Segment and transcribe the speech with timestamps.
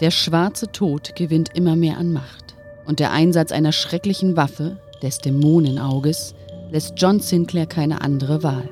[0.00, 2.54] Der schwarze Tod gewinnt immer mehr an Macht.
[2.84, 6.34] Und der Einsatz einer schrecklichen Waffe, des Dämonenauges,
[6.70, 8.68] lässt John Sinclair keine andere Wahl.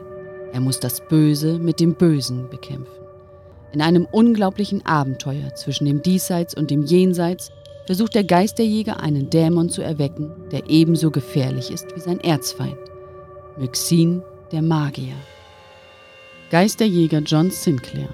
[0.53, 2.93] Er muss das Böse mit dem Bösen bekämpfen.
[3.73, 7.51] In einem unglaublichen Abenteuer zwischen dem Diesseits und dem Jenseits
[7.87, 12.79] versucht der Geisterjäger einen Dämon zu erwecken, der ebenso gefährlich ist wie sein Erzfeind.
[13.59, 15.15] Myxin, der Magier.
[16.51, 18.09] Geisterjäger John Sinclair.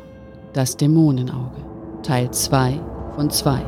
[0.55, 1.63] Das Dämonenauge.
[2.03, 2.81] Teil 2
[3.21, 3.61] von 2.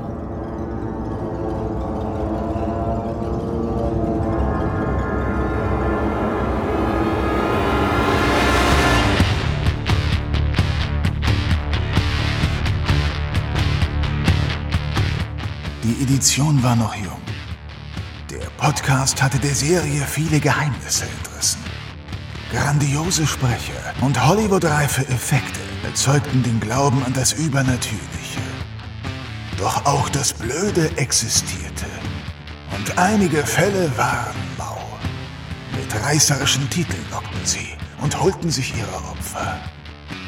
[15.83, 17.11] Die Edition war noch jung.
[18.30, 21.61] Der Podcast hatte der Serie viele Geheimnisse entrissen.
[22.50, 28.22] Grandiose Sprecher und Hollywood-reife Effekte erzeugten den Glauben an das Übernatürliche.
[29.62, 31.86] Doch auch das Blöde existierte.
[32.77, 34.77] Und einige Fälle waren mau.
[35.77, 37.68] Mit reißerischen Titeln lockten sie
[38.00, 39.60] und holten sich ihre Opfer.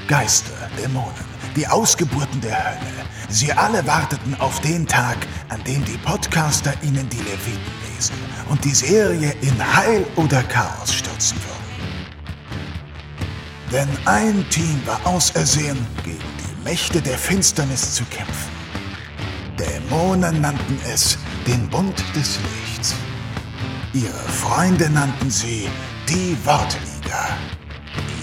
[0.07, 3.09] Geister, Dämonen, die Ausgeburten der Hölle.
[3.29, 5.17] Sie alle warteten auf den Tag,
[5.49, 8.15] an dem die Podcaster ihnen die Leviten lesen
[8.51, 12.09] und die Serie in Heil oder Chaos stürzen würden.
[13.73, 18.54] Denn ein Team war ausersehen, gegen die Mächte der Finsternis zu kämpfen.
[19.59, 21.17] Dämonen nannten es
[21.47, 22.95] den Bund des Lichts.
[23.93, 25.69] Ihre Freunde nannten sie
[26.09, 27.29] die Wortliga.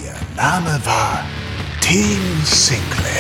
[0.04, 1.24] Ihr Name war
[1.80, 3.12] Team Sinclair.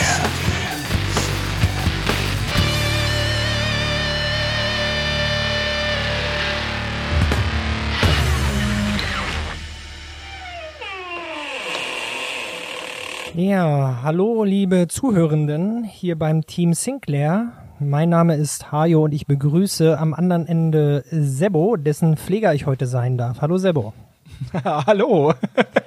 [13.34, 17.61] Ja, hallo liebe Zuhörenden hier beim Team Sinclair.
[17.84, 22.86] Mein Name ist Hajo und ich begrüße am anderen Ende Sebo, dessen Pfleger ich heute
[22.86, 23.42] sein darf.
[23.42, 23.94] Hallo Sebo.
[24.64, 25.34] hallo.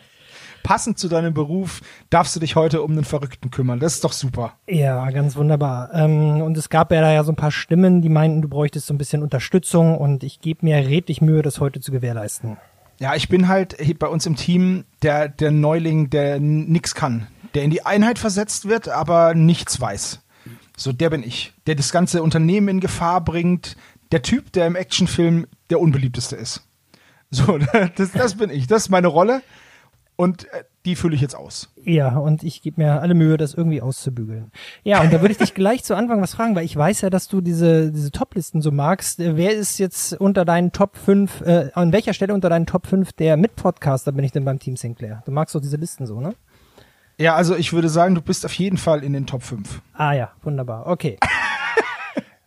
[0.65, 3.79] Passend zu deinem Beruf darfst du dich heute um den Verrückten kümmern.
[3.79, 4.55] Das ist doch super.
[4.67, 5.95] Ja, ganz wunderbar.
[5.95, 8.89] Ähm, und es gab ja da ja so ein paar Stimmen, die meinten, du bräuchtest
[8.89, 12.57] so ein bisschen Unterstützung und ich gebe mir redlich Mühe, das heute zu gewährleisten.
[12.99, 17.29] Ja, ich bin halt bei uns im Team der, der Neuling, der nix kann.
[17.55, 20.24] Der in die Einheit versetzt wird, aber nichts weiß.
[20.77, 21.53] So, der bin ich.
[21.67, 23.77] Der das ganze Unternehmen in Gefahr bringt.
[24.13, 26.67] Der Typ, der im Actionfilm der unbeliebteste ist.
[27.31, 27.59] So,
[27.97, 28.67] das, das bin ich.
[28.67, 29.43] Das ist meine Rolle.
[30.17, 31.73] Und äh, die fülle ich jetzt aus.
[31.83, 34.53] Ja, und ich gebe mir alle Mühe, das irgendwie auszubügeln.
[34.85, 37.11] Ja, und da würde ich dich gleich zu Anfang was fragen, weil ich weiß ja,
[37.11, 39.19] dass du diese, diese Top-Listen so magst.
[39.19, 42.87] Äh, wer ist jetzt unter deinen Top 5, äh, an welcher Stelle unter deinen Top
[42.87, 45.23] 5 der Mitpodcaster bin ich denn beim Team Sinclair?
[45.27, 46.35] Du magst doch diese Listen so, ne?
[47.19, 49.81] Ja, also ich würde sagen, du bist auf jeden Fall in den Top 5.
[49.93, 50.87] Ah ja, wunderbar.
[50.87, 51.19] Okay.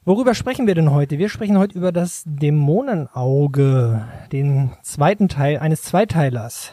[0.03, 1.17] Worüber sprechen wir denn heute?
[1.17, 6.71] Wir sprechen heute über das Dämonenauge, den zweiten Teil eines Zweiteilers.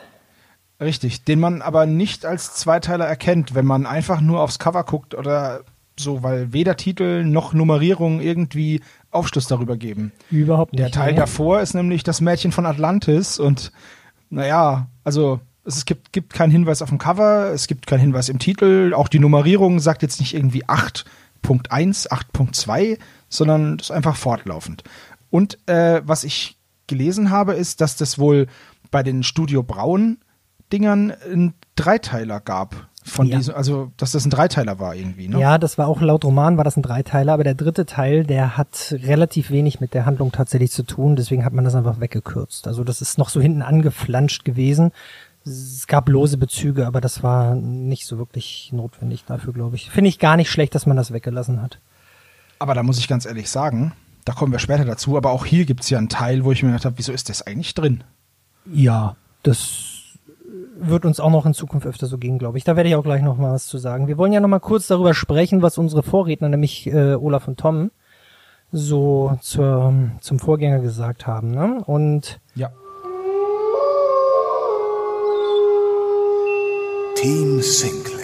[0.81, 5.15] Richtig, den man aber nicht als Zweiteiler erkennt, wenn man einfach nur aufs Cover guckt
[5.15, 5.63] oder
[5.99, 8.81] so, weil weder Titel noch Nummerierung irgendwie
[9.11, 10.13] Aufschluss darüber geben.
[10.31, 10.83] Überhaupt nicht.
[10.83, 11.21] Der Teil ja.
[11.21, 13.73] davor ist nämlich das Mädchen von Atlantis und
[14.31, 18.39] naja, also es gibt, gibt keinen Hinweis auf dem Cover, es gibt keinen Hinweis im
[18.39, 22.99] Titel, auch die Nummerierung sagt jetzt nicht irgendwie 8.1, 8.2,
[23.29, 24.85] sondern das ist einfach fortlaufend.
[25.31, 28.47] Und äh, was ich gelesen habe, ist, dass das wohl
[28.91, 30.19] bei den Studio Braun
[30.73, 32.89] Dingern einen Dreiteiler gab.
[33.07, 33.37] Von Ja.
[33.37, 35.39] diesem, also dass das ein Dreiteiler war irgendwie, ne?
[35.39, 38.57] Ja, das war auch laut Roman war das ein Dreiteiler, aber der dritte Teil, der
[38.57, 42.67] hat relativ wenig mit der Handlung tatsächlich zu tun, deswegen hat man das einfach weggekürzt.
[42.67, 44.91] Also das ist noch so hinten angeflanscht gewesen.
[45.47, 49.91] Es gab lose Bezüge, aber das war nicht so wirklich notwendig dafür, glaube ich.
[49.91, 51.81] Finde ich gar nicht schlecht, dass man das weggelassen hat.
[52.59, 53.93] Aber da muss ich ganz ehrlich sagen,
[54.25, 56.71] da kommen wir später dazu, aber auch hier gibt's ja einen Teil, wo ich mir
[56.71, 58.05] gedacht habe, wieso ist das eigentlich drin?
[58.73, 60.17] Ja, das
[60.79, 62.65] wird uns auch noch in Zukunft öfter so gehen, glaube ich.
[62.65, 64.09] Da werde ich auch gleich noch mal was zu sagen.
[64.09, 67.61] Wir wollen ja noch mal kurz darüber sprechen, was unsere Vorredner, nämlich äh, Olaf und
[67.61, 67.91] Tom,
[68.73, 71.51] so zur, zum Vorgänger gesagt haben.
[71.51, 71.83] Ne?
[71.85, 72.71] Und Ja.
[77.25, 78.21] Team Sinclair.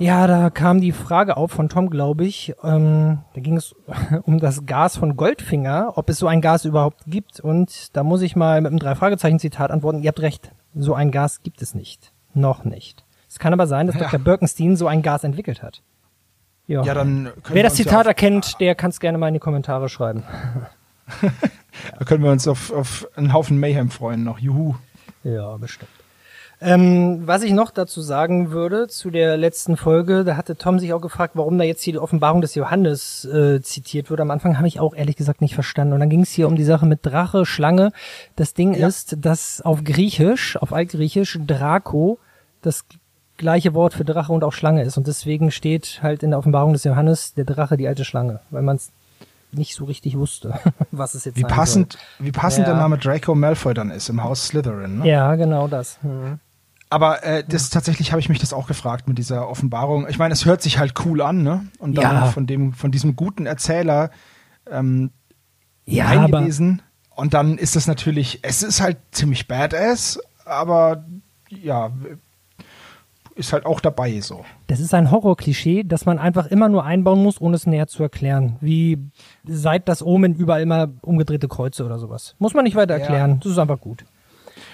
[0.00, 2.54] ja, da kam die Frage auf von Tom, glaube ich.
[2.64, 3.72] Ähm, da ging es
[4.24, 7.38] um das Gas von Goldfinger, ob es so ein Gas überhaupt gibt.
[7.38, 10.02] Und da muss ich mal mit einem Drei-Fragezeichen-Zitat antworten.
[10.02, 12.10] Ihr habt recht, so ein Gas gibt es nicht.
[12.34, 13.04] Noch nicht.
[13.28, 14.02] Es kann aber sein, dass Ja.
[14.08, 14.18] Dr.
[14.18, 15.82] Birkenstein so ein Gas entwickelt hat.
[16.66, 19.34] Ja, dann können Wer das ja Zitat auf- erkennt, der kann es gerne mal in
[19.34, 20.24] die Kommentare schreiben.
[21.98, 24.38] Da können wir uns auf, auf einen Haufen Mayhem freuen noch.
[24.40, 24.74] Juhu.
[25.22, 25.90] Ja, bestimmt.
[26.62, 30.92] Ähm, was ich noch dazu sagen würde, zu der letzten Folge, da hatte Tom sich
[30.92, 34.20] auch gefragt, warum da jetzt hier die Offenbarung des Johannes äh, zitiert wird.
[34.20, 35.94] Am Anfang habe ich auch ehrlich gesagt nicht verstanden.
[35.94, 37.92] Und dann ging es hier um die Sache mit Drache, Schlange.
[38.36, 38.86] Das Ding Ja.
[38.88, 42.18] ist, dass auf Griechisch, auf Altgriechisch, Draco
[42.60, 42.84] das
[43.38, 44.98] gleiche Wort für Drache und auch Schlange ist.
[44.98, 48.60] Und deswegen steht halt in der Offenbarung des Johannes der Drache die alte Schlange, weil
[48.60, 48.90] man es
[49.52, 50.60] nicht so richtig wusste,
[50.90, 52.74] was es jetzt Wie passend, wie passend Ja.
[52.74, 54.96] der Name Draco Malfoy dann ist im Haus Slytherin.
[54.96, 54.98] Ne?
[54.98, 55.06] soll.
[55.08, 55.98] Ja, genau das.
[56.02, 56.38] Hm.
[56.92, 60.08] Aber äh, das tatsächlich habe ich mich das auch gefragt mit dieser Offenbarung.
[60.08, 61.66] Ich meine, es hört sich halt cool an, ne?
[61.78, 62.26] Und dann Ja.
[62.26, 64.10] von dem, von diesem guten Erzähler
[64.68, 65.10] ähm,
[65.86, 66.82] Ja, aber eingelesen.
[67.14, 71.04] Und dann ist das natürlich, es ist halt ziemlich badass, aber
[71.48, 71.92] ja,
[73.36, 74.44] ist halt auch dabei so.
[74.66, 78.02] Das ist ein Horrorklischee, das man einfach immer nur einbauen muss, ohne es näher zu
[78.02, 78.56] erklären.
[78.60, 78.98] Wie
[79.44, 82.34] seit das Omen überall immer umgedrehte Kreuze oder sowas.
[82.38, 83.00] Muss man nicht weiter Ja.
[83.04, 83.38] erklären.
[83.42, 84.04] Das ist einfach gut.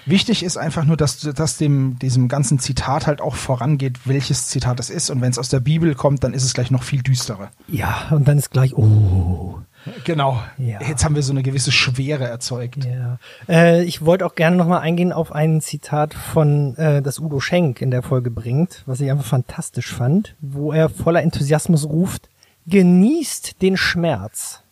[0.07, 4.79] Wichtig ist einfach nur, dass, dass dem, diesem ganzen Zitat halt auch vorangeht, welches Zitat
[4.79, 5.09] es ist.
[5.09, 7.51] Und wenn es aus der Bibel kommt, dann ist es gleich noch viel düsterer.
[7.67, 9.59] Ja, und dann ist gleich, oh.
[10.05, 10.41] Genau.
[10.57, 10.79] Ja.
[10.81, 12.85] Jetzt haben wir so eine gewisse Schwere erzeugt.
[12.85, 13.19] Ja.
[13.47, 17.81] Äh, ich wollte auch gerne nochmal eingehen auf ein Zitat von, äh, das Udo Schenk
[17.81, 22.29] in der Folge bringt, was ich einfach fantastisch fand, wo er voller Enthusiasmus ruft,
[22.67, 24.63] genießt den Schmerz.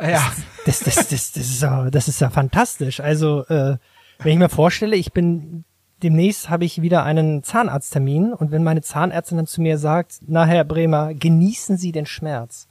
[0.00, 0.32] Ja.
[0.64, 3.00] Das, das, das, das, ist, ja, das ist ja fantastisch.
[3.00, 3.76] Also, äh,
[4.18, 5.64] wenn ich mir vorstelle, ich bin
[6.02, 10.44] demnächst habe ich wieder einen Zahnarzttermin und wenn meine Zahnärztin dann zu mir sagt, na
[10.44, 12.68] Herr Bremer, genießen Sie den Schmerz.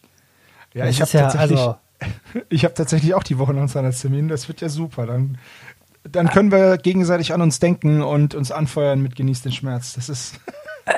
[0.74, 1.78] Ja, Das ich habe ja, tatsächlich, also-
[2.50, 4.28] ich habe tatsächlich auch die Woche noch einen Zahnarzttermin.
[4.28, 5.08] Das wird ja super.
[5.08, 5.38] Dann,
[6.04, 9.94] dann können wir gegenseitig an uns denken und uns anfeuern mit genießt den Schmerz.
[9.94, 10.40] Das ist,
[10.86, 10.96] das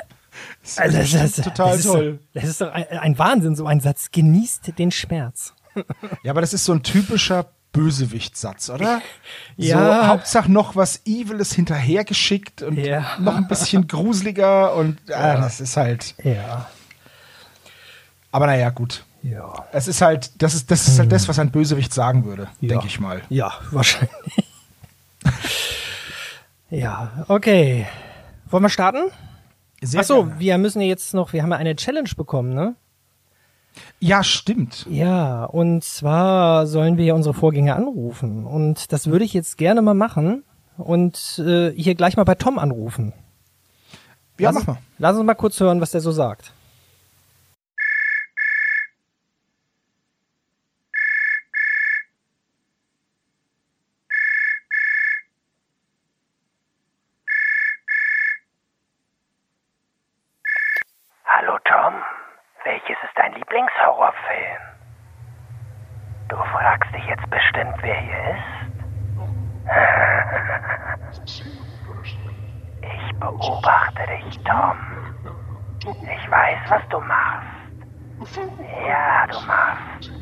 [0.64, 2.04] ist Also, das, bestimmt total das toll.
[2.04, 4.10] Ist, doch- das ist doch ein, ein Wahnsinn, so ein Satz.
[4.10, 5.54] Genießt den Schmerz.
[6.22, 9.02] Ja, aber das ist so ein typischer Bösewicht-Satz, oder?
[9.56, 10.00] Ja.
[10.02, 13.16] So, Hauptsache noch was Eviles hinterhergeschickt und Ja.
[13.18, 16.14] noch ein bisschen gruseliger und ah, das ist halt.
[16.24, 16.68] Ja.
[18.32, 19.04] Aber naja, gut.
[19.22, 19.66] Ja.
[19.72, 22.68] Es ist halt, das ist, das ist halt das, was ein Bösewicht sagen würde, Ja.
[22.68, 23.22] denke ich mal.
[23.28, 24.10] Ja, wahrscheinlich.
[26.70, 27.86] ja, okay.
[28.50, 29.10] Wollen wir starten?
[29.82, 30.40] Sehr Ach so, gerne.
[30.40, 32.74] wir müssen ja jetzt noch, wir haben ja eine Challenge bekommen, ne?
[34.00, 34.86] Ja, stimmt.
[34.88, 38.46] Ja, und zwar sollen wir ja unsere Vorgänger anrufen.
[38.46, 40.44] Und das würde ich jetzt gerne mal machen
[40.76, 43.12] und äh, hier gleich mal bei Tom anrufen.
[44.38, 44.82] Ja, lass, mach mal.
[44.98, 46.52] Lass uns mal kurz hören, was der so sagt.
[61.24, 61.94] Hallo Tom,
[62.68, 64.62] welches ist dein Lieblingshorrorfilm?
[66.28, 68.44] Du fragst dich jetzt bestimmt, wer hier ist?
[72.82, 74.76] Ich beobachte dich, Tom.
[75.80, 78.38] Ich weiß, was du machst.
[78.86, 80.12] Ja, du machst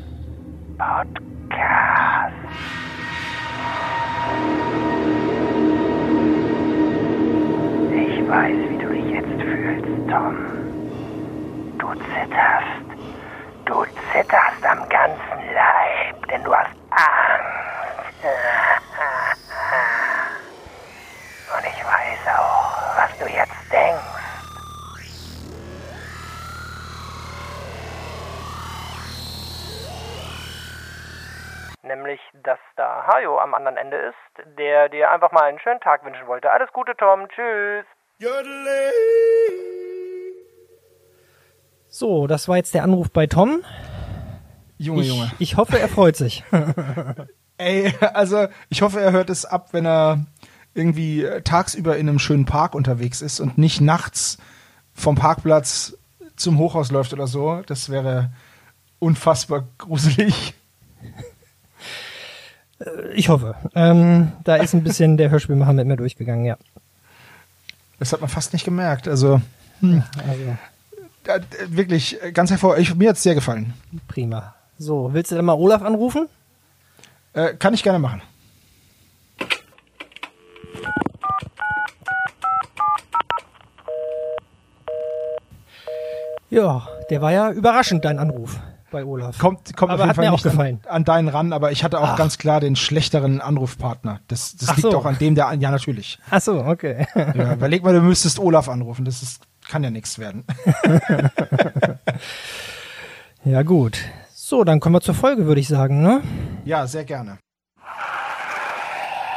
[0.77, 2.33] Podcast.
[7.91, 10.46] Ich weiß, wie du dich jetzt fühlst, Tom.
[12.17, 12.65] Du zitterst.
[13.65, 18.23] Du zitterst am ganzen Leib, denn du hast Angst.
[21.53, 24.03] Und ich weiß auch, was du jetzt denkst.
[31.83, 34.15] Nämlich, dass da Hajo am anderen Ende ist,
[34.57, 36.51] der dir einfach mal einen schönen Tag wünschen wollte.
[36.51, 37.27] Alles Gute, Tom.
[37.29, 37.85] Tschüss.
[41.97, 43.63] So, das war jetzt der Anruf bei Tom.
[44.77, 45.31] Junge, Ich, Junge.
[45.39, 46.43] ich hoffe, er freut sich.
[47.57, 50.23] Ey, also ich hoffe, er hört es ab, wenn er
[50.75, 54.37] irgendwie äh, tagsüber in einem schönen Park unterwegs ist und nicht nachts
[54.93, 55.97] vom Parkplatz
[56.35, 57.63] zum Hochhaus läuft oder so.
[57.65, 58.29] Das wäre
[58.99, 60.53] unfassbar gruselig.
[63.15, 63.55] Ich hoffe.
[63.73, 66.57] Ähm, da ist ein bisschen der Hörspielmacher mit mir durchgegangen, ja.
[67.97, 69.07] Das hat man fast nicht gemerkt.
[69.07, 69.41] Also
[69.81, 69.95] Also,
[70.43, 70.57] äh,
[71.67, 72.77] wirklich äh, ganz hervor.
[72.77, 73.73] Ich, mir hat es sehr gefallen.
[74.07, 74.55] prima.
[74.77, 76.27] So, willst du dann mal Olaf anrufen?
[77.33, 78.21] Äh, kann ich gerne machen.
[86.49, 89.37] Ja, der war ja überraschend, dein Anruf bei Olaf.
[89.37, 90.79] Kommt, kommt Aber auf jeden Fall nicht an, gefallen.
[90.87, 94.21] an deinen ran, aber ich hatte auch ganz klar den schlechteren Anrufpartner.
[94.29, 94.97] Das, das Ach liegt so.
[94.97, 96.19] auch an dem, der ja natürlich.
[96.31, 97.05] Ach so, okay.
[97.15, 99.03] Ja, überleg mal, du müsstest Olaf anrufen.
[99.03, 100.43] Das ist, kann ja nichts werden.
[103.45, 103.99] ja, gut.
[104.33, 106.21] So, dann kommen wir zur Folge, würde ich sagen, ne?
[106.65, 107.37] Ja, sehr gerne.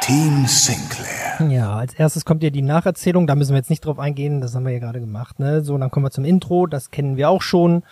[0.01, 1.49] Team Sinclair.
[1.49, 4.55] Ja, als erstes kommt ja die Nacherzählung, da müssen wir jetzt nicht drauf eingehen, das
[4.55, 5.61] haben wir ja gerade gemacht, ne?
[5.61, 7.83] So, dann kommen wir zum Intro, das kennen wir auch schon.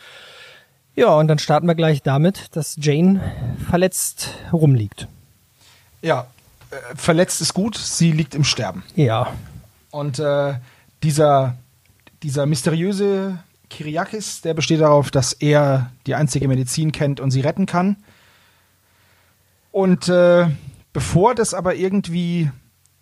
[0.95, 3.21] Ja, und dann starten wir gleich damit, dass Jane
[3.69, 5.07] verletzt rumliegt.
[6.01, 6.27] Ja,
[6.71, 8.83] äh, verletzt ist gut, sie liegt im Sterben.
[8.95, 9.33] Ja.
[9.91, 10.55] Und äh,
[11.03, 11.55] dieser,
[12.23, 17.65] dieser mysteriöse Kyriakis, der besteht darauf, dass er die einzige Medizin kennt und sie retten
[17.65, 17.97] kann.
[19.71, 20.47] Und äh,
[20.93, 22.49] bevor das aber irgendwie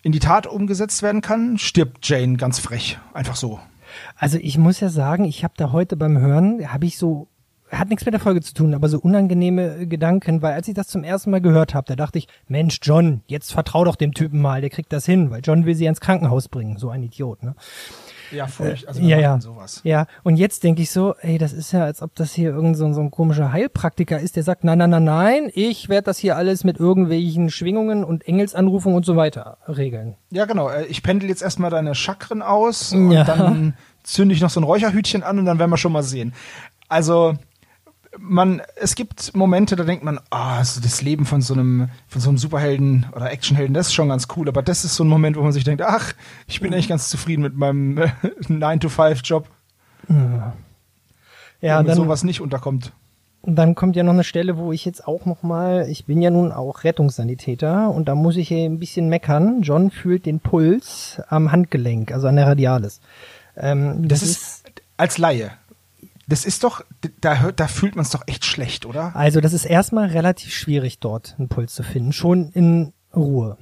[0.04, 3.00] in die Tat umgesetzt werden kann, stirbt Jane ganz frech.
[3.14, 3.60] Einfach so.
[4.16, 7.28] Also ich muss ja sagen, ich habe da heute beim Hören, habe ich so,
[7.72, 10.88] hat nichts mit der Folge zu tun, aber so unangenehme Gedanken, weil als ich das
[10.88, 14.42] zum ersten Mal gehört habe, da dachte ich, Mensch, John, jetzt vertrau doch dem Typen
[14.42, 17.44] mal, der kriegt das hin, weil John will sie ins Krankenhaus bringen, so ein Idiot,
[17.44, 17.56] ne?
[18.32, 18.88] Ja, furcht.
[18.88, 19.30] Also ja, wir ja.
[19.30, 19.82] machen sowas.
[19.84, 22.76] Ja, und jetzt denke ich so, ey, das ist ja, als ob das hier irgend
[22.78, 26.06] so, ein- so ein komischer Heilpraktiker ist, der sagt, nein, nein, nein, nein, ich werde
[26.06, 30.16] das hier alles mit irgendwelchen Schwingungen und Engelsanrufungen und so weiter regeln.
[30.32, 30.70] Ja, genau.
[30.70, 33.24] Äh, Ich pendel jetzt erstmal deine Chakren aus und Ja.
[33.24, 36.34] dann zünde ich noch so ein Räucherhütchen an und dann werden wir schon mal sehen.
[36.90, 37.34] Also,
[38.20, 42.22] man, es gibt Momente, da denkt man, ah, so das Leben von so einem, von
[42.22, 44.48] so einem Superhelden oder Actionhelden, das ist schon ganz cool.
[44.48, 46.14] Aber das ist so ein Moment, wo man sich denkt, ach,
[46.48, 48.08] ich bin eigentlich ganz zufrieden mit meinem äh,
[48.48, 49.48] 9-to-5-Job,
[51.62, 52.92] Ja, mir dann, sowas nicht unterkommt.
[53.44, 56.30] dann kommt ja noch eine Stelle, wo ich jetzt auch noch mal, ich bin ja
[56.30, 59.62] nun auch Rettungssanitäter und da muss ich hier ein bisschen meckern.
[59.62, 63.00] John fühlt den Puls am Handgelenk, also an der Radialis.
[63.56, 64.64] Ähm, Das ist
[64.98, 65.52] als Laie.
[66.28, 66.84] Das ist doch,
[67.22, 69.16] da, hört, da fühlt man es doch echt schlecht, oder?
[69.16, 73.58] Also das ist erstmal relativ schwierig dort einen Puls zu finden, schon in Ruhe.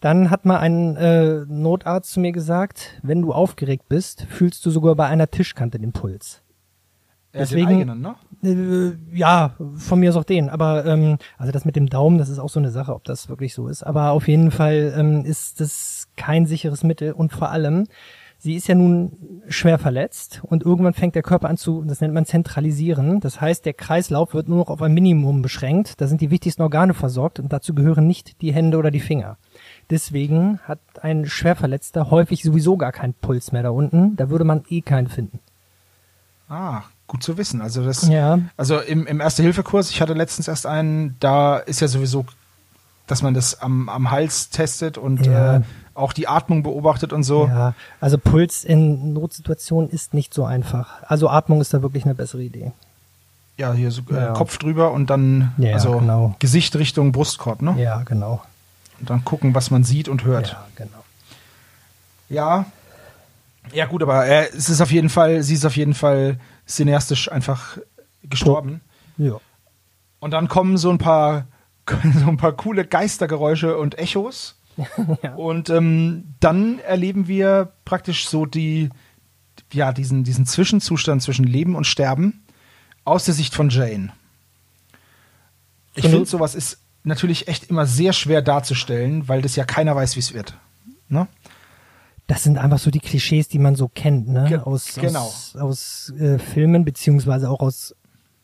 [0.00, 4.70] Dann hat mal ein äh, Notarzt zu mir gesagt, wenn du aufgeregt bist, fühlst du
[4.70, 6.42] sogar bei einer Tischkante den Puls.
[7.32, 8.16] Ja, Deswegen- eigenen, ne?
[8.42, 10.48] Äh, ja, von mir aus auch den.
[10.50, 13.28] Aber ähm, also das mit dem Daumen, das ist auch so eine Sache, ob das
[13.28, 13.82] wirklich so ist.
[13.82, 17.86] Aber auf jeden Fall ähm, ist das kein sicheres Mittel und vor allem,
[18.46, 19.10] sie ist ja nun
[19.48, 23.18] schwer verletzt und irgendwann fängt der Körper an zu, das nennt man zentralisieren.
[23.18, 26.00] Das heißt, der Kreislauf wird nur noch auf ein Minimum beschränkt.
[26.00, 29.36] Da sind die wichtigsten Organe versorgt und dazu gehören nicht die Hände oder die Finger.
[29.90, 34.14] Deswegen hat ein Schwerverletzter häufig sowieso gar keinen Puls mehr da unten.
[34.14, 35.40] Da würde man eh keinen finden.
[36.48, 37.60] Ah, gut zu wissen.
[37.60, 38.38] Also das, Ja.
[38.56, 42.24] also im, im Erste-Hilfe-Kurs, ich hatte letztens erst einen, da ist ja sowieso,
[43.08, 45.56] dass man das am, am Hals testet und Ja.
[45.56, 45.60] äh,
[45.96, 47.46] auch die Atmung beobachtet und so.
[47.46, 51.02] Ja, also Puls in Notsituationen ist nicht so einfach.
[51.04, 52.72] Also Atmung ist da wirklich eine bessere Idee.
[53.56, 54.32] Ja, hier so äh, Ja.
[54.32, 56.34] Kopf drüber und dann Ja, also genau.
[56.38, 57.74] Gesicht Richtung Brustkorb, ne?
[57.78, 58.42] Ja, genau.
[59.00, 60.48] Und dann gucken, was man sieht und hört.
[60.48, 61.04] Ja, genau.
[62.28, 62.66] Ja.
[63.72, 67.30] Ja, gut, aber äh, es ist auf jeden Fall, sie ist auf jeden Fall cineastisch
[67.30, 67.78] einfach
[68.24, 68.80] gestorben.
[69.16, 69.38] Ja.
[70.20, 71.46] Und dann kommen so ein paar,
[71.86, 74.56] so ein paar coole Geistergeräusche und Echos.
[75.22, 75.34] Ja.
[75.34, 78.90] Und ähm, dann erleben wir praktisch so die,
[79.72, 82.42] ja, diesen, diesen Zwischenzustand zwischen Leben und Sterben
[83.04, 84.12] aus der Sicht von Jane.
[85.94, 90.16] Ich finde, sowas ist natürlich echt immer sehr schwer darzustellen, weil das ja keiner weiß,
[90.16, 90.54] wie es wird.
[91.08, 91.26] Ne?
[92.26, 94.46] Das sind einfach so die Klischees, die man so kennt, ne?
[94.48, 95.22] Ge- aus, genau.
[95.22, 97.94] aus, aus äh, Filmen beziehungsweise auch aus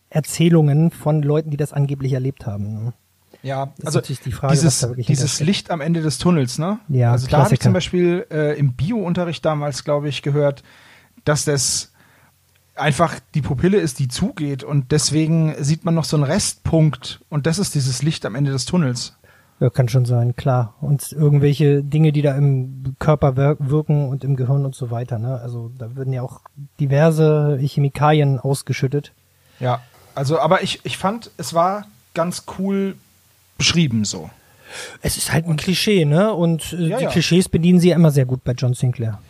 [0.08, 2.84] Erzählungen von Leuten, die das angeblich erlebt haben.
[2.84, 2.92] Ne?
[3.42, 5.40] Ja, ist also natürlich die Frage, dieses, dieses.
[5.40, 6.78] Licht am Ende des Tunnels, ne?
[6.88, 7.62] Ja, also da habe ich Klassiker.
[7.62, 10.62] zum Beispiel äh, im Bio-Unterricht damals, glaube ich, gehört,
[11.24, 11.92] dass das
[12.74, 17.46] einfach die Pupille ist, die zugeht und deswegen sieht man noch so einen Restpunkt und
[17.46, 19.16] das ist dieses Licht am Ende des Tunnels.
[19.60, 20.74] Ja, kann schon sein, klar.
[20.80, 25.20] Und irgendwelche Dinge, die da im Körper wir wirken und im Gehirn und so weiter.
[25.20, 25.40] Ne?
[25.40, 26.40] Also da würden ja auch
[26.80, 29.12] diverse Chemikalien ausgeschüttet.
[29.60, 29.80] Ja,
[30.16, 32.96] also aber ich, ich fand, es war ganz cool
[33.62, 34.28] beschrieben so.
[35.02, 36.32] Es ist halt ein Klischee, ne?
[36.34, 37.10] Und äh, Ja, die ja.
[37.10, 39.20] Klischees bedienen sie ja immer sehr gut bei John Sinclair.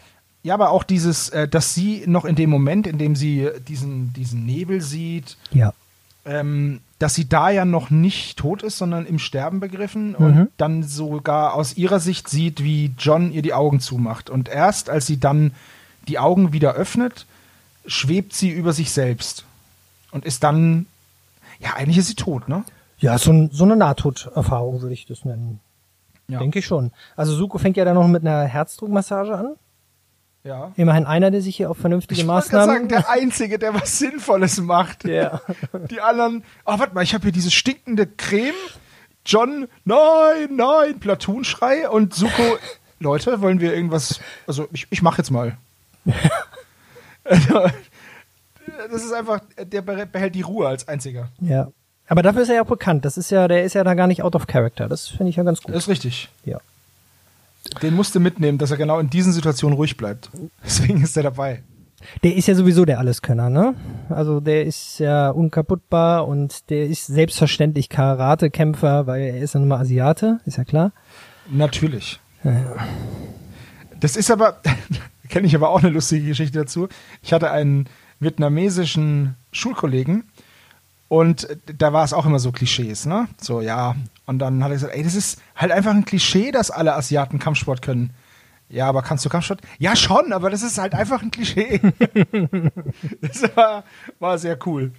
[0.43, 4.13] Ja, aber auch dieses, äh, dass sie noch in dem Moment, in dem sie diesen,
[4.15, 5.73] diesen Nebel sieht, Ja.
[6.25, 10.17] ähm, dass sie da ja noch nicht tot ist, sondern im Sterben begriffen Mhm.
[10.25, 14.31] und dann sogar aus ihrer Sicht sieht, wie John ihr die Augen zumacht.
[14.31, 15.53] Und erst als sie dann
[16.09, 17.27] die Augen wieder öffnet,
[17.87, 19.45] schwebt sie über sich selbst
[20.13, 20.87] und ist dann,
[21.61, 22.65] ja, eigentlich ist sie tot, ne?
[23.03, 25.61] Ja, so, ein, so eine Nahtoderfahrung würde ich das nennen.
[26.29, 26.39] Ja.
[26.39, 26.91] Denke ich schon.
[27.17, 29.55] Also Suko fängt ja dann noch mit einer Herzdruckmassage an.
[30.45, 30.73] Ja.
[30.77, 32.67] Immerhin einer, der sich hier auf vernünftige Ich Maßnahmen.
[32.67, 35.05] sagen, der Einzige, der was Sinnvolles macht.
[35.09, 35.41] Ja.
[35.91, 38.55] Die anderen, oh, warte mal, ich habe hier diese stinkende Creme.
[39.27, 42.43] John, nein, nein, Platoon-Schrei und Suko,
[42.99, 44.19] Leute, wollen wir irgendwas,
[44.49, 45.57] also ich, ich mache jetzt mal.
[47.25, 47.69] Also,
[48.91, 51.29] das ist einfach, der beh- behält die Ruhe als einziger.
[51.41, 51.69] ja.
[52.09, 53.05] Aber dafür ist er ja auch bekannt.
[53.05, 54.89] Das ist ja, der ist ja da gar nicht out of character.
[54.89, 55.75] Das finde ich ja ganz gut.
[55.75, 56.29] Das ist richtig.
[56.45, 56.59] Ja.
[57.81, 60.31] Den musste mitnehmen, dass er genau in diesen Situationen ruhig bleibt.
[60.65, 61.63] Deswegen ist er dabei.
[62.25, 63.75] Der ist ja sowieso der Alleskönner, ne?
[64.09, 69.69] Also der ist ja unkaputtbar und der ist selbstverständlich Karate-Kämpfer, weil er ist ja nun
[69.69, 70.91] mal Asiate, ist ja klar.
[71.49, 72.21] Natürlich.
[74.01, 74.61] Das ist aber,
[75.29, 76.89] kenne ich aber auch eine lustige Geschichte dazu.
[77.23, 80.25] Ich hatte einen vietnamesischen Schulkollegen
[81.13, 83.29] und da war es auch immer so Klischees, ne?
[83.39, 83.97] So, ja.
[84.25, 87.39] Und dann hat er gesagt, ey, das ist halt einfach ein Klischee, dass alle Asiaten
[87.39, 88.15] Kampfsport können.
[88.71, 89.61] Ja, aber kannst du Kampfsport?
[89.79, 91.83] Ja, schon, aber das ist halt einfach ein Klischee.
[93.21, 93.85] das war,
[94.21, 94.93] war sehr cool.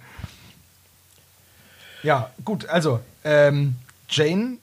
[2.04, 3.74] Ja, gut, also, ähm,
[4.08, 4.58] Jane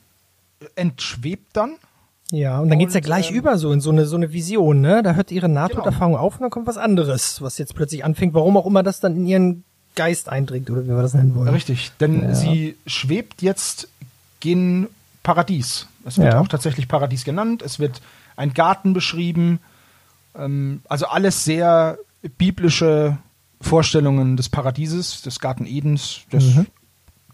[0.76, 1.76] entschwebt dann.
[2.32, 4.32] Ja, und dann geht's ja Und, gleich ähm, über so in so eine, so eine
[4.32, 5.04] Vision, ne?
[5.04, 8.56] Da hört ihre Nahtoderfahrung auf und dann kommt was anderes, was jetzt plötzlich anfängt, warum
[8.56, 9.64] auch immer das dann in ihren
[9.96, 11.50] Geist eindringt, oder wie wir das nennen wollen.
[11.50, 12.36] Richtig, denn Ja.
[12.36, 13.88] sie schwebt jetzt
[14.40, 14.88] gen
[15.24, 15.88] Paradies.
[16.06, 16.40] Es wird Ja.
[16.40, 17.62] auch tatsächlich Paradies genannt.
[17.62, 18.02] Es wird
[18.36, 19.60] ein Garten beschrieben.
[20.36, 21.98] Ähm, also alles sehr
[22.38, 23.18] biblische
[23.60, 26.68] Vorstellungen des Paradieses, des Garten Edens, des, Mhm.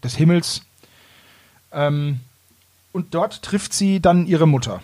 [0.04, 0.62] des Himmels.
[1.72, 2.20] Ähm,
[2.92, 4.82] und dort trifft sie dann ihre Mutter.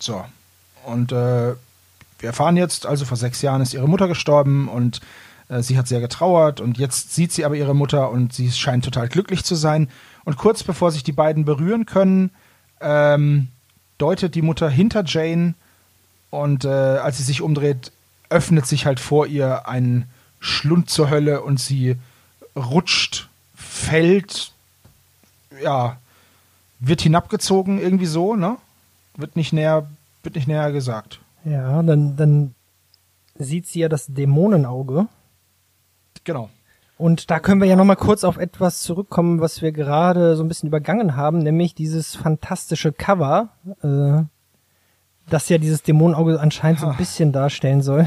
[0.00, 0.24] So.
[0.84, 1.54] Und äh,
[2.18, 5.00] wir erfahren jetzt, also vor sechs Jahren ist ihre Mutter gestorben und
[5.60, 9.08] sie hat sehr getrauert und jetzt sieht sie aber ihre Mutter und sie scheint total
[9.08, 9.88] glücklich zu sein.
[10.24, 12.30] Und kurz bevor sich die beiden berühren können,
[12.80, 13.48] ähm,
[13.98, 15.54] deutet die Mutter hinter Jane
[16.30, 17.92] und äh, als sie sich umdreht,
[18.30, 20.06] öffnet sich halt vor ihr ein
[20.40, 21.96] Schlund zur Hölle und sie
[22.56, 24.52] rutscht, fällt,
[25.62, 25.98] ja,
[26.80, 28.56] wird hinabgezogen irgendwie so, ne?
[29.16, 29.88] Wird nicht näher,
[30.22, 31.20] wird nicht näher gesagt.
[31.44, 32.54] Ja, dann, dann
[33.38, 35.06] sieht sie ja das Dämonenauge.
[36.24, 36.50] Genau.
[36.98, 40.48] Und da können wir ja nochmal kurz auf etwas zurückkommen, was wir gerade so ein
[40.48, 43.48] bisschen übergangen haben, nämlich dieses fantastische Cover,
[43.82, 44.22] äh,
[45.28, 48.06] das ja dieses Dämonenauge anscheinend so ein bisschen darstellen soll.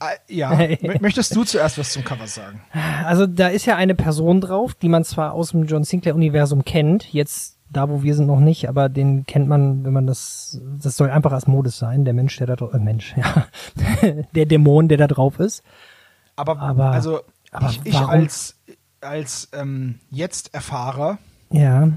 [0.00, 0.50] Äh, ja.
[1.00, 2.60] Möchtest du zuerst was zum Cover sagen?
[3.04, 7.12] Also da ist ja eine Person drauf, die man zwar aus dem John Sinclair-Universum kennt,
[7.12, 10.96] jetzt da, wo wir sind, noch nicht, aber den kennt man, wenn man das, das
[10.96, 13.46] soll einfach Asmodes sein, der Mensch, der da drauf, äh, Mensch, ja,
[14.34, 15.62] der Dämon, der da drauf ist.
[16.36, 17.20] Aber, Aber- also
[17.52, 18.56] aber ich, ich als,
[19.00, 21.18] als ähm, Jetzt-Erfahrer
[21.50, 21.88] Ja,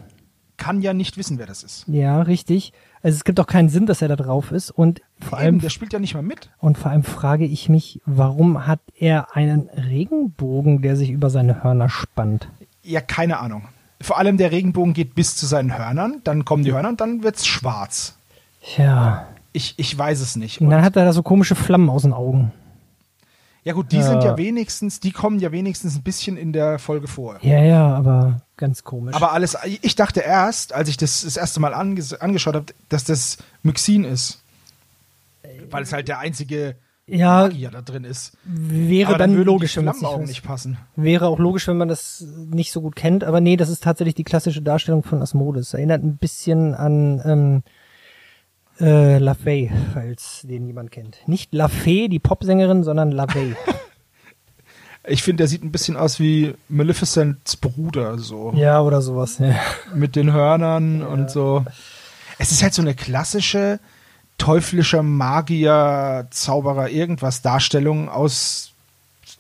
[0.58, 1.86] kann ja nicht wissen, wer das ist.
[1.88, 2.74] ja, richtig.
[3.02, 5.60] Also es gibt auch keinen Sinn, dass er da drauf ist und vor Eben, allem
[5.60, 6.50] der spielt ja nicht mal mit.
[6.60, 11.63] Und vor allem frage ich mich, warum hat er einen Regenbogen, der sich über seine
[11.63, 12.48] Hörner spannt?
[12.82, 13.63] Ja, keine Ahnung.
[14.02, 17.24] Vor allem der Regenbogen geht bis zu seinen Hörnern, dann kommen die Hörner und dann
[17.24, 18.17] wird's schwarz.
[18.62, 19.28] Tja.
[19.52, 20.62] Ich, ich weiß es nicht.
[20.62, 22.52] Und Und, dann hat er da so komische Flammen aus den Augen.
[23.63, 24.04] Ja gut, die Ja.
[24.04, 27.38] sind ja wenigstens, die kommen ja wenigstens ein bisschen in der Folge vor.
[27.41, 29.15] Ja, ja, aber ganz komisch.
[29.15, 33.04] Aber alles, ich dachte erst, als ich das das erste Mal anges angeschaut habe, dass
[33.04, 34.41] das Myxin ist.
[35.69, 38.38] Weil es halt der einzige ja, Magier da drin ist.
[38.45, 40.78] wäre Aber dann, würden logisch, wenn man nicht nicht passen.
[40.95, 43.23] Wäre auch logisch, wenn man das nicht so gut kennt.
[43.23, 45.73] Aber nee, das ist tatsächlich die klassische Darstellung von Asmodes.
[45.73, 47.63] Erinnert ein bisschen an ähm,
[48.80, 51.18] äh, LaFay, falls den jemand kennt.
[51.28, 53.56] Nicht LaFay, die Popsängerin, sondern LaFay.
[55.06, 58.54] Ich finde, der sieht ein bisschen aus wie Maleficents Bruder, so.
[58.56, 59.38] ja, oder sowas.
[59.38, 59.54] Ja.
[59.94, 61.66] Mit den Hörnern und so.
[62.38, 63.82] Es ist halt so eine klassische
[64.38, 68.73] teuflischer Magier, Zauberer, irgendwas Darstellung aus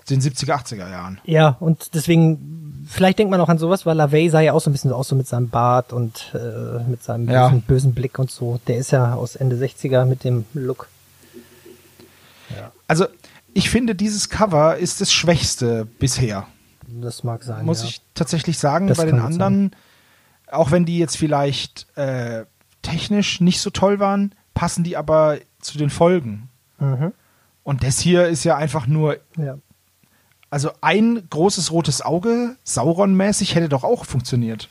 [0.09, 1.19] den 70er, 80er Jahren.
[1.23, 4.69] Ja, und deswegen, vielleicht denkt man auch an sowas, weil LaVey sah ja auch so
[4.69, 7.47] ein bisschen so aus, so mit seinem Bart und äh, mit seinem Ja.
[7.49, 8.59] bösen, bösen Blick und so.
[8.67, 10.87] Der ist ja aus Ende 60er mit dem Look.
[12.87, 13.05] Also,
[13.53, 16.45] ich finde, dieses Cover ist das schwächste bisher.
[17.01, 17.65] Das mag sein.
[17.65, 17.87] muss ja.
[17.87, 18.87] ich tatsächlich sagen.
[18.87, 19.71] Das Bei den anderen,
[20.51, 22.45] auch wenn die jetzt vielleicht äh,
[22.83, 26.49] technisch nicht so toll waren, passen die aber zu den Folgen.
[26.79, 27.13] Mhm.
[27.63, 29.57] Und das hier ist ja einfach nur, Ja.
[30.53, 34.69] Also ein großes rotes Auge, Sauron-mäßig, hätte doch auch funktioniert.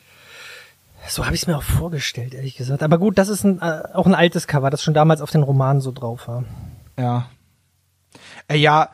[1.08, 2.82] So habe ich es mir auch vorgestellt, ehrlich gesagt.
[2.82, 5.42] Aber gut, das ist ein, äh, auch ein altes Cover, das schon damals auf den
[5.42, 6.44] Romanen so drauf war.
[6.96, 7.26] Ja.
[8.48, 8.90] Äh, ja,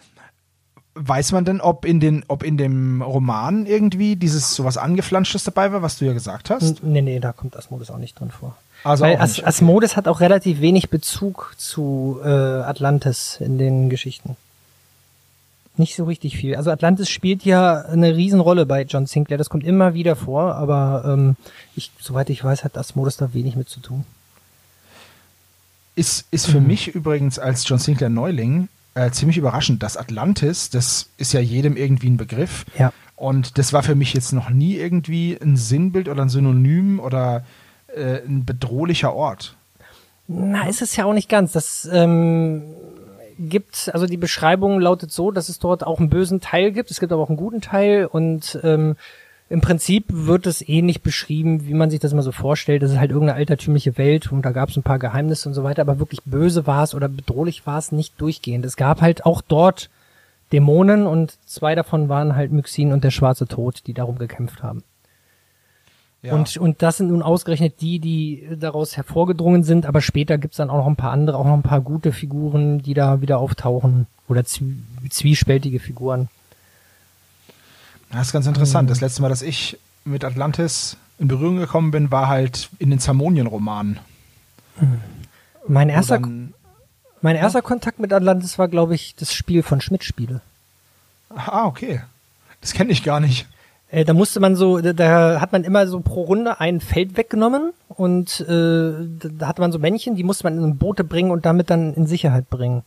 [0.95, 5.71] weiß man denn, ob in, den, ob in dem Roman irgendwie dieses sowas Angeflanschtes dabei
[5.73, 6.83] war, was du ja gesagt hast?
[6.83, 8.57] N- Nee, nee, da kommt Asmodes auch nicht drin vor.
[8.85, 9.49] Also Weil As nicht, okay.
[9.49, 14.37] Asmodes hat auch relativ wenig Bezug zu äh, Atlantis in den Geschichten.
[15.79, 16.57] Nicht so richtig viel.
[16.57, 19.39] Also Atlantis spielt ja eine Riesenrolle bei John Sinclair.
[19.39, 21.37] Das kommt immer wieder vor, aber ähm,
[21.77, 24.05] ich, soweit ich weiß, hat Asmodes da wenig mit zu tun.
[25.95, 31.09] Ist, ist für mich übrigens als John Sinclair Neuling äh, ziemlich überraschend, dass Atlantis, das
[31.17, 32.67] ist ja jedem irgendwie ein Begriff.
[32.77, 32.93] Ja.
[33.15, 37.45] Und das war für mich jetzt noch nie irgendwie ein Sinnbild oder ein Synonym oder
[37.95, 39.57] äh, ein bedrohlicher Ort.
[40.29, 41.53] Na, ist es ja auch nicht ganz.
[41.53, 42.63] Das ähm,
[43.39, 47.01] gibt, also die Beschreibung lautet so, dass es dort auch einen bösen Teil gibt, es
[47.01, 48.97] gibt aber auch einen guten Teil und ähm,
[49.51, 52.83] im Prinzip wird es ähnlich beschrieben, wie man sich das immer so vorstellt.
[52.83, 55.65] Das ist halt irgendeine altertümliche Welt und da gab es ein paar Geheimnisse und so
[55.65, 58.67] weiter, aber wirklich böse war es oder bedrohlich war es nicht durchgehend.
[58.67, 59.89] Es gab halt auch dort
[60.53, 64.83] Dämonen und zwei davon waren halt Myxin und der schwarze Tod, die darum gekämpft haben.
[66.23, 66.35] Ja.
[66.35, 70.69] Und, und das sind nun ausgerechnet die, die daraus hervorgedrungen sind, aber später gibt's dann
[70.69, 74.07] auch noch ein paar andere, auch noch ein paar gute Figuren, die da wieder auftauchen.
[74.29, 74.77] Oder zwie
[75.09, 76.29] zwiespältige Figuren.
[78.11, 78.91] Das ist ganz interessant.
[78.91, 82.99] Das letzte Mal, dass ich mit Atlantis in Berührung gekommen bin, war halt in den
[82.99, 83.99] Zamonien-Romanen.
[85.67, 86.55] Mein Wo erster, dann-
[87.23, 90.41] mein erster Kontakt mit Atlantis war, glaube ich, das Spiel von Schmidt-Spiele.
[91.31, 92.03] Ah, okay.
[92.61, 93.47] Das kenne ich gar nicht.
[93.91, 97.17] Äh, da musste man so, da, da hat man immer so pro Runde ein Feld
[97.17, 98.93] weggenommen und äh,
[99.39, 102.07] da- hatte man so Männchen, die musste man in Boote bringen und damit dann in
[102.07, 102.83] Sicherheit bringen.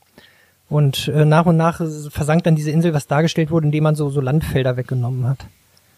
[0.70, 4.10] Und äh, nach und nach versank dann diese Insel, was dargestellt wurde, indem man so,
[4.10, 5.40] so Landfelder weggenommen hat.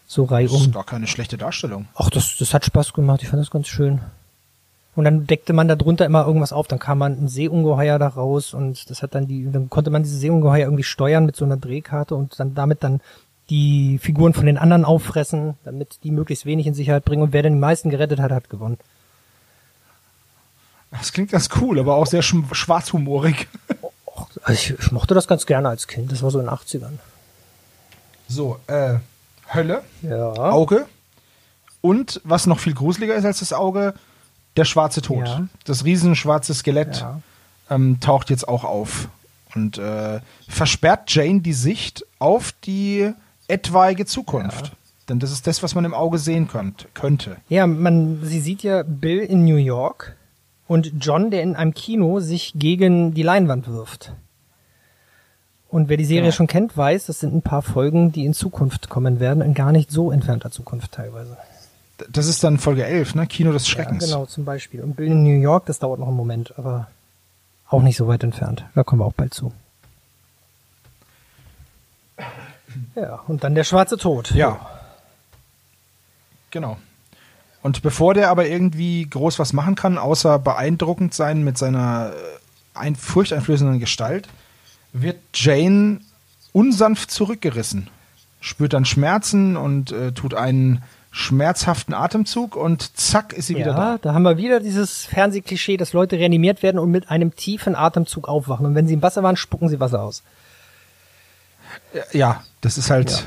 [0.08, 0.62] So Das reihum.
[0.62, 1.88] ist gar keine schlechte Darstellung.
[1.96, 4.00] Ach, das, das hat Spaß gemacht, ich fand das ganz schön.
[4.96, 8.08] Und dann deckte man da drunter immer irgendwas auf, dann kam man ein Seeungeheuer da
[8.08, 11.46] raus und das hat dann die, dann konnte man diese Seeungeheuer irgendwie steuern mit so
[11.46, 13.02] einer Drehkarte und dann damit dann
[13.50, 17.44] die Figuren von den anderen auffressen, damit die möglichst wenig in Sicherheit bringen und wer
[17.44, 18.78] die meisten gerettet hat, hat gewonnen.
[20.92, 23.48] Das klingt ganz cool, aber auch sehr sch schwarzhumorig.
[24.06, 26.54] Och, also ich, ich mochte das ganz gerne als Kind, das war so in den
[26.54, 27.00] 80ern.
[28.28, 28.96] So, äh,
[29.54, 30.32] Hölle, Ja.
[30.34, 30.86] Auge
[31.82, 33.94] und was noch viel gruseliger ist als das Auge,
[34.56, 35.28] der schwarze Tod.
[35.28, 35.48] Ja.
[35.66, 37.22] Das riesenschwarze Skelett Ja.
[37.70, 39.10] ähm, taucht jetzt auch auf
[39.56, 43.12] und äh, versperrt Jane die Sicht auf die
[43.54, 44.72] etwaige Zukunft.
[45.10, 47.38] Denn das ist das, was man im Auge sehen könnt, könnte.
[47.50, 50.16] Ja, man, sie sieht ja Bill in New York
[50.68, 54.14] und John, der in einem Kino sich gegen die Leinwand wirft.
[55.70, 56.36] Und wer die Serie Genau.
[56.36, 59.72] schon kennt, weiß, das sind ein paar Folgen, die in Zukunft kommen werden, in gar
[59.72, 61.36] nicht so entfernter Zukunft teilweise.
[62.12, 63.28] Das ist dann Folge 11, ne?
[63.28, 64.08] Kino des Schreckens.
[64.10, 64.82] Ja, genau, zum Beispiel.
[64.82, 66.88] Und Bill in New York, das dauert noch einen Moment, aber
[67.70, 68.66] auch nicht so weit entfernt.
[68.76, 69.52] Da kommen wir auch bald zu.
[72.96, 74.32] Ja, und dann der schwarze Tod.
[74.32, 74.60] Ja.
[76.52, 76.78] Genau.
[77.62, 82.78] Und bevor der aber irgendwie groß was machen kann, außer beeindruckend sein mit seiner äh,
[82.78, 84.28] ein, furchteinflößenden Gestalt,
[84.92, 86.02] wird Jane
[86.52, 87.90] unsanft zurückgerissen.
[88.42, 93.92] Spürt dann Schmerzen und äh, tut einen schmerzhaften Atemzug und zack ist sie wieder Ja,
[93.94, 93.98] da.
[94.00, 98.28] da haben wir wieder dieses Fernsehklischee, dass Leute reanimiert werden und mit einem tiefen Atemzug
[98.28, 98.66] aufwachen.
[98.66, 100.24] Und wenn sie im Wasser waren, spucken sie Wasser aus.
[102.12, 103.26] Ja, das ist halt.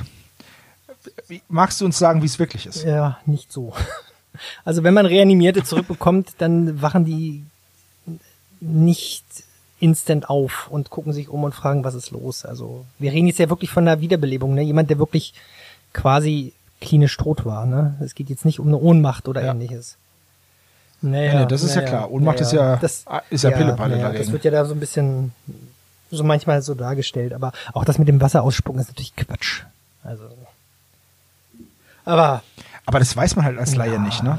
[1.29, 2.83] Wie, magst du uns sagen, wie es wirklich ist?
[2.85, 3.73] Ja, nicht so.
[4.67, 7.43] Also wenn man Reanimierte zurückbekommt, dann wachen die
[8.61, 9.25] nicht
[9.81, 12.45] instant auf und gucken sich um und fragen, was ist los.
[12.45, 14.61] Also wir reden jetzt ja wirklich von einer Wiederbelebung, ne?
[14.61, 15.33] Jemand, der wirklich
[15.95, 17.97] quasi klinisch tot war, ne?
[18.01, 19.53] Es geht jetzt nicht um eine Ohnmacht oder Ja.
[19.53, 19.97] ähnliches.
[21.01, 22.11] Naja, Nee, das ist ja klar.
[22.11, 22.75] Ohnmacht ist ja-
[23.31, 24.25] ist ja Pillepalle naja, dagegen.
[24.25, 25.33] Das wird ja da so ein bisschen
[26.11, 29.63] so manchmal so dargestellt, aber auch das mit dem Wasser ausspucken ist natürlich Quatsch.
[30.03, 30.25] Also
[32.05, 32.43] aber
[32.87, 34.39] Aber das weiß man halt als Laie Ja, nicht, ne?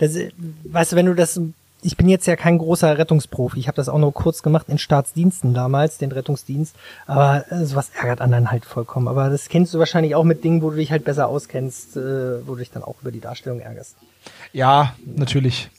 [0.00, 0.16] das,
[0.64, 1.40] weißt du, wenn du das,
[1.82, 4.78] ich bin jetzt ja kein großer Rettungsprofi, ich habe das auch nur kurz gemacht in
[4.78, 6.74] Staatsdiensten damals, den Rettungsdienst,
[7.06, 9.06] aber äh, sowas ärgert anderen halt vollkommen.
[9.06, 12.46] Aber das kennst du wahrscheinlich auch mit Dingen, wo du dich halt besser auskennst, äh,
[12.46, 13.94] wo du dich dann auch über die Darstellung ärgerst.
[14.52, 15.70] Ja, natürlich.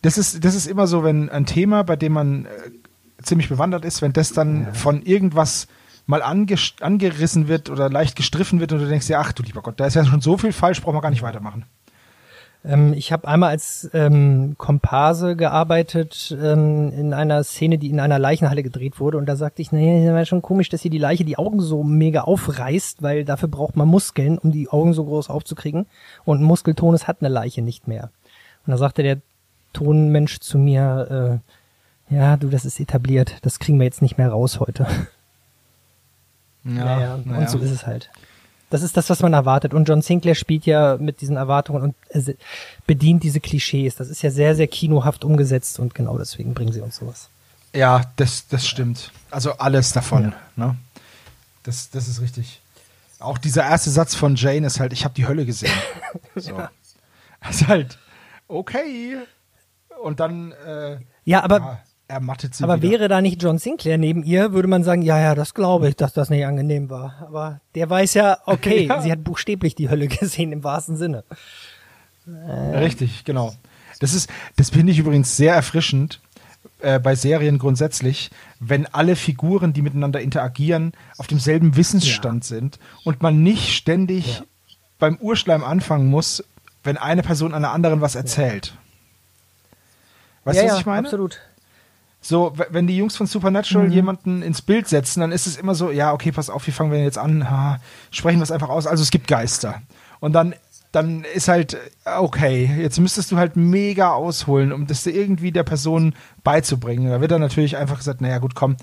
[0.00, 2.48] Das ist, das ist immer so, wenn ein Thema, bei dem man äh,
[3.24, 5.66] ziemlich bewandert ist, wenn das dann von irgendwas
[6.06, 9.62] mal anges- angerissen wird oder leicht gestriffen wird und du denkst dir, ach du lieber
[9.62, 11.64] Gott, da ist ja schon so viel falsch, brauchen wir gar nicht weitermachen.
[12.64, 18.18] Ähm, ich habe einmal als ähm, Komparse gearbeitet ähm, in einer Szene, die in einer
[18.18, 19.18] Leichenhalle gedreht wurde.
[19.18, 21.60] Und da sagte ich, naja, das war schon komisch, dass hier die Leiche die Augen
[21.60, 25.86] so mega aufreißt, weil dafür braucht man Muskeln, um die Augen so groß aufzukriegen.
[26.24, 28.10] Und Muskeltonus hat eine Leiche nicht mehr.
[28.66, 29.18] Und da sagte der
[29.72, 31.50] Tonmensch zu mir, äh,
[32.10, 34.86] ja, du, das ist etabliert, das kriegen wir jetzt nicht mehr raus heute.
[36.64, 37.14] Ja, ja.
[37.14, 38.10] Und so ist es halt.
[38.70, 39.74] Das ist das, was man erwartet.
[39.74, 42.34] Und John Sinclair spielt ja mit diesen Erwartungen und äh,
[42.86, 43.96] bedient diese Klischees.
[43.96, 47.28] Das ist ja sehr, sehr kinohaft umgesetzt und genau deswegen bringen sie uns sowas.
[47.74, 49.12] Ja, das, das stimmt.
[49.30, 50.32] Also alles davon.
[50.56, 50.76] Ne?
[51.64, 52.60] Das, das ist richtig.
[53.18, 55.72] Auch dieser erste Satz von Jane ist halt, ich habe die Hölle gesehen.
[56.36, 56.56] So.
[57.40, 57.98] Das ist halt,
[58.48, 59.18] okay.
[60.02, 61.80] Und dann äh, Ja, aber, ja,
[62.14, 62.92] ermattet sie aber wieder.
[62.92, 65.96] wäre da nicht John Sinclair neben ihr, würde man sagen, ja, ja, das glaube ich,
[65.96, 67.16] dass das nicht angenehm war.
[67.26, 69.02] Aber der weiß ja, okay, Ja.
[69.02, 71.24] sie hat buchstäblich die Hölle gesehen im wahrsten Sinne.
[72.26, 73.54] Richtig, genau.
[74.00, 76.20] Das ist, das finde ich übrigens sehr erfrischend,
[76.80, 83.22] äh, bei Serien grundsätzlich, wenn alle Figuren, die miteinander interagieren, auf demselben Wissensstand sind und
[83.22, 84.44] man nicht ständig Ja.
[84.98, 86.42] beim Urschleim anfangen muss,
[86.82, 88.74] wenn eine Person einer anderen was erzählt.
[90.44, 91.06] Weißt du, was ich meine?
[91.06, 91.40] absolut.
[92.26, 93.92] So, wenn die Jungs von Supernatural Mhm.
[93.92, 96.90] jemanden ins Bild setzen, dann ist es immer so, ja, okay, pass auf, wie fangen
[96.90, 97.50] wir denn jetzt an?
[97.50, 98.86] Ha, sprechen wir es einfach aus.
[98.86, 99.82] Also es gibt Geister.
[100.20, 100.54] Und dann,
[100.90, 101.74] dann ist halt,
[102.06, 107.10] äh, okay, jetzt müsstest du halt mega ausholen, um das irgendwie der Person beizubringen.
[107.10, 108.76] Da wird dann natürlich einfach gesagt, naja, gut, komm,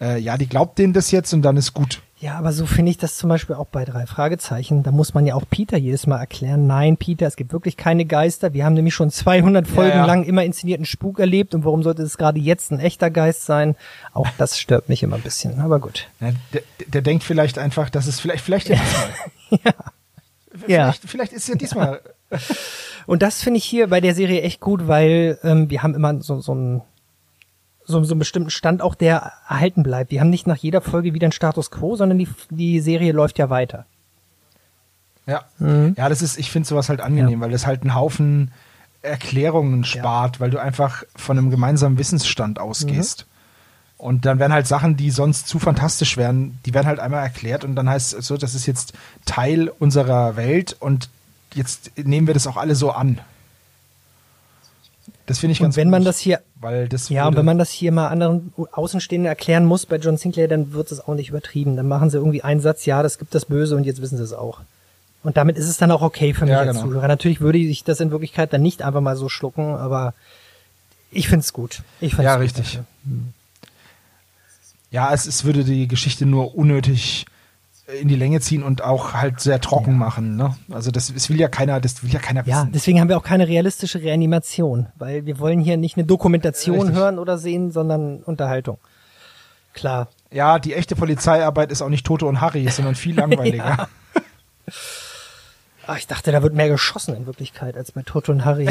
[0.00, 2.02] äh, ja, die glaubt denen das jetzt und dann ist gut.
[2.22, 4.84] Ja, aber so finde ich das zum Beispiel auch bei drei Fragezeichen.
[4.84, 8.04] Da muss man ja auch Peter jedes Mal erklären, nein, Peter, es gibt wirklich keine
[8.04, 8.52] Geister.
[8.52, 10.06] Wir haben nämlich schon 200 Folgen ja.
[10.06, 13.74] lang immer inszenierten Spuk erlebt und warum sollte es gerade jetzt ein echter Geist sein?
[14.12, 16.08] Auch das stört mich immer ein bisschen, aber gut.
[16.20, 19.64] Ja, der, der denkt vielleicht einfach, dass es vielleicht, vielleicht ja diesmal.
[20.68, 20.92] Ja.
[20.92, 22.02] Vielleicht, vielleicht ist ja diesmal.
[23.06, 26.20] Und das finde ich hier bei der Serie echt gut, weil ähm, wir haben immer
[26.20, 26.82] so, so einen
[27.92, 30.10] so, so einen bestimmten Stand auch, der erhalten bleibt.
[30.10, 33.38] Wir haben nicht nach jeder Folge wieder einen Status quo, sondern die, die Serie läuft
[33.38, 33.86] ja weiter.
[35.26, 35.44] Ja.
[35.96, 38.50] Ja, das ist, ich finde sowas halt angenehm, weil das halt einen Haufen
[39.02, 43.26] Erklärungen spart, weil du einfach von einem gemeinsamen Wissensstand ausgehst.
[43.98, 47.62] Und dann werden halt Sachen, die sonst zu fantastisch wären, die werden halt einmal erklärt
[47.64, 48.94] und dann heißt es so, das ist jetzt
[49.26, 51.08] Teil unserer Welt und
[51.54, 53.20] jetzt nehmen wir das auch alle so an.
[55.26, 57.44] Das finde ich Und ganz wenn man gut, das hier weil das Ja, und wenn
[57.44, 61.14] man das hier mal anderen Außenstehenden erklären muss bei John Sinclair, dann wird es auch
[61.14, 61.76] nicht übertrieben.
[61.76, 64.22] Dann machen sie irgendwie einen Satz, ja, das gibt das Böse und jetzt wissen sie
[64.24, 64.60] es auch.
[65.22, 66.82] Und damit ist es dann auch okay für mich Ja, als genau.
[66.88, 67.06] Zuhörer.
[67.08, 70.14] Natürlich würde ich das in Wirklichkeit dann nicht einfach mal so schlucken, aber
[71.12, 71.82] ich find's gut.
[72.00, 72.64] Ich find's Ja, gut richtig.
[72.72, 72.84] dafür.
[74.90, 77.26] Ja, es, es würde die Geschichte nur unnötig
[78.00, 80.36] in die Länge ziehen und auch halt sehr trocken machen.
[80.36, 80.54] Ne?
[80.70, 82.72] Also das, das will ja keiner, das will ja keiner Ja, wissen.
[82.72, 86.96] deswegen haben wir auch keine realistische Reanimation, weil wir wollen hier nicht eine Dokumentation Richtig.
[86.96, 88.78] hören oder sehen, sondern Unterhaltung.
[89.74, 90.08] Klar.
[90.30, 93.88] Ja, die echte Polizeiarbeit ist auch nicht Toto und Harry, sondern viel langweiliger.
[95.86, 98.68] Ach, ich dachte, da wird mehr geschossen in Wirklichkeit als bei Toto und Harry.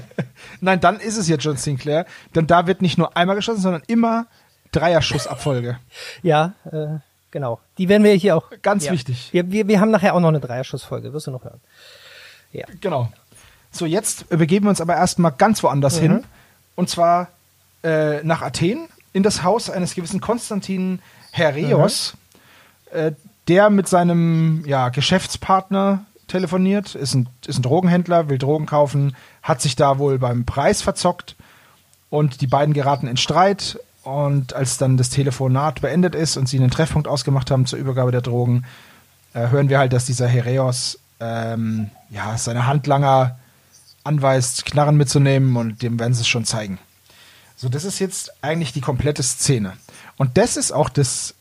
[0.60, 3.82] Nein, dann ist es ja John Sinclair, denn da wird nicht nur einmal geschossen, sondern
[3.86, 4.26] immer
[4.72, 5.78] Dreierschussabfolge.
[6.22, 6.98] Ja, äh,
[7.32, 7.58] genau.
[7.78, 8.44] Die werden wir hier auch.
[8.62, 8.92] Ganz ja.
[8.92, 9.30] wichtig.
[9.32, 11.60] Wir, wir, wir haben nachher auch noch eine Dreierschussfolge, wirst du noch hören.
[12.52, 12.66] Ja.
[12.80, 13.10] Genau.
[13.72, 16.02] So, jetzt begeben wir uns aber erstmal ganz woanders Mhm.
[16.02, 16.24] hin.
[16.76, 17.28] Und zwar
[17.82, 21.00] äh, nach Athen, in das Haus eines gewissen Konstantin
[21.32, 22.14] Hereos,
[22.92, 22.98] Mhm.
[22.98, 23.12] äh,
[23.48, 29.60] der mit seinem ja, Geschäftspartner telefoniert, ist ein, ist ein Drogenhändler, will Drogen kaufen, hat
[29.60, 31.34] sich da wohl beim Preis verzockt
[32.10, 33.78] und die beiden geraten in Streit.
[34.02, 38.10] Und als dann das Telefonat beendet ist und sie einen Treffpunkt ausgemacht haben zur Übergabe
[38.10, 38.64] der Drogen,
[39.34, 43.38] äh, hören wir halt, dass dieser Hereos ähm, ja, seine Handlanger
[44.04, 46.78] anweist, Knarren mitzunehmen und dem werden sie es schon zeigen.
[47.56, 49.74] So, das ist jetzt eigentlich die komplette Szene.
[50.16, 51.34] Und das ist auch das,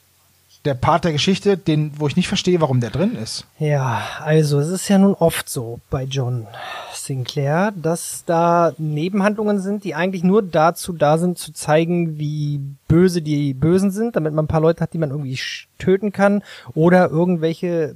[0.65, 3.45] der Part der Geschichte, den, wo ich nicht verstehe, warum der drin ist.
[3.57, 6.45] Ja, also es ist ja nun oft so bei John
[6.93, 13.23] Sinclair, dass da Nebenhandlungen sind, die eigentlich nur dazu da sind, zu zeigen, wie böse
[13.23, 15.39] die Bösen sind, damit man ein paar Leute hat, die man irgendwie
[15.79, 16.43] töten kann,
[16.75, 17.95] oder irgendwelche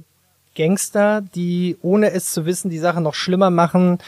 [0.56, 3.98] Gangster, die ohne es zu wissen die Sache noch schlimmer machen,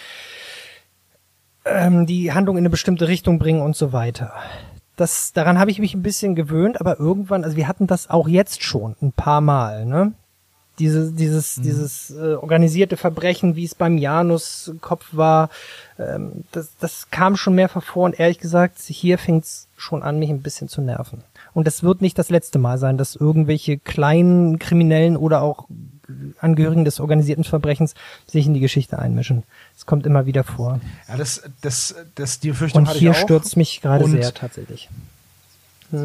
[1.64, 4.32] ähm, die Handlung in eine bestimmte Richtung bringen und so weiter.
[4.98, 8.26] Das, daran habe ich mich ein bisschen gewöhnt, aber irgendwann, also wir hatten das auch
[8.26, 10.12] jetzt schon ein paar Mal, ne?
[10.80, 15.50] Diese, dieses, dieses äh, organisierte Verbrechen, wie es beim Janus Kopf war,
[15.98, 20.30] ähm, das, das kam schon mehrfach vor und ehrlich gesagt, hier fängt's schon an, mich
[20.30, 21.22] ein bisschen zu nerven.
[21.54, 25.68] Und das wird nicht das letzte Mal sein, dass irgendwelche kleinen Kriminellen oder auch
[26.40, 27.94] Angehörigen des organisierten Verbrechens
[28.26, 29.42] sich in die Geschichte einmischen.
[29.76, 30.80] Es kommt immer wieder vor.
[31.08, 34.88] Ja, das, das, das, die Befürchtung Und hatte hier stürzt mich gerade Und sehr tatsächlich.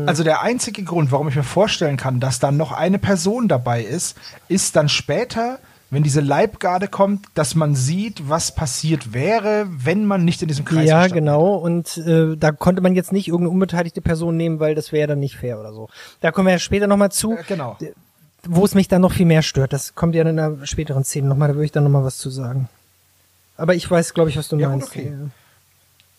[0.05, 3.83] Also der einzige Grund, warum ich mir vorstellen kann, dass dann noch eine Person dabei
[3.83, 10.05] ist, ist dann später, wenn diese Leibgarde kommt, dass man sieht, was passiert wäre, wenn
[10.05, 11.55] man nicht in diesem Kreis Ja, genau.
[11.55, 15.19] Und äh, da konnte man jetzt nicht irgendeine unbeteiligte Person nehmen, weil das wäre dann
[15.19, 15.89] nicht fair oder so.
[16.21, 17.33] Da kommen wir ja später nochmal zu.
[17.33, 17.77] Äh, genau.
[18.47, 19.71] Wo es mich dann noch viel mehr stört.
[19.73, 22.29] Das kommt ja in einer späteren Szene nochmal, da würde ich dann nochmal was zu
[22.29, 22.67] sagen.
[23.55, 24.87] Aber ich weiß, glaube ich, was du Ja, meinst.
[24.89, 25.13] okay.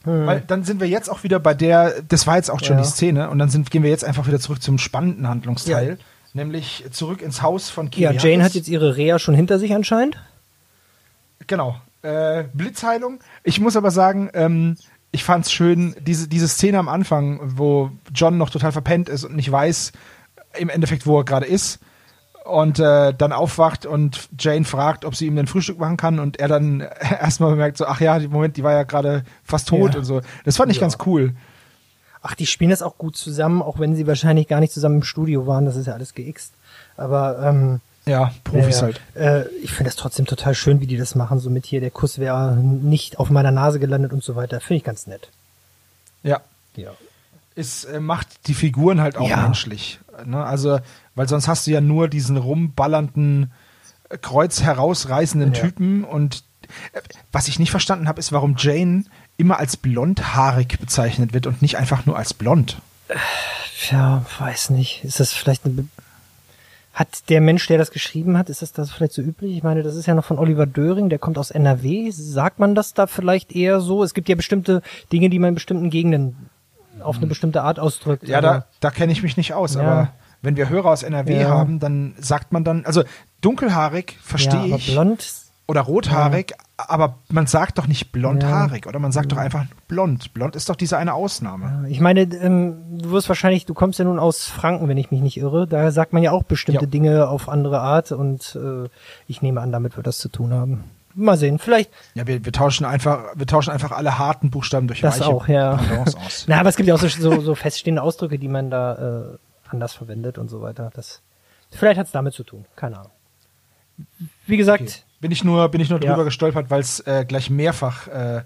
[0.05, 2.83] Weil dann sind wir jetzt auch wieder bei der, das war jetzt auch schon Ja.
[2.83, 6.05] die Szene, und dann sind, gehen wir jetzt einfach wieder zurück zum spannenden Handlungsteil, Ja.
[6.35, 8.23] nämlich zurück ins Haus von Ja, Kiriakis.
[8.23, 10.19] Jane hat jetzt ihre Reha schon hinter sich anscheinend.
[11.47, 11.77] Genau.
[12.03, 13.21] Äh, Blitzheilung.
[13.45, 14.77] Ich muss aber sagen, ähm,
[15.11, 19.35] ich fand's schön, diese, diese Szene am Anfang, wo John noch total verpennt ist und
[19.37, 19.93] nicht weiß
[20.59, 21.79] im Endeffekt, wo er gerade ist.
[22.45, 26.39] Und äh, dann aufwacht und Jane fragt, ob sie ihm ein Frühstück machen kann und
[26.39, 29.95] er dann erstmal bemerkt, so, ach ja, die Moment, die war ja gerade fast tot
[29.95, 29.99] Ja.
[30.01, 30.21] und so.
[30.45, 30.83] Das fand ich Ja.
[30.83, 31.33] ganz cool.
[32.23, 35.03] Ach, die spielen das auch gut zusammen, auch wenn sie wahrscheinlich gar nicht zusammen im
[35.05, 35.65] Studio waren.
[35.65, 36.53] Das ist ja alles geixt.
[36.99, 39.01] Aber ähm, Ja, Profis ja, halt.
[39.15, 41.39] Äh, ich finde das trotzdem total schön, wie die das machen.
[41.39, 44.61] So mit hier, der Kuss wäre nicht auf meiner Nase gelandet und so weiter.
[44.61, 45.29] Finde ich ganz nett.
[46.23, 46.41] Ja.
[46.77, 46.91] Ja.
[47.57, 49.39] Es äh, macht die Figuren halt auch Ja.
[49.43, 49.99] menschlich.
[50.25, 50.45] Ne?
[50.45, 50.81] Also,
[51.15, 53.53] weil sonst hast du ja nur diesen rumballernden,
[54.09, 55.61] äh, kreuz herausreißenden Ja.
[55.61, 56.45] Typen und
[56.93, 57.01] äh,
[57.33, 59.05] was ich nicht verstanden habe, ist, warum Jane
[59.37, 62.79] immer als blondhaarig bezeichnet wird und nicht einfach nur als blond.
[63.79, 65.05] Tja, weiß nicht.
[65.05, 65.75] Ist das vielleicht eine.
[65.75, 65.85] Be
[66.95, 69.57] hat der Mensch, der das geschrieben hat, ist das, das vielleicht so üblich?
[69.57, 72.11] Ich meine, das ist ja noch von Oliver Döring, der kommt aus NRW.
[72.13, 74.05] Sagt man das da vielleicht eher so?
[74.05, 74.81] Es gibt ja bestimmte
[75.13, 76.37] Dinge, die man in bestimmten Gegenden
[77.03, 78.27] auf eine bestimmte Art ausdrückt.
[78.29, 79.81] Ja, da, da kenne ich mich nicht aus, Ja.
[79.83, 80.09] aber
[80.43, 81.49] wenn wir Hörer aus NRW Ja.
[81.49, 83.03] haben, dann sagt man dann, also
[83.41, 85.27] dunkelhaarig ja, verstehe aber ich blond.
[85.67, 90.35] oder rothaarig, aber man sagt doch nicht blondhaarig oder man sagt doch einfach blond.
[90.35, 91.89] Blond ist doch diese eine Ausnahme.
[91.89, 95.21] Ich meine, ähm, du wirst wahrscheinlich, du kommst ja nun aus Franken, wenn ich mich
[95.23, 95.67] nicht irre.
[95.67, 96.91] Da sagt man ja auch bestimmte Ja.
[96.91, 98.89] Dinge auf andere Art und äh,
[99.27, 100.85] ich nehme an, damit wird das zu tun haben.
[101.17, 105.01] Mal sehen, vielleicht Ja, wir, wir tauschen einfach, wir tauschen einfach alle harten Buchstaben durch
[105.01, 105.77] das weiche auch, ja.
[105.77, 106.45] Pendants aus.
[106.49, 108.95] Na, aber es gibt ja auch so, so, so feststehende Ausdrücke, die man da
[109.35, 110.91] äh, anders verwendet und so weiter.
[110.95, 111.21] Das,
[111.71, 113.11] vielleicht hat es damit zu tun, keine Ahnung.
[114.47, 114.93] Wie gesagt, Okay.
[115.21, 116.11] Bin ich nur, bin ich nur Ja.
[116.11, 118.43] drüber gestolpert, weil es äh, gleich mehrfach äh,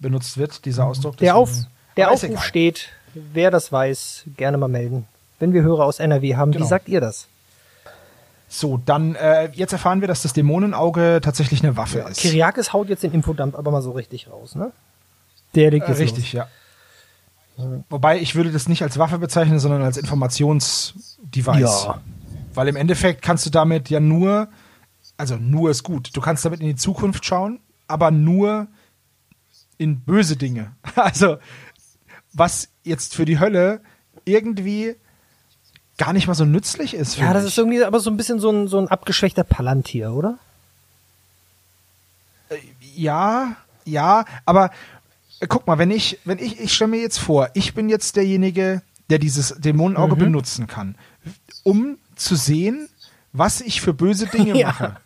[0.00, 1.16] benutzt wird, dieser Ausdruck.
[1.18, 1.50] der, Auf,
[1.96, 5.06] der Aufruf steht, wer das weiß, gerne mal melden.
[5.38, 6.64] Wenn wir Hörer aus NRW haben, Genau.
[6.64, 7.28] wie sagt ihr das?
[8.48, 12.20] So, dann äh, jetzt erfahren wir, dass das Dämonenauge tatsächlich eine Waffe ist.
[12.20, 14.70] Kyriakis haut jetzt den Infodump aber mal so richtig raus, ne?
[15.54, 16.46] Der legt Äh, jetzt richtig, ja.
[17.88, 21.84] Wobei ich würde das nicht als Waffe bezeichnen, sondern als Informationsdevice.
[21.86, 22.00] Ja.
[22.54, 24.48] Weil im Endeffekt kannst du damit ja nur,
[25.16, 28.68] also nur ist gut, du kannst damit in die Zukunft schauen, aber nur
[29.78, 30.72] in böse Dinge.
[30.94, 31.38] Also
[32.32, 33.80] was jetzt für die Hölle
[34.26, 34.96] irgendwie
[35.98, 37.16] gar nicht mal so nützlich ist.
[37.16, 37.48] Ja, das ich.
[37.50, 40.38] ist irgendwie aber so ein bisschen so ein, so ein abgeschwächter Palantir, oder?
[42.94, 44.70] Ja, ja, aber
[45.40, 48.16] äh, guck mal, wenn ich, wenn ich, ich stelle mir jetzt vor, ich bin jetzt
[48.16, 50.20] derjenige, der dieses Dämonenauge Mhm.
[50.20, 50.96] benutzen kann,
[51.62, 52.88] um zu sehen,
[53.32, 54.68] was ich für böse Dinge Ja.
[54.68, 54.96] mache.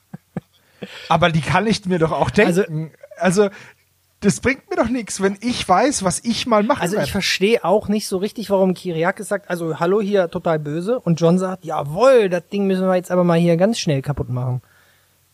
[1.08, 2.90] Aber die kann ich mir doch auch denken.
[3.18, 3.50] Also,
[4.20, 7.64] das bringt mir doch nichts, wenn ich weiß, was ich mal machen Also ich verstehe
[7.64, 11.00] auch nicht so richtig, warum Kyriakis sagt, also hallo hier, total böse.
[11.00, 14.28] Und John sagt, jawohl, das Ding müssen wir jetzt aber mal hier ganz schnell kaputt
[14.28, 14.60] machen.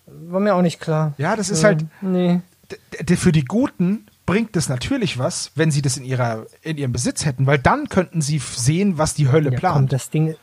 [0.06, 1.14] War mir auch nicht klar.
[1.18, 2.40] Ja, das ist Äh, halt- Nee.
[3.16, 7.24] Für die Guten bringt es natürlich was, wenn sie das in, ihrer, in ihrem Besitz
[7.24, 9.74] hätten, weil dann könnten sie sehen, was die Hölle Ja, plant.
[9.76, 10.36] komm, das Ding,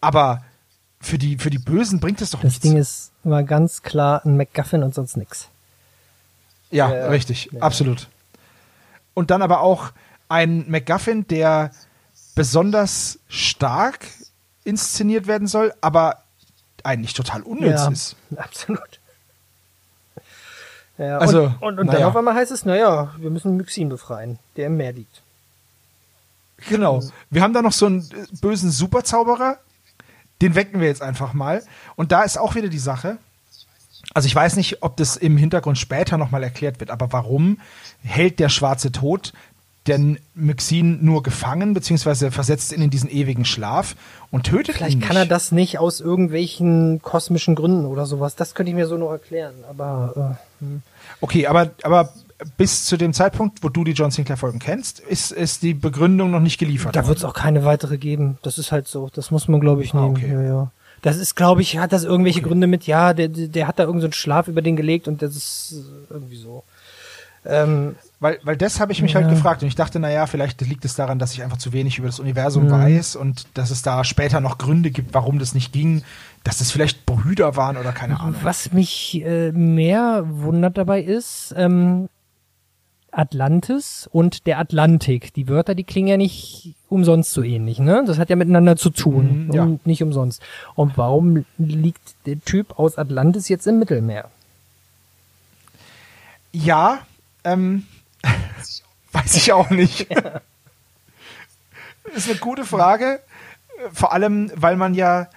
[0.00, 0.42] Aber
[1.00, 2.60] für die, für die Bösen bringt es doch das nichts.
[2.62, 5.49] Ding ist immer ganz klar ein MacGuffin und sonst nix.
[6.70, 7.60] Ja, Ja, richtig, ja.
[7.60, 8.08] absolut.
[9.14, 9.90] Und dann aber auch
[10.28, 11.72] ein MacGuffin, der
[12.34, 14.06] besonders stark
[14.64, 16.22] inszeniert werden soll, aber
[16.84, 18.16] eigentlich total unnütz ja, ist.
[18.36, 19.00] absolut.
[20.98, 22.08] Ja, Also, und, und, und dann naja.
[22.08, 25.22] auf einmal heißt es, naja, wir müssen Myxin befreien, der im Meer liegt.
[26.68, 27.02] Genau.
[27.30, 29.58] Wir haben da noch so einen äh, bösen Superzauberer,
[30.42, 31.62] den wecken wir jetzt einfach mal.
[31.96, 33.16] Und da ist auch wieder die Sache.
[34.14, 37.58] Also ich weiß nicht, ob das im Hintergrund später nochmal erklärt wird, aber warum
[38.02, 39.32] hält der schwarze Tod
[39.86, 43.96] denn Myxin nur gefangen, beziehungsweise versetzt ihn in diesen ewigen Schlaf
[44.30, 45.06] und tötet ihn Vielleicht nicht?
[45.06, 48.36] kann er das nicht aus irgendwelchen kosmischen Gründen oder sowas.
[48.36, 49.54] Das könnte ich mir so noch erklären.
[49.68, 50.82] Aber äh, hm.
[51.22, 52.12] Okay, aber, aber
[52.58, 56.40] bis zu dem Zeitpunkt, wo du die John Sinclair-Folgen kennst, ist, ist die Begründung noch
[56.40, 56.94] nicht geliefert.
[56.94, 58.38] da wird es auch keine weitere geben.
[58.42, 59.08] Das ist halt so.
[59.14, 60.16] Das muss man, glaube ich, Ah, nehmen.
[60.16, 60.32] okay.
[60.32, 60.70] Ja, ja.
[61.02, 64.00] Das ist, glaube ich, hat das irgendwelche Gründe mit, ja, der, der hat da irgendeinen
[64.02, 65.74] so einen Schlaf über den gelegt und das ist
[66.10, 66.62] äh, irgendwie so.
[67.46, 69.20] Ähm, Weil, weil das habe ich mich Ja.
[69.20, 71.96] halt gefragt und ich dachte, naja, vielleicht liegt es daran, dass ich einfach zu wenig
[71.96, 72.70] über das Universum Mhm.
[72.70, 76.02] weiß und dass es da später noch Gründe gibt, warum das nicht ging,
[76.44, 78.34] dass das vielleicht Brüder waren oder keine Ahnung.
[78.42, 82.10] Was mich äh, mehr wundert dabei ist, ähm,
[83.12, 85.32] Atlantis und der Atlantik.
[85.34, 88.02] Die Wörter, die klingen ja nicht umsonst so ähnlich, ne?
[88.06, 89.62] Das hat ja miteinander zu tun Mhm, ja.
[89.62, 90.42] und nicht umsonst.
[90.74, 94.30] Und warum liegt der Typ aus Atlantis jetzt im Mittelmeer?
[96.52, 97.00] Ja,
[97.44, 97.86] ähm,
[99.12, 100.08] weiß ich auch nicht.
[102.14, 103.20] ist eine gute Frage.
[103.92, 105.28] Vor allem, weil man ja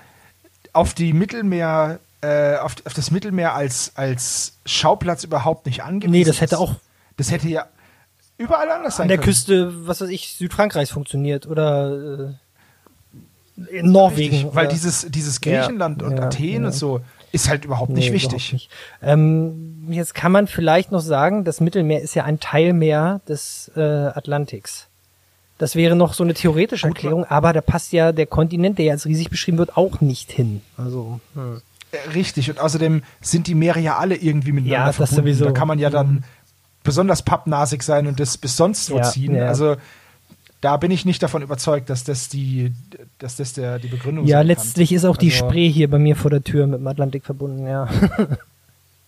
[0.74, 6.24] auf die Mittelmeer, äh, auf, auf das Mittelmeer als, als Schauplatz überhaupt nicht angewiesen Nee,
[6.24, 6.62] das hätte ist.
[6.62, 6.76] auch
[7.18, 7.68] Das hätte ja
[8.38, 9.26] überall anders sein an der können.
[9.26, 12.30] Küste, was weiß ich, Südfrankreichs funktioniert oder
[13.60, 14.36] äh, in Norwegen.
[14.36, 16.68] Richtig, weil dieses, dieses Griechenland Ja, und ja, Athen ja.
[16.68, 17.02] und so
[17.32, 18.54] ist halt überhaupt Nee, nicht überhaupt wichtig.
[18.54, 18.70] Nicht.
[19.02, 23.80] Ähm, jetzt kann man vielleicht noch sagen, das Mittelmeer ist ja ein Teilmeer des äh,
[23.82, 24.88] Atlantiks.
[25.60, 28.94] Das wäre noch so eine theoretische Erklärung, aber da passt ja der Kontinent, der ja
[28.94, 30.62] als riesig beschrieben wird, auch nicht hin.
[30.78, 31.62] Also, hm.
[31.92, 35.16] Äh, Richtig, und außerdem sind die Meere ja alle irgendwie miteinander Ja, das verbunden.
[35.22, 35.46] sowieso.
[35.46, 36.24] Da kann man ja dann
[36.84, 39.36] besonders pappnasig sein und das bis sonst wo Ja, ziehen.
[39.36, 39.48] ja.
[39.48, 39.76] Also
[40.62, 42.74] da bin ich nicht davon überzeugt, dass das die,
[43.20, 46.00] dass das der, die Begründung ja, sein letztlich ist auch die Also- Spree hier bei
[46.00, 47.86] mir vor der Tür mit dem Atlantik verbunden, ja.
[47.86, 48.38] kann.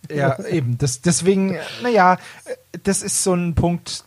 [0.08, 0.78] Ja, eben.
[0.78, 2.20] Das, deswegen, naja,
[2.84, 4.04] das ist so ein Punkt,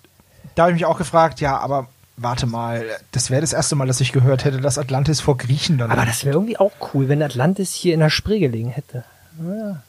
[0.55, 3.89] da habe ich mich auch gefragt, ja, aber warte mal, das wäre das erste Mal,
[3.89, 7.21] dass ich gehört hätte, dass Atlantis vor Griechenland Aber das wäre irgendwie auch cool, wenn
[7.21, 9.03] Atlantis hier in der Spree gelegen hätte.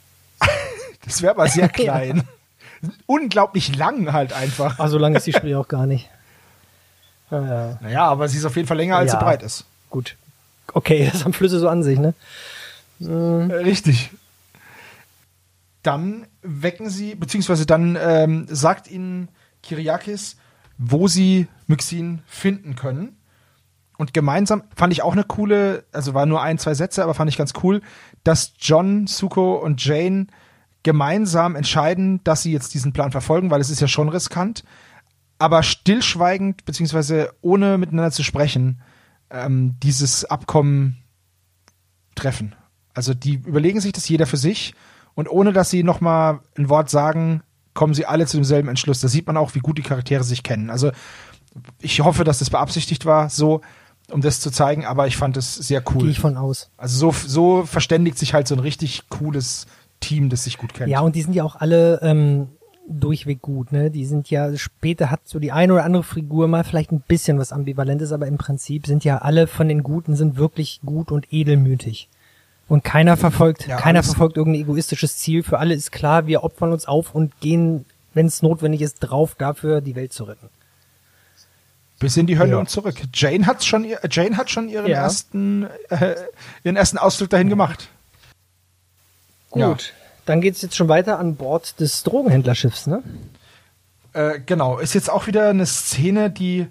[1.06, 2.24] Das wäre aber sehr klein.
[3.06, 4.80] Unglaublich lang halt einfach.
[4.80, 6.10] Ah, so lang ist die Spree auch gar nicht.
[7.32, 9.20] Ah, ja, Naja, aber sie ist auf jeden Fall länger, als Ja.
[9.20, 9.66] sie breit ist.
[9.90, 10.16] gut.
[10.74, 12.14] Okay, das haben Flüsse so an sich, ne?
[13.02, 13.06] Äh,
[13.54, 14.12] Richtig.
[15.84, 19.30] Dann wecken sie, beziehungsweise dann ähm, sagt ihnen
[19.64, 20.36] Kyriakis,
[20.78, 23.16] wo sie Myxin finden können.
[23.98, 27.30] Und gemeinsam fand ich auch eine coole, also war nur ein, zwei Sätze, aber fand
[27.30, 27.82] ich ganz cool,
[28.24, 30.28] dass John, Suko und Jane
[30.84, 34.64] gemeinsam entscheiden, dass sie jetzt diesen Plan verfolgen, weil es ist ja schon riskant,
[35.38, 38.82] aber stillschweigend, beziehungsweise ohne miteinander zu sprechen,
[39.30, 41.04] ähm, dieses Abkommen
[42.16, 42.56] treffen.
[42.94, 44.74] Also die überlegen sich das jeder für sich
[45.16, 47.42] und ohne dass sie nochmal ein Wort sagen,
[47.74, 49.00] kommen sie alle zu demselben Entschluss.
[49.00, 50.70] Da sieht man auch, wie gut die Charaktere sich kennen.
[50.70, 50.92] Also
[51.80, 53.62] ich hoffe, dass das beabsichtigt war, so,
[54.12, 56.10] um das zu zeigen, aber ich fand es sehr Gehe cool.
[56.10, 56.72] ich von aus.
[56.78, 59.66] Also so, so verständigt sich halt so ein richtig cooles
[60.00, 60.89] Team, das sich gut kennt.
[60.89, 62.47] Ja, und die sind ja auch alle ähm,
[62.88, 63.91] durchweg gut, ne?
[63.91, 67.38] Die sind ja, später hat so die eine oder andere Figur mal vielleicht ein bisschen
[67.38, 71.32] was Ambivalentes, aber im Prinzip sind ja alle von den Guten sind wirklich gut und
[71.32, 72.10] edelmütig.
[72.68, 75.41] Und keiner verfolgt, Ja, keiner verfolgt irgendein egoistisches Ziel.
[75.43, 79.36] Für alle ist klar, wir opfern uns auf und gehen, wenn es notwendig ist, drauf
[79.36, 80.50] dafür, die Welt zu retten.
[82.00, 82.58] Bis in die Hölle Ja.
[82.60, 82.95] und zurück.
[83.14, 84.97] Jane hat schon, Jane hat schon ihren Ja.
[85.00, 86.16] ersten, äh,
[86.64, 87.89] ihren ersten Ausflug dahin gemacht.
[89.52, 89.62] Gut.
[89.62, 89.78] Ja.
[90.26, 93.02] Dann geht's jetzt schon weiter an Bord des Drogenhändlerschiffs, ne?
[94.14, 96.68] Äh, genau, ist jetzt auch wieder eine Szene, die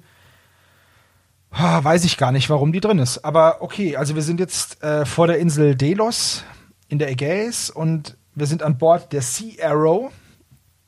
[1.51, 3.25] weiß ich gar nicht, warum die drin ist.
[3.25, 6.45] Aber okay, also wir sind jetzt äh, vor der Insel Delos
[6.89, 10.13] in der Ägäis und wir sind an Bord der Sea Arrow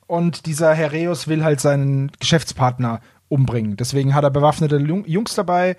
[0.07, 3.76] und dieser Hereus will halt seinen Geschäftspartner umbringen.
[3.76, 5.76] Deswegen hat er bewaffnete Jung- Jungs dabei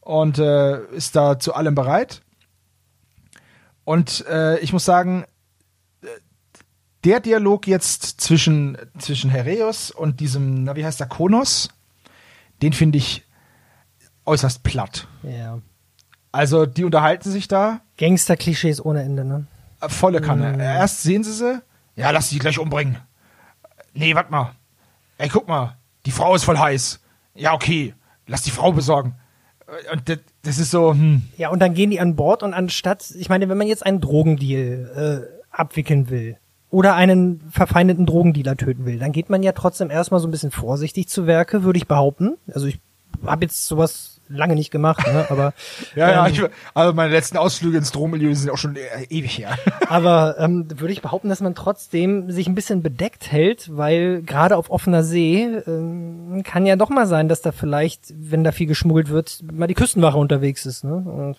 [0.00, 2.20] und äh, ist da zu allem bereit.
[3.84, 5.24] Und äh, ich muss sagen,
[7.04, 11.68] der Dialog jetzt zwischen, zwischen Hereus und diesem, na, wie heißt der, Konos,
[12.62, 13.24] den finde ich
[14.26, 15.06] äußerst platt.
[15.22, 15.58] Ja.
[16.32, 19.46] Also, die unterhalten sich da, Gangster-Klischees ohne Ende, ne?
[19.80, 20.62] äh, volle Kanne.
[20.62, 21.62] Erst sehen sie sie,
[21.96, 22.98] ja, lass sie gleich umbringen.
[23.94, 24.52] Nee, warte mal.
[25.16, 25.76] Ey, guck mal,
[26.06, 27.00] die Frau ist voll heiß.
[27.34, 27.94] Ja, okay,
[28.26, 29.14] lass die Frau besorgen.
[29.66, 32.54] Äh, Und das, das ist so, hm, Ja, und dann gehen die an Bord und
[32.54, 36.36] anstatt, ich meine, wenn man jetzt einen Drogendeal äh, abwickeln will
[36.70, 40.50] oder einen verfeindeten Drogendealer töten will, dann geht man ja trotzdem erstmal so ein bisschen
[40.50, 42.36] vorsichtig zu Werke, würde ich behaupten.
[42.52, 42.78] Also ich
[43.26, 45.26] habe jetzt sowas lange nicht gemacht, ne?
[45.30, 45.54] aber
[45.94, 46.42] ja, ja, ähm, ich,
[46.74, 49.56] also meine letzten Ausflüge ins Drogenmilieu sind auch schon äh, ewig her.
[49.88, 54.56] aber ähm, würde ich behaupten, dass man trotzdem sich ein bisschen bedeckt hält, weil gerade
[54.56, 58.66] auf offener See ähm, kann ja doch mal sein, dass da vielleicht, wenn da viel
[58.66, 60.84] geschmuggelt wird, mal die Küstenwache unterwegs ist.
[60.84, 60.94] Ne?
[60.94, 61.36] Und,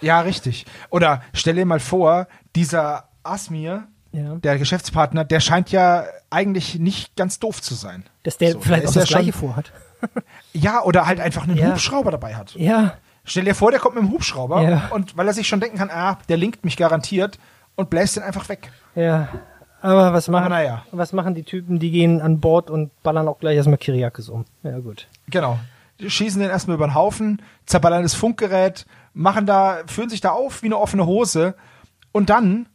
[0.00, 0.64] Ja, richtig.
[0.90, 4.34] Oder stell dir mal vor, dieser Asmir, ja.
[4.36, 8.04] der Geschäftspartner, der scheint ja eigentlich nicht ganz doof zu sein.
[8.22, 9.72] Dass der So, vielleicht auch das Gleiche schon- vorhat.
[10.52, 11.68] Ja, oder halt einfach einen Ja.
[11.70, 12.54] Hubschrauber dabei hat.
[12.56, 12.94] Ja,
[13.26, 14.88] Stell dir vor, der kommt mit dem Hubschrauber Ja.
[14.90, 17.38] und weil er sich schon denken kann, ah, der linkt mich garantiert
[17.74, 18.70] und bläst den einfach weg.
[18.94, 19.28] ja.
[19.80, 20.84] Aber was machen, Aber naja.
[20.92, 21.78] was machen die Typen?
[21.78, 24.46] Die gehen an Bord und ballern auch gleich erstmal Kiriakis um.
[24.62, 25.08] Ja, gut.
[25.28, 25.58] Genau.
[26.00, 30.30] Die schießen den erstmal über den Haufen, zerballern das Funkgerät, machen da, führen sich da
[30.30, 31.54] auf wie eine offene Hose
[32.12, 32.66] und dann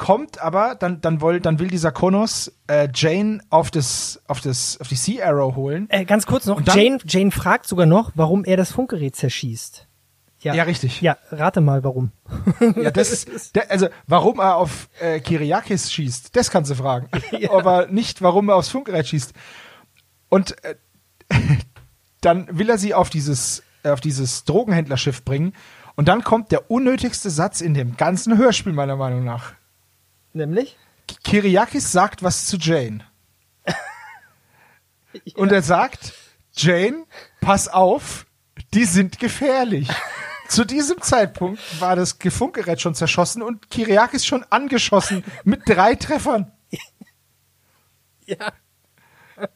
[0.00, 4.80] kommt aber, dann, dann, will, dann will dieser Konos äh, Jane auf, das, auf, das,
[4.80, 5.86] auf die Sea Arrow holen.
[5.90, 9.86] Äh, ganz kurz noch, dann- Jane, Jane fragt sogar noch, warum er das Funkgerät zerschießt.
[10.42, 11.02] Ja, Ja, richtig.
[11.02, 12.12] Ja, rate mal, warum.
[12.76, 17.08] Ja, das ist, der, also warum er auf äh, Kiriakis schießt, das kannst du fragen.
[17.50, 19.34] Aber nicht, warum er aufs Funkgerät schießt.
[20.30, 20.76] Und äh,
[22.22, 25.52] dann will er sie auf dieses, äh, auf dieses Drogenhändlerschiff bringen.
[25.96, 29.52] Und dann kommt der unnötigste Satz in dem ganzen Hörspiel, meiner Meinung nach.
[30.32, 30.78] Nämlich?
[31.24, 33.04] Kiriakis sagt was zu Jane.
[35.34, 36.14] Und er sagt,
[36.52, 37.04] Jane,
[37.40, 38.26] pass auf,
[38.74, 39.88] die sind gefährlich.
[40.48, 46.52] Zu diesem Zeitpunkt war das Funkgerät schon zerschossen und Kiriakis schon angeschossen mit drei Treffern.
[48.26, 48.52] Ja.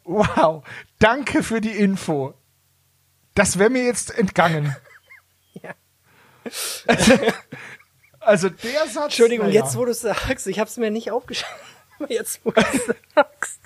[0.02, 0.64] Wow,
[0.98, 2.34] danke für die Info.
[3.34, 4.74] Das wäre mir jetzt entgangen.
[5.62, 5.74] Ja.
[8.24, 9.04] Also der Satz.
[9.04, 9.62] Entschuldigung, naja.
[9.62, 11.54] jetzt wo du es sagst, ich habe es mir nicht aufgeschrieben.
[12.08, 13.60] Jetzt wo du es sagst.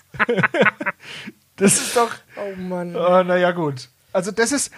[1.56, 2.10] Das ist doch.
[2.36, 2.94] Oh Mann.
[2.94, 3.88] Oh, naja, gut.
[4.12, 4.70] Also das ist.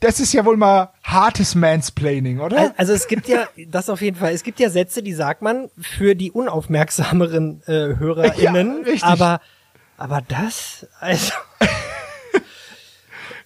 [0.00, 2.58] Das ist ja wohl mal hartes Mansplaining, oder?
[2.58, 5.42] Al- Also es gibt ja, das auf jeden Fall, es gibt ja Sätze, die sagt
[5.42, 8.78] man für die unaufmerksameren äh, HörerInnen.
[8.78, 9.04] Ja, richtig.
[9.04, 9.40] Aber,
[9.98, 11.32] aber das, also,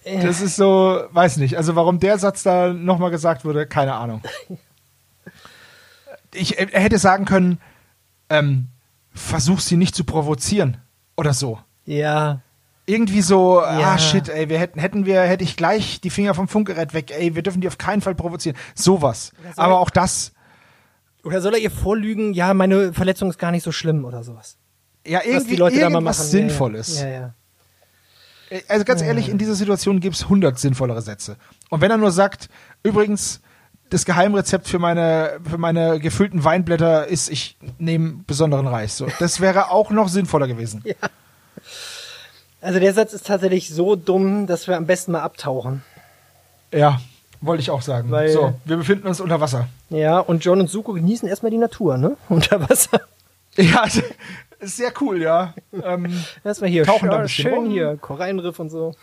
[0.05, 1.57] Das ist so, weiß nicht.
[1.57, 4.21] Also warum der Satz da nochmal gesagt wurde, keine Ahnung.
[6.35, 7.59] Ich, er hätte sagen können,
[8.29, 8.67] ähm,
[9.13, 10.77] versuch sie nicht zu provozieren
[11.17, 11.59] oder so.
[11.85, 12.41] ja,
[12.87, 13.93] Irgendwie so, Ja.
[13.93, 17.11] ah shit, ey, wir hätten, hätten wir, hätte ich gleich die Finger vom Funkgerät weg,
[17.11, 18.55] ey, wir dürfen die auf keinen Fall provozieren.
[18.75, 19.31] Sowas.
[19.55, 20.33] Aber auch das,
[21.23, 24.57] oder soll er ihr vorlügen, ja, meine Verletzung ist gar nicht so schlimm oder sowas.
[25.07, 26.29] ja, Was irgendwie die Leute da mal irgendwas.
[26.29, 26.99] Sinnvolles.
[27.01, 27.33] Ja, ja.
[28.51, 28.59] ja.
[28.67, 31.37] Also ganz ehrlich, in dieser Situation gibt es 100 sinnvollere Sätze.
[31.69, 32.49] Und wenn er nur sagt,
[32.83, 33.41] übrigens,
[33.95, 38.97] das Geheimrezept für meine, für meine gefüllten Weinblätter ist, ich nehme besonderen Reis.
[38.97, 40.83] So, das wäre auch noch sinnvoller gewesen.
[42.61, 45.83] Also der Satz ist tatsächlich so dumm, dass wir am besten mal abtauchen.
[46.71, 46.99] Ja,
[47.41, 48.11] wollte ich auch sagen.
[48.11, 49.67] Weil- so, wir befinden uns unter Wasser.
[49.89, 52.17] Ja, und John und Suko genießen erstmal die Natur, ne?
[52.29, 53.01] Unter Wasser.
[53.55, 53.85] Ja,
[54.59, 55.53] sehr cool, ja.
[55.83, 57.71] Ähm, Erstmal hier Tauchen da ein schön, bisschen schön rum.
[57.71, 58.95] hier, Korallenriff und so.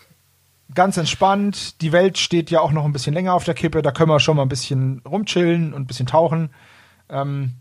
[0.73, 1.81] Ganz entspannt.
[1.81, 3.81] Die Welt steht ja auch noch ein bisschen länger auf der Kippe.
[3.81, 6.49] Da können wir schon mal ein bisschen rumchillen und ein bisschen tauchen.
[7.09, 7.53] Ähm,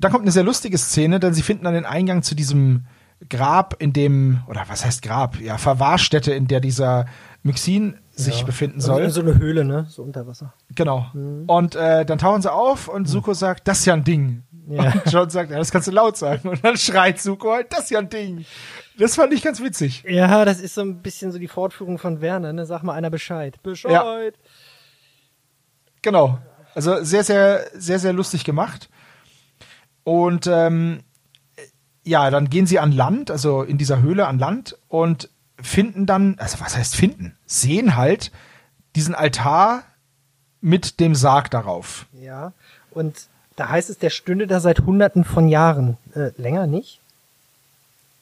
[0.00, 2.84] dann kommt eine sehr lustige Szene, denn sie finden dann den Eingang zu diesem
[3.28, 5.40] Grab, in dem, oder was heißt Grab?
[5.40, 7.06] Ja, Verwahrstätte, in der dieser
[7.42, 9.02] Myxin sich befinden soll.
[9.02, 9.86] Also so eine Höhle, ne?
[9.88, 10.52] So unter Wasser.
[10.74, 11.06] Genau.
[11.46, 14.42] Und äh, dann tauchen sie auf und Suko sagt, das ist ja ein Ding.
[14.68, 14.92] Ja.
[14.92, 16.48] Und John sagt, ja, das kannst du laut sagen.
[16.48, 18.44] Und dann schreit Suko halt, das ist ja ein Ding.
[18.98, 20.04] Das fand ich ganz witzig.
[20.08, 22.66] Ja, das ist so ein bisschen so die Fortführung von Werner, ne?
[22.66, 23.62] Sag mal einer Bescheid.
[23.62, 24.34] Bescheid.
[26.02, 26.38] Genau.
[26.74, 28.88] Also sehr, sehr, sehr, sehr lustig gemacht.
[30.04, 31.00] Und ähm,
[32.02, 35.28] ja, dann gehen sie an Land, also in dieser Höhle an Land und
[35.60, 37.36] finden dann, also was heißt finden?
[37.46, 38.32] Sehen halt
[38.96, 39.84] diesen Altar
[40.60, 42.06] mit dem Sarg darauf.
[42.12, 42.52] Ja.
[42.90, 45.98] Und da heißt es, der stünde da seit hunderten von Jahren.
[46.14, 47.00] Äh, länger nicht?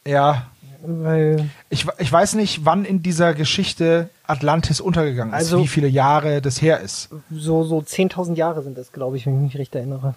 [0.05, 0.47] Ja,
[0.83, 5.87] Weil, ich, ich weiß nicht, wann in dieser Geschichte Atlantis untergegangen ist, Also- wie viele
[5.87, 7.09] Jahre das her ist.
[7.31, 10.15] so, so 10.000 Jahre sind das, glaube ich, wenn ich mich recht erinnere.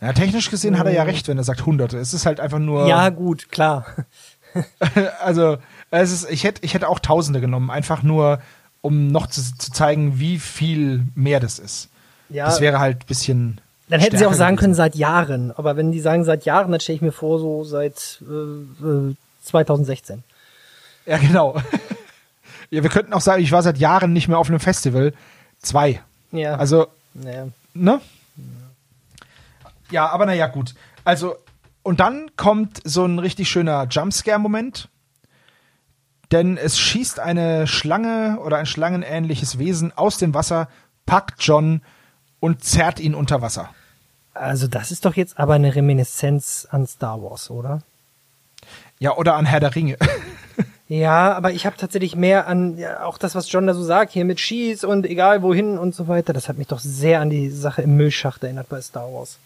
[0.00, 1.98] Ja, technisch gesehen hat er ja recht, wenn er sagt Hunderte.
[1.98, 2.86] Es ist halt einfach nur.
[2.88, 3.84] Ja, gut, klar.
[5.22, 5.58] also
[5.90, 8.40] es ist, ich hätte, ich hätte auch Tausende genommen, einfach nur,
[8.80, 11.88] um noch zu, zu zeigen, wie viel mehr das ist.
[12.30, 13.60] Ja, Das wäre halt ein bisschen.
[13.88, 14.76] dann hätten sie auch sagen können, gewesen.
[14.92, 15.52] seit Jahren.
[15.52, 19.14] Aber wenn die sagen seit Jahren, dann stelle ich mir vor, so seit äh, äh,
[19.50, 20.22] 2016.
[21.06, 21.60] Ja, genau.
[22.70, 25.12] ja, wir könnten auch sagen, ich war seit Jahren nicht mehr auf einem Festival.
[25.60, 26.00] Zwei.
[26.32, 26.54] Ja.
[26.56, 27.48] Also, naja.
[27.74, 28.00] ne?
[29.90, 30.74] Ja, aber naja, gut.
[31.04, 31.36] Also,
[31.82, 34.88] und dann kommt so ein richtig schöner Jumpscare-Moment.
[36.30, 40.68] Denn es schießt eine Schlange oder ein schlangenähnliches Wesen aus dem Wasser,
[41.04, 41.82] packt John
[42.38, 43.70] und zerrt ihn unter Wasser.
[44.32, 47.82] Also das ist doch jetzt aber eine Reminiszenz an Star Wars, oder?
[49.00, 49.96] Ja, oder an Herr der Ringe.
[50.88, 54.12] Ja, aber ich habe tatsächlich mehr an ja, auch das, was John da so sagt,
[54.12, 56.32] hier mit Schieß und egal wohin und so weiter.
[56.32, 59.38] Das hat mich doch sehr an die Sache im Müllschacht erinnert bei Star Wars.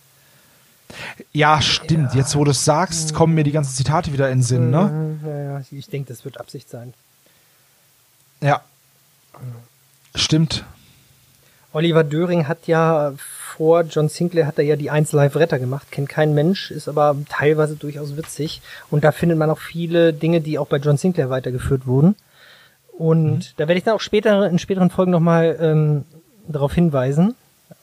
[1.32, 2.14] ja, stimmt.
[2.14, 4.84] Jetzt, wo du es sagst, kommen mir die ganzen Zitate wieder in den Sinn, ne?
[4.84, 6.94] Mhm, Ja, ja, ich denke, das wird Absicht sein.
[8.40, 8.62] Ja.
[10.14, 10.64] Stimmt.
[11.74, 15.90] Oliver Döring hat ja vor John Sinclair hat er ja die 1 Live Retter gemacht,
[15.90, 20.40] kennt kein Mensch, ist aber teilweise durchaus witzig und da findet man auch viele Dinge,
[20.40, 22.16] die auch bei John Sinclair weitergeführt wurden.
[22.96, 26.04] Und da werde ich dann auch später in späteren Folgen nochmal ähm,
[26.46, 27.34] darauf hinweisen.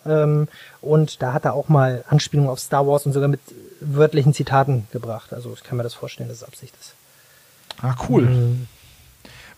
[0.06, 0.48] Ähm,
[0.82, 3.42] und da hat er auch mal Anspielungen auf Star Wars und sogar mit
[3.82, 5.34] wörtlichen Zitaten gebracht.
[5.34, 6.94] Also ich kann mir das vorstellen, dass es Absicht ist.
[7.82, 8.58] Ah, cool.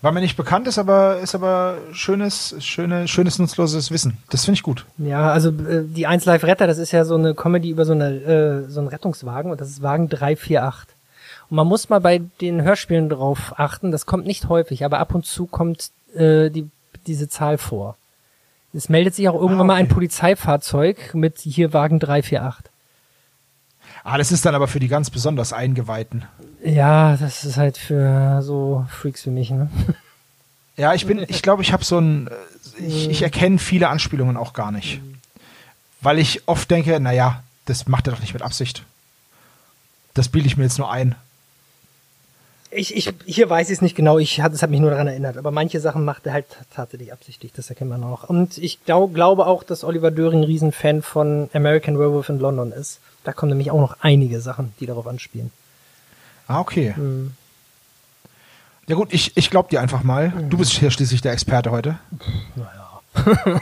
[0.03, 4.17] War mir nicht bekannt, ist aber, ist aber schönes, schöne, schönes, nutzloses Wissen.
[4.29, 4.85] Das finde ich gut.
[4.97, 7.93] Ja, also äh, die 1 Live Retter, das ist ja so eine Comedy über so,
[7.93, 10.93] eine, äh, so einen Rettungswagen und das ist Wagen 348.
[11.49, 15.15] Und man muss mal bei den Hörspielen drauf achten, das kommt nicht häufig, aber ab
[15.15, 16.69] und zu kommt äh, die,
[17.07, 17.95] diese Zahl vor.
[18.73, 22.69] Es meldet sich auch irgendwann mal ein Polizeifahrzeug mit hier Wagen 348.
[24.03, 26.25] Ah, das ist dann aber für die ganz besonders Eingeweihten.
[26.63, 29.69] Ja, das ist halt für so Freaks wie mich, ne?
[30.75, 34.37] Ja, ich bin, ich glaube, ich habe so ein, äh, ich, ich erkenne viele Anspielungen
[34.37, 35.01] auch gar nicht.
[36.01, 38.83] Weil ich oft denke, naja, das macht er doch nicht mit Absicht.
[40.15, 41.15] Das bilde ich mir jetzt nur ein.
[42.71, 45.05] Ich, ich, hier weiß ich es nicht genau, ich hat, es hat mich nur daran
[45.05, 48.27] erinnert, aber manche Sachen macht er halt tatsächlich absichtlich, das erkennt man auch.
[48.27, 52.71] Und ich glaub, glaube auch, dass Oliver Döring ein Riesenfan von American Werewolf in London
[52.71, 52.99] ist.
[53.23, 55.51] Da kommen nämlich auch noch einige Sachen, die darauf anspielen.
[56.47, 56.93] Ah, okay.
[58.87, 60.31] Ja gut, ich, ich glaube dir einfach mal.
[60.49, 61.97] Du bist hier schließlich der Experte heute.
[62.55, 63.61] Naja.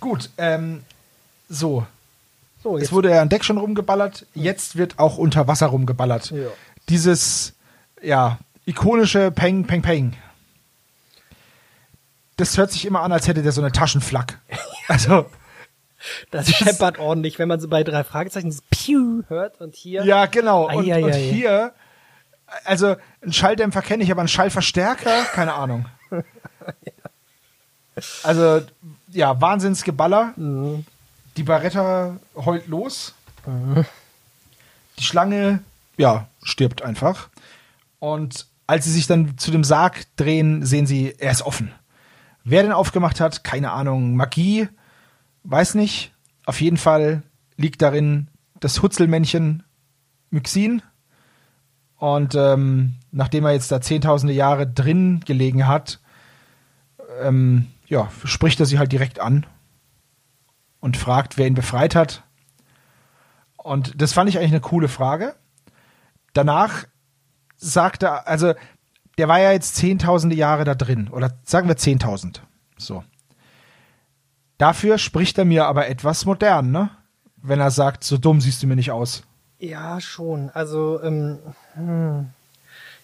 [0.00, 0.82] Gut, ähm,
[1.48, 1.86] so.
[2.62, 6.30] So, Es jetzt wurde ja an Deck schon rumgeballert, jetzt wird auch unter Wasser rumgeballert.
[6.30, 6.48] Ja.
[6.88, 7.54] Dieses,
[8.02, 10.14] ja, ikonische Peng, Peng, Peng.
[12.36, 14.38] Das hört sich immer an, als hätte der so eine Taschenflak.
[14.88, 15.26] Also,
[16.30, 20.04] das scheppert ordentlich, wenn man so bei drei Fragezeichen Piu hört und hier.
[20.04, 20.68] ja, genau.
[20.68, 21.72] Und, und hier,
[22.64, 25.86] also, einen Schalldämpfer kenne ich, aber einen Schallverstärker, keine Ahnung.
[28.22, 28.62] Also,
[29.10, 30.32] ja, Wahnsinnsgeballer.
[30.36, 30.86] Mhm.
[31.36, 33.14] Die Baretta heult los.
[34.98, 35.60] Die Schlange,
[35.98, 37.28] ja, stirbt einfach.
[37.98, 41.72] Und als sie sich dann zu dem Sarg drehen, sehen sie, er ist offen.
[42.44, 44.16] Wer den aufgemacht hat, keine Ahnung.
[44.16, 44.68] Magie,
[45.44, 46.12] weiß nicht.
[46.46, 47.22] Auf jeden Fall
[47.56, 48.28] liegt darin
[48.60, 49.62] das Hutzelmännchen
[50.30, 50.82] Myxin.
[51.96, 56.00] Und ähm, nachdem er jetzt da zehntausende Jahre drin gelegen hat,
[57.20, 59.46] ähm, ja, spricht er sie halt direkt an
[60.80, 62.24] und fragt, wer ihn befreit hat.
[63.56, 65.36] Und das fand ich eigentlich eine coole Frage.
[66.32, 66.86] Danach
[67.56, 68.54] sagt er, also
[69.18, 72.42] der war ja jetzt zehntausende Jahre da drin, oder sagen wir zehntausend.
[72.76, 73.04] So.
[74.62, 76.90] Dafür spricht er mir aber etwas modern, ne?
[77.38, 79.24] Wenn er sagt, so dumm siehst du mir nicht aus.
[79.58, 80.50] Ja, schon.
[80.54, 81.38] Also, ähm,
[81.74, 82.28] hm.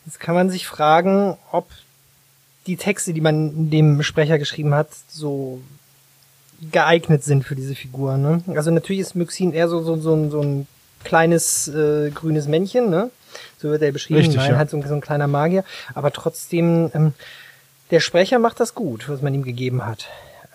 [0.06, 1.68] jetzt kann man sich fragen, ob
[2.68, 5.60] die Texte, die man dem Sprecher geschrieben hat, so
[6.70, 8.16] geeignet sind für diese Figur.
[8.18, 8.40] Ne?
[8.54, 10.68] Also natürlich ist Myxin eher so, so, so, ein- so ein
[11.02, 13.10] kleines äh, grünes Männchen, ne?
[13.60, 14.20] So wird er beschrieben.
[14.20, 14.58] Richtig, Nein, ja.
[14.58, 15.64] halt so ein, so ein kleiner Magier.
[15.96, 17.14] Aber trotzdem, ähm,
[17.90, 20.06] der Sprecher macht das gut, was man ihm gegeben hat.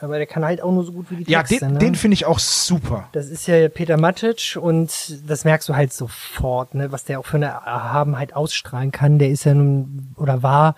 [0.03, 1.65] Aber der kann halt auch nur so gut wie die Ja, Texte.
[1.65, 1.79] den, ne?
[1.79, 3.07] den finde ich auch super.
[3.13, 4.91] Das ist ja Peter Matic und
[5.25, 9.17] das merkst du halt sofort, ne, was der auch für eine Erhabenheit ausstrahlen kann.
[9.17, 10.75] Der ist ja nun oder war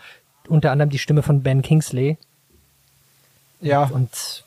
[0.48, 2.18] unter anderem die Stimme von Ben Kingsley
[3.62, 4.44] Ja, und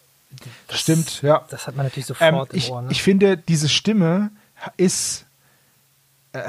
[0.69, 1.45] das, stimmt, ja.
[1.51, 2.83] Das hat man natürlich Ähm, sofort ich, im Ohr.
[2.83, 2.89] Ne?
[2.93, 4.31] ich finde, diese Stimme
[4.77, 5.25] ist
[6.35, 6.43] äh,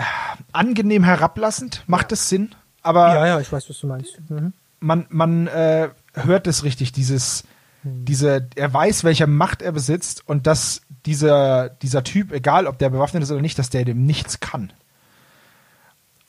[0.51, 1.83] angenehm herablassend.
[1.87, 2.53] Macht es Sinn?
[2.83, 4.19] Aber ja, ja, ich weiß, was du meinst.
[4.29, 4.53] Mhm.
[4.81, 7.43] man, man äh, hört es richtig, dieses,
[7.89, 12.89] diese, er weiß, welche Macht er besitzt und dass dieser, dieser Typ, egal ob der
[12.89, 14.71] bewaffnet ist oder nicht, dass der dem nichts kann.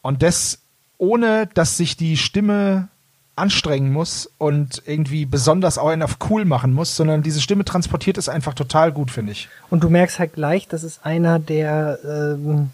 [0.03, 0.61] Und das,
[0.99, 2.89] ohne dass sich die Stimme
[3.37, 8.19] anstrengen muss und irgendwie besonders auch einen auf cool machen muss, sondern diese Stimme transportiert
[8.19, 9.49] es einfach total gut, finde ich.
[9.71, 12.71] Und du merkst halt gleich, das ist einer, der ähm,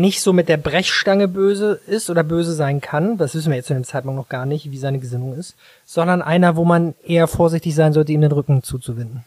[0.00, 3.66] nicht so mit der Brechstange böse ist oder böse sein kann, das wissen wir jetzt
[3.68, 7.28] zu dem Zeitpunkt noch gar nicht, wie seine Gesinnung ist, sondern einer, wo man eher
[7.28, 9.24] vorsichtig sein sollte, ihm den Rücken zuzuwinden.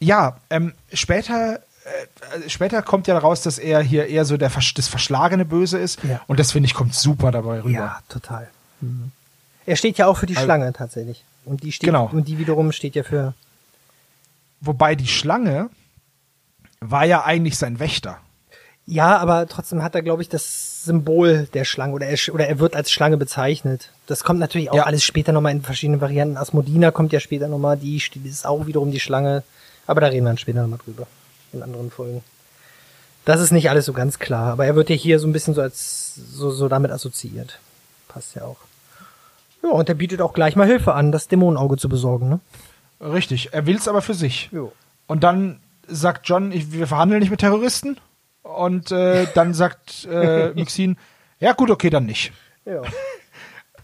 [0.00, 4.88] Ja, ähm, später, äh, später kommt ja raus, dass er hier eher so der das
[4.88, 6.02] verschlagene Böse ist.
[6.02, 6.20] Ja.
[6.26, 7.70] Und das finde ich kommt super dabei rüber.
[7.70, 8.48] Ja, total.
[8.80, 9.12] Mhm.
[9.66, 11.24] Er steht ja auch für die Also- Schlange tatsächlich.
[11.44, 12.08] Und die steht, Genau.
[12.10, 13.34] und die wiederum steht ja für,
[14.60, 15.68] Wobei die Schlange
[16.80, 18.18] war ja eigentlich sein Wächter.
[18.86, 22.58] Ja, aber trotzdem hat er, glaube ich, das Symbol der Schlange oder er, oder er
[22.58, 23.90] wird als Schlange bezeichnet.
[24.06, 24.82] Das kommt natürlich auch Ja.
[24.84, 26.36] alles später nochmal in verschiedenen Varianten.
[26.36, 29.42] Asmodina kommt ja später nochmal, die steht, ist auch wiederum die Schlange.
[29.86, 31.06] Aber da reden wir dann später nochmal drüber.
[31.52, 32.22] In anderen Folgen.
[33.24, 35.54] Das ist nicht alles so ganz klar, aber er wird ja hier so ein bisschen
[35.54, 37.58] so als, so, so damit assoziiert.
[38.08, 38.58] Passt ja auch.
[39.62, 42.40] Ja, und er bietet auch gleich mal Hilfe an, das Dämonenauge zu besorgen, ne?
[43.00, 43.52] Richtig.
[43.52, 44.50] Er will es aber für sich.
[44.52, 44.72] Jo.
[45.06, 47.96] Und dann sagt John, ich, wir verhandeln nicht mit Terroristen.
[48.44, 50.96] Und äh, dann sagt äh, Mixin,
[51.40, 52.32] ja gut, okay, dann nicht.
[52.64, 52.82] Ja.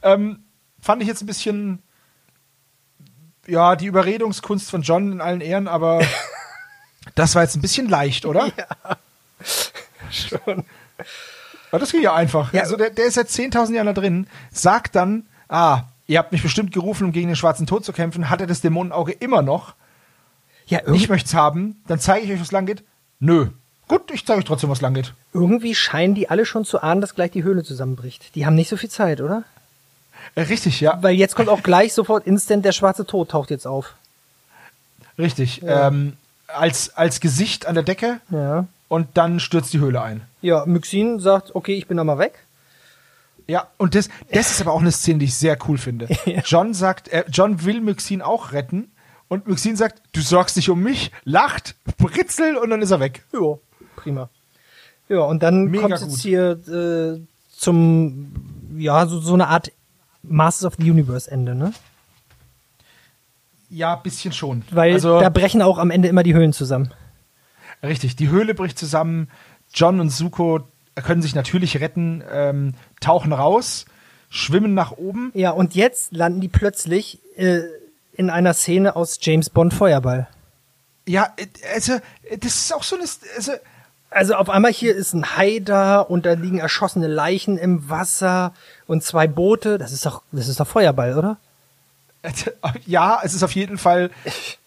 [0.03, 0.45] Ähm,
[0.81, 1.83] fand ich jetzt ein bisschen,
[3.47, 6.01] ja, die Überredungskunst von John in allen Ehren, aber
[7.15, 8.51] das war jetzt ein bisschen leicht, oder?
[10.11, 10.65] Schon.
[11.71, 12.55] Aber das ging ja einfach.
[12.55, 12.63] Ja.
[12.63, 16.43] Also der, der ist seit 10.000 Jahren da drin, sagt dann, ah, ihr habt mich
[16.43, 19.75] bestimmt gerufen, um gegen den schwarzen Tod zu kämpfen, hat er das Dämonenauge immer noch.
[20.65, 22.85] Ja, Ich möchte es haben, dann zeige ich euch, was lang geht.
[23.19, 23.51] Nö.
[23.91, 25.13] Gut, ich zeige euch trotzdem, was lang geht.
[25.33, 28.35] irgendwie scheinen die alle schon zu ahnen, dass gleich die Höhle zusammenbricht.
[28.37, 29.43] Die haben nicht so viel Zeit, oder?
[30.37, 31.03] Äh, richtig, ja.
[31.03, 33.95] Weil jetzt kommt auch gleich sofort instant der schwarze Tod taucht jetzt auf.
[35.19, 35.63] Richtig.
[35.67, 36.17] Ähm,
[36.47, 38.67] als, als Gesicht an der Decke Ja.
[38.89, 40.23] und dann stürzt die Höhle ein.
[40.41, 42.45] Ja, Myxin sagt, okay, ich bin noch mal weg.
[43.49, 46.07] Ja, und das, das ist aber auch eine Szene, die ich sehr cool finde.
[46.27, 46.43] Ja.
[46.45, 48.91] John sagt, äh, John will Myxin auch retten
[49.29, 53.25] und Myxin sagt, du sorgst dich um mich, lacht, britzelt und dann ist er weg.
[53.33, 53.57] Ja,
[54.01, 54.31] prima.
[55.09, 56.09] Ja, und dann Mega kommt gut.
[56.09, 57.21] jetzt hier äh,
[57.57, 58.33] zum,
[58.77, 59.73] ja, so, so eine Art
[60.23, 61.73] Masters of the Universe Ende, ne?
[63.69, 64.63] Ja, bisschen schon.
[64.71, 66.93] Weil also, da brechen auch am Ende immer die Höhlen zusammen.
[67.83, 69.29] Richtig, die Höhle bricht zusammen.
[69.73, 70.61] John und Suko
[70.97, 73.87] können sich natürlich retten, ähm, tauchen raus,
[74.29, 75.31] schwimmen nach oben.
[75.35, 77.61] Ja, und jetzt landen die plötzlich äh,
[78.13, 80.29] in einer Szene aus James Bond Feuerball.
[81.07, 81.95] Ja, äh, also,
[82.25, 83.05] äh, das ist auch so eine.
[83.37, 83.53] Also,
[84.11, 88.53] Also auf einmal hier ist ein Hai da und da liegen erschossene Leichen im Wasser
[88.87, 89.79] und zwei Boote.
[89.79, 91.37] Das ist doch, das ist doch Feuerball, oder?
[92.87, 94.11] ja, es ist auf jeden Fall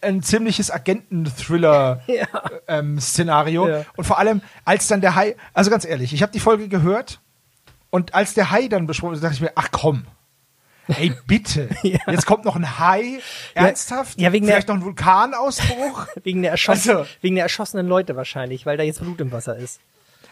[0.02, 3.68] ein ziemliches Agenten-Thriller-Szenario.
[3.74, 3.86] Ja.
[3.96, 7.20] Und vor allem, als dann der Hai, also ganz ehrlich, ich habe die Folge gehört
[7.90, 10.06] und als der Hai dann besprochen wurde, dachte ich mir, ach komm.
[10.88, 11.70] Ey, bitte.
[11.84, 12.00] Ja.
[12.10, 13.20] Jetzt kommt noch ein Hai.
[13.54, 14.20] Ernsthaft?
[14.20, 16.08] ja, wegen der- Vielleicht noch ein Vulkanausbruch?
[16.24, 19.80] Wegen der, Also- wegen der erschossenen Leute wahrscheinlich, weil da jetzt Blut im Wasser ist.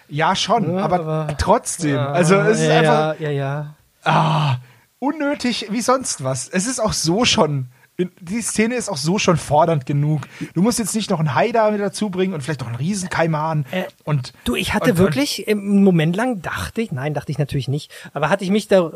[0.09, 1.97] ja, schon, Ja, aber, aber- trotzdem.
[1.97, 3.75] also, es ist ja, einfach ja, ja, ja.
[4.03, 4.57] ah,
[4.99, 6.47] unnötig wie sonst was.
[6.49, 7.67] Es ist auch so schon.
[8.19, 10.21] Die Szene ist auch so schon fordernd genug.
[10.55, 12.77] Du musst jetzt nicht noch einen Hai da mit dazu bringen und vielleicht noch einen
[12.77, 13.65] Riesenkaiman.
[13.69, 17.37] Äh, und, Du, ich hatte und, wirklich im Moment lang dachte ich, nein, dachte ich
[17.37, 18.91] natürlich nicht, aber hatte ich mich da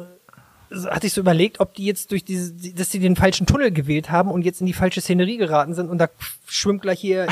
[0.71, 4.11] hatte ich so überlegt, ob die jetzt durch diese, dass die den falschen Tunnel gewählt
[4.11, 6.07] haben und jetzt in die falsche Szenerie geraten sind und da
[6.47, 7.27] schwimmt gleich hier äh,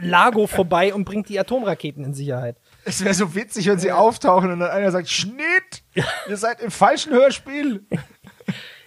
[0.00, 2.56] Lago vorbei und bringt die Atomraketen in Sicherheit.
[2.84, 5.82] Es wäre so witzig, wenn sie auftauchen und dann einer sagt, Schnitt!
[6.28, 7.82] Ihr seid im falschen Hörspiel.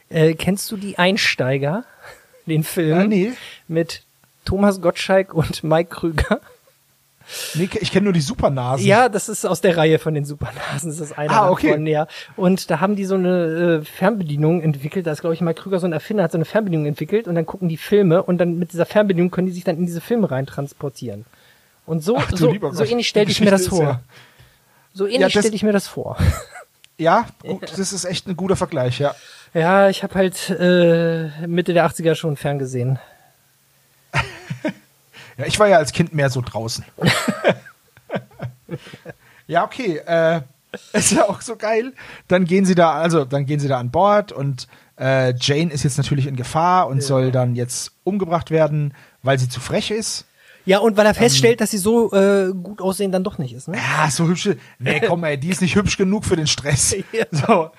[0.09, 1.83] Äh, kennst du die Einsteiger?
[2.45, 3.33] Den Film Ah, nee.
[3.67, 4.03] mit
[4.45, 6.39] Thomas Gottschalk und Mike Krüger?
[7.55, 8.85] Nee, ich kenne nur die Supernasen.
[8.85, 10.89] Ja, das ist aus der Reihe von den Supernasen.
[10.91, 11.67] Das ist einer Ah, okay.
[11.69, 12.07] davon, ja.
[12.35, 15.05] Und da haben die so eine äh, Fernbedienung entwickelt.
[15.07, 17.35] Da ist, glaube ich, mal Krüger so ein Erfinder, hat so eine Fernbedienung entwickelt und
[17.35, 20.01] dann gucken die Filme und dann mit dieser Fernbedienung können die sich dann in diese
[20.01, 21.25] Filme rein transportieren.
[21.85, 23.81] Und so, Ach, so, so ähnlich stelle ich mir das vor.
[23.83, 24.01] ja-
[24.93, 26.17] So ähnlich Ja, stelle ich mir das vor.
[26.97, 29.13] Ja, gut, das ist echt ein guter Vergleich, ja.
[29.53, 32.99] Ja, ich habe halt äh, Mitte der 80er schon ferngesehen.
[35.37, 36.83] Ja, ich war ja als Kind mehr so draußen.
[39.47, 39.97] ja, okay.
[40.05, 40.41] Äh,
[40.93, 41.93] ist ja auch so geil.
[42.27, 44.67] Dann gehen sie da, also dann gehen sie da an Bord und
[44.99, 49.47] äh, Jane ist jetzt natürlich in Gefahr und soll dann jetzt umgebracht werden, weil sie
[49.49, 50.25] zu frech ist.
[50.65, 51.11] Ja, und weil Ähm.
[51.11, 53.77] er feststellt, dass sie so äh, gut aussehen dann doch nicht ist, ne?
[53.77, 54.57] Ja, so hübsche.
[54.79, 56.93] Nee, komm, ey, die ist nicht hübsch genug für den Stress.
[57.13, 57.25] Ja.
[57.31, 57.71] So,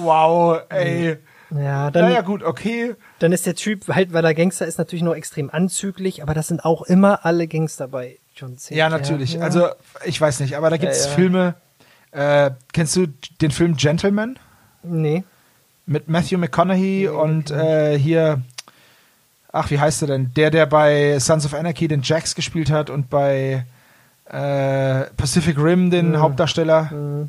[0.00, 1.16] wow, ey.
[1.50, 2.94] Ja, dann, Naja, gut, okay.
[3.20, 6.48] dann ist der Typ, halt, weil er Gangster ist, natürlich noch extrem anzüglich, aber das
[6.48, 8.78] sind auch immer alle Gangster bei John Cena.
[8.78, 9.34] Ja, natürlich.
[9.34, 9.42] Ja.
[9.42, 9.68] Also,
[10.04, 11.14] ich weiß nicht, aber da gibt es Ja, ja.
[11.16, 11.54] Filme.
[12.12, 13.06] Äh, kennst du
[13.40, 14.38] den Film Gentleman?
[14.82, 15.24] Nee.
[15.86, 18.42] mit Matthew McConaughey und äh, hier,
[19.52, 20.32] ach, wie heißt er denn?
[20.34, 23.64] Der, der bei Sons of Anarchy den Jax gespielt hat und bei
[24.28, 27.28] äh, Pacific Rim den Hauptdarsteller.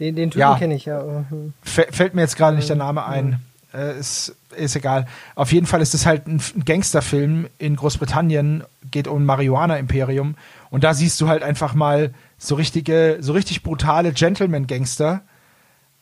[0.00, 0.56] Den, den Typen Ja.
[0.56, 1.00] kenne ich ja.
[1.28, 1.52] hm.
[1.64, 3.40] Fä- Fällt mir jetzt gerade nicht der Name ein.
[3.72, 5.06] Äh, ist, ist egal.
[5.36, 10.34] Auf jeden Fall ist es halt ein, Gangsterfilm in Großbritannien, geht um ein Marihuana-Imperium.
[10.70, 15.20] Und da siehst du halt einfach mal so richtige, so richtig brutale Gentleman-Gangster.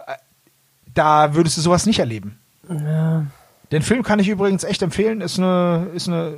[0.07, 0.14] Äh,
[0.94, 2.38] Da würdest du sowas nicht erleben.
[3.72, 5.20] Den Film kann ich übrigens echt empfehlen.
[5.20, 6.34] Ist eine, ist eine,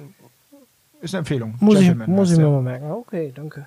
[1.01, 1.55] ist eine Empfehlung.
[1.61, 2.91] Muss, ich, Gentleman muss heißt ich mir mal merken.
[2.91, 3.67] Okay, danke.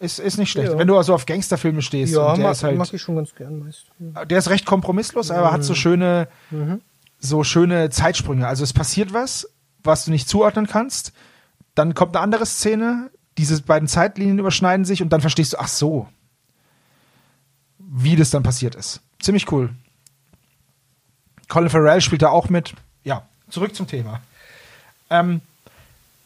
[0.00, 0.70] Ist, ist nicht schlecht.
[0.72, 0.78] Ja.
[0.78, 3.16] Wenn du also auf Gangsterfilme stehst, Ja, und der mag, ist halt mag ich schon
[3.16, 3.86] ganz gern meist.
[3.98, 4.24] Ja.
[4.24, 6.80] der ist recht kompromisslos, aber hat so schöne, Mhm.
[7.18, 8.46] so schöne Zeitsprünge.
[8.46, 9.48] Also es passiert was,
[9.82, 11.12] was du nicht zuordnen kannst.
[11.74, 15.68] Dann kommt eine andere Szene, diese beiden Zeitlinien überschneiden sich und dann verstehst du, ach
[15.68, 16.06] so,
[17.78, 19.00] wie das dann passiert ist.
[19.20, 19.70] Ziemlich cool.
[21.48, 22.74] Colin Farrell spielt da auch mit.
[23.04, 24.20] Ja, zurück zum Thema.
[25.10, 25.40] Ähm,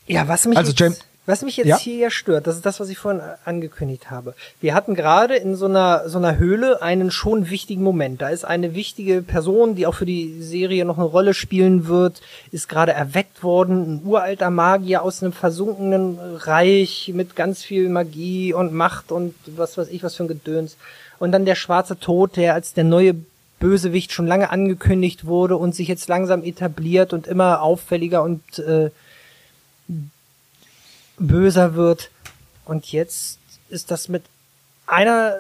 [0.07, 1.79] Ja, was mich, Also, James- was mich jetzt Ja?
[1.79, 4.35] hier ja stört, das ist das, was ich vorhin angekündigt habe.
[4.61, 8.21] Wir hatten gerade in so einer, so einer Höhle einen schon wichtigen Moment.
[8.21, 12.23] Da ist eine wichtige Person, die auch für die Serie noch eine Rolle spielen wird,
[12.51, 18.53] ist gerade erweckt worden, ein uralter Magier aus einem versunkenen Reich mit ganz viel Magie
[18.53, 20.77] und Macht und was weiß ich, was für ein Gedöns.
[21.21, 23.15] Und dann der schwarze Tod, der als der neue
[23.61, 28.91] Bösewicht schon lange angekündigt wurde und sich jetzt langsam etabliert und immer auffälliger und äh,
[31.27, 32.11] böser wird.
[32.65, 34.23] Und jetzt ist das mit
[34.87, 35.37] einer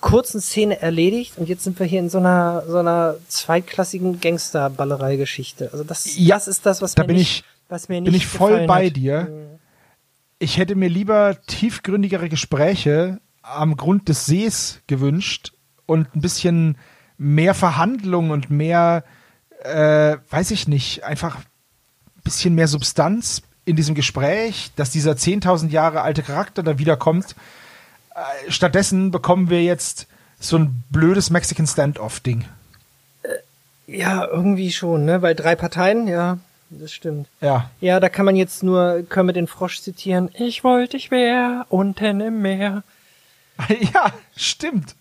[0.00, 5.70] kurzen Szene erledigt und jetzt sind wir hier in so einer so einer zweitklassigen Gangsterballerei-Geschichte.
[5.72, 8.10] Also das, Ja, das ist das, was da mir bin nicht, ich- was mir nicht
[8.10, 8.96] bin ich voll bei hat.
[8.96, 9.58] dir.
[10.38, 15.52] Ich hätte mir lieber tiefgründigere Gespräche am Grund des Sees gewünscht
[15.86, 16.76] und ein bisschen
[17.16, 19.04] mehr Verhandlung und mehr,
[19.62, 25.68] äh, weiß ich nicht, einfach ein bisschen mehr Substanz in diesem Gespräch, dass dieser 10.000
[25.68, 27.36] Jahre alte Charakter da wiederkommt.
[28.14, 30.06] Äh, stattdessen bekommen wir jetzt
[30.40, 32.46] so ein blödes Mexican Standoff-Ding.
[33.86, 35.22] Ja, irgendwie schon, ne?
[35.22, 36.38] Weil drei Parteien, ja,
[36.70, 37.28] das stimmt.
[37.40, 37.70] Ja.
[37.80, 40.30] Ja, da kann man jetzt nur Kermit den Frosch zitieren.
[40.34, 42.82] Ich wollte, ich wär unten im Meer.
[43.94, 44.96] ja, stimmt.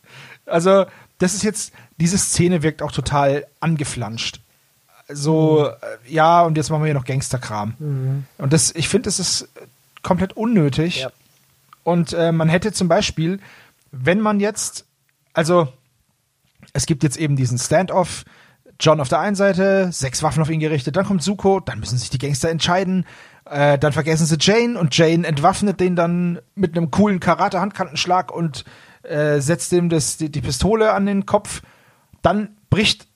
[0.46, 0.86] Also,
[1.18, 4.40] das ist jetzt, diese Szene wirkt auch total angeflanscht.
[5.08, 5.74] So, äh,
[6.08, 8.26] ja, und jetzt machen wir hier noch Gangsterkram.
[8.38, 9.50] Und das, ich finde, das ist
[10.02, 11.02] komplett unnötig.
[11.02, 11.12] Ja.
[11.84, 13.40] Und äh, man hätte zum Beispiel,
[13.92, 14.86] wenn man jetzt,
[15.34, 15.68] also
[16.74, 18.26] es gibt jetzt eben diesen Standoff,
[18.80, 21.98] John auf der einen Seite, sechs Waffen auf ihn gerichtet, dann kommt Zuko, dann müssen
[21.98, 23.06] sich die Gangster entscheiden,
[23.46, 28.66] äh, dann vergessen sie Jane und Jane entwaffnet den dann mit einem coolen Karate-Handkantenschlag und
[29.04, 31.62] äh, setzt ihm das, die, die Pistole an den Kopf.
[32.22, 33.08] Dann bricht,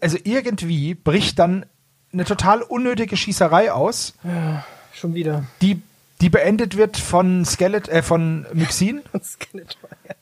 [0.00, 1.66] also irgendwie bricht dann
[2.12, 4.14] eine total unnötige Schießerei aus
[4.92, 5.44] Schon wieder.
[5.60, 5.82] die,
[6.20, 10.14] die beendet wird von Skelet, äh, von Myxin, Skeletor, ja.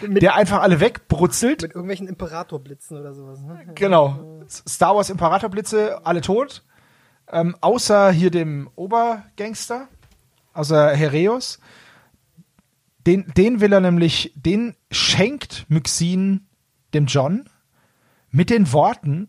[0.08, 1.62] der einfach alle wegbrutzelt.
[1.62, 3.66] mit irgendwelchen Imperatorblitzen oder sowas, ne?
[3.74, 4.44] Genau.
[4.48, 6.62] Star Wars Imperatorblitze, alle tot.
[7.30, 9.88] Ähm, außer hier dem Obergangster,
[10.52, 11.58] außer Hereus.
[13.06, 16.46] Den, den will er nämlich, den schenkt Myxin
[16.94, 17.48] dem John
[18.30, 19.28] mit den Worten,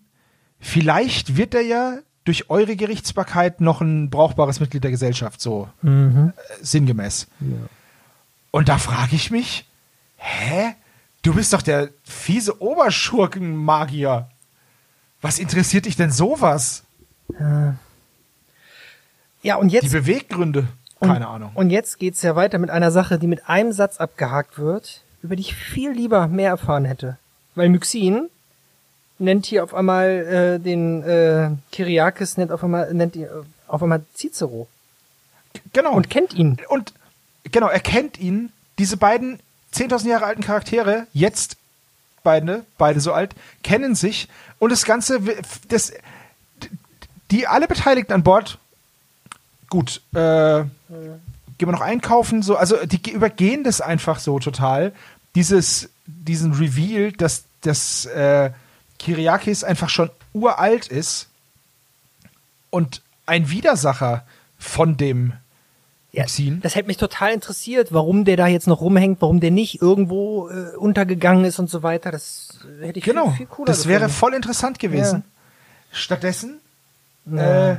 [0.59, 6.31] vielleicht wird er ja durch eure Gerichtsbarkeit noch ein brauchbares Mitglied der Gesellschaft, so äh,
[6.61, 7.27] sinngemäß.
[8.51, 9.65] Und da frage ich mich,
[10.17, 10.75] hä?
[11.21, 14.29] Du bist doch der fiese Oberschurkenmagier.
[15.21, 16.83] Was interessiert dich denn sowas?
[19.41, 20.67] Ja, und Die jetzt, Beweggründe?
[21.01, 21.51] Keine Ahnung.
[21.55, 25.35] und jetzt geht's ja weiter mit einer Sache, die mit einem Satz abgehakt wird, über
[25.37, 27.17] die ich viel lieber mehr erfahren hätte.
[27.55, 28.29] Weil Myxin
[29.19, 33.27] nennt hier auf einmal äh, den äh, Kyriakis nennt auf einmal nennt ihn, äh,
[33.67, 34.67] auf einmal Cicero
[35.73, 35.93] genau.
[35.93, 36.57] und kennt ihn.
[36.69, 36.93] Und
[37.51, 39.39] genau, er kennt ihn, diese beiden
[39.73, 41.57] 10.000 Jahre alten Charaktere, jetzt
[42.23, 45.19] beide, beide so alt, kennen sich und das Ganze,
[45.67, 45.93] das,
[47.31, 48.57] die alle Beteiligten an Bord,
[49.69, 50.63] gut, äh,
[51.57, 54.93] gehen wir noch einkaufen, so, also die ge- übergehen das einfach so total,
[55.35, 58.51] dieses, diesen Reveal, dass, dass äh,
[58.99, 61.27] Kyriakis einfach schon uralt ist
[62.69, 64.25] und ein Widersacher
[64.57, 65.33] von dem
[66.11, 66.59] Ja, Myxin.
[66.61, 70.49] das hätte mich total interessiert, warum der da jetzt noch rumhängt, warum der nicht irgendwo
[70.49, 72.11] äh, untergegangen ist und so weiter.
[72.11, 74.17] Das äh, hätte ich Genau, viel, viel cooler das wäre gefunden.
[74.19, 75.23] voll interessant gewesen.
[75.91, 76.59] Stattdessen,
[77.25, 77.71] Ja.
[77.73, 77.77] äh,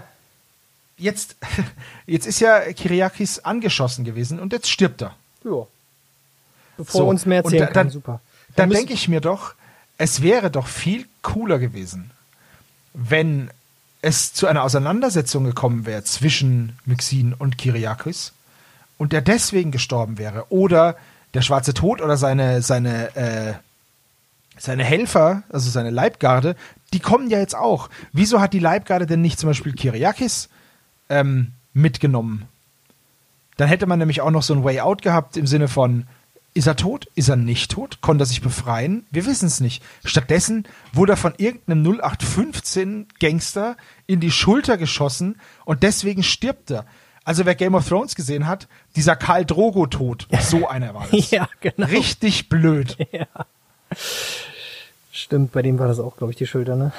[0.96, 1.36] jetzt,
[2.06, 5.14] jetzt ist ja Kyriakis angeschossen gewesen und jetzt stirbt er.
[5.44, 5.66] Ja.
[6.76, 8.20] Bevor So, uns mehr und erzählen da- kann, dann- super.
[8.56, 9.54] Dann müssen- denke ich mir doch,
[10.00, 12.10] es wäre doch viel cooler gewesen,
[12.94, 13.50] wenn
[14.00, 18.32] es zu einer Auseinandersetzung gekommen wäre zwischen Myxin und Kyriakis
[18.96, 20.50] und der deswegen gestorben wäre.
[20.50, 20.96] Oder
[21.34, 23.52] der Schwarze Tod oder seine, seine, äh,
[24.56, 26.56] seine Helfer, also seine Leibgarde,
[26.94, 27.90] die kommen ja jetzt auch.
[28.14, 30.48] Wieso hat die Leibgarde denn nicht zum Beispiel Kyriakis
[31.10, 32.48] ähm, mitgenommen?
[33.58, 36.06] Dann hätte man nämlich auch noch so ein Way Out gehabt im Sinne von,
[36.54, 37.06] ist er tot?
[37.14, 38.00] Ist er nicht tot?
[38.00, 39.06] Konnte er sich befreien?
[39.10, 39.82] Wir wissen es nicht.
[40.04, 43.76] Stattdessen wurde er von irgendeinem 0815 Gangster
[44.06, 46.86] in die Schulter geschossen und deswegen stirbt er.
[47.24, 51.30] Also wer Game of Thrones gesehen hat, dieser Karl Drogo Tod, so einer war das.
[51.30, 51.86] Ja, genau.
[51.86, 52.96] Richtig blöd.
[55.12, 56.92] Stimmt, bei dem war das auch, glaube ich, die Schulter, ne?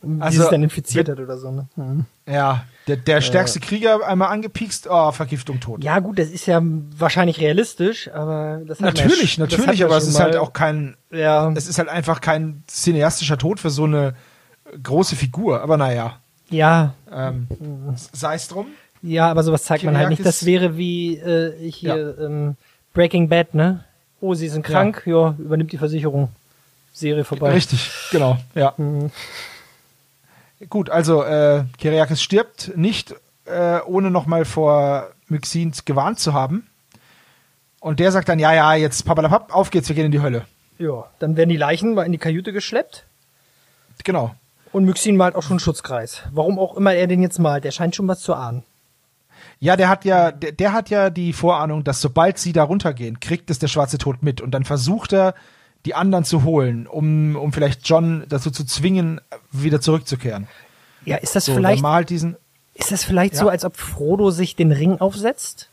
[0.00, 1.66] Wie Also, sich dann infiziert hat oder so, ne?
[1.76, 2.04] Mhm.
[2.26, 5.82] Ja, der, der stärkste Krieger einmal angepiekst, oh, Vergiftung tot.
[5.82, 9.80] Ja, gut, das ist ja wahrscheinlich realistisch, aber das hat man natürlich, ja, hat natürlich,
[9.80, 13.58] man aber es ist halt auch kein, Ja, es ist halt einfach kein cineastischer Tod
[13.60, 14.14] für so eine
[14.82, 15.62] große Figur.
[15.62, 16.18] Aber naja,
[16.50, 17.48] ja, ähm,
[18.12, 18.66] sei es drum.
[19.02, 20.24] ja, aber sowas zeigt man halt nicht.
[20.24, 22.56] Das wäre wie äh, hier ähm,
[22.94, 23.84] Breaking Bad, ne?
[24.20, 26.28] Oh, sie sind krank, ja, übernimmt die Versicherung.
[26.92, 27.52] Serie vorbei.
[27.52, 28.74] Richtig, genau, ja.
[28.76, 29.10] Mhm.
[30.68, 36.66] Gut, also äh, Kyriakis stirbt nicht, äh, ohne nochmal vor Myxin gewarnt zu haben.
[37.80, 40.46] Und der sagt dann, ja, ja, jetzt papalapap, auf geht's, wir gehen in die Hölle.
[40.78, 43.04] Ja, dann werden die Leichen mal in die Kajüte geschleppt
[44.04, 44.34] Genau.
[44.72, 46.22] und Myxin malt auch schon einen Schutzkreis.
[46.32, 48.64] Warum auch immer er den jetzt malt, der scheint schon was zu ahnen.
[49.60, 53.18] Ja, der hat ja, der, der hat ja die Vorahnung, dass sobald sie da runtergehen,
[53.20, 55.34] kriegt es der schwarze Tod mit und dann versucht er,
[55.88, 60.46] die anderen zu holen, um, um vielleicht John dazu zu zwingen, wieder zurückzukehren.
[61.06, 62.36] Ja, ist das So, vielleicht, malt diesen,
[62.74, 63.40] ist das vielleicht Ja.
[63.40, 65.70] so, als ob Frodo sich den Ring aufsetzt?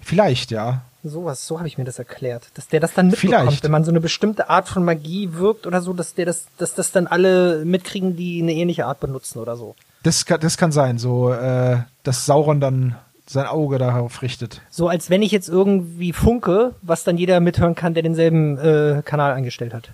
[0.00, 0.82] vielleicht, ja.
[1.02, 2.48] Sowas, so habe ich mir das erklärt.
[2.54, 3.62] Dass der das dann mitbekommt, Vielleicht.
[3.64, 6.74] wenn man so eine bestimmte Art von Magie wirkt oder so, dass der das, dass
[6.74, 9.74] das dann alle mitkriegen, die eine ähnliche Art benutzen oder so.
[10.02, 12.96] Das kann, das kann sein, so, äh, dass Sauron dann
[13.26, 14.60] sein Auge darauf richtet.
[14.70, 19.02] So als wenn ich jetzt irgendwie funke, was dann jeder mithören kann, der denselben äh,
[19.04, 19.90] Kanal eingestellt hat.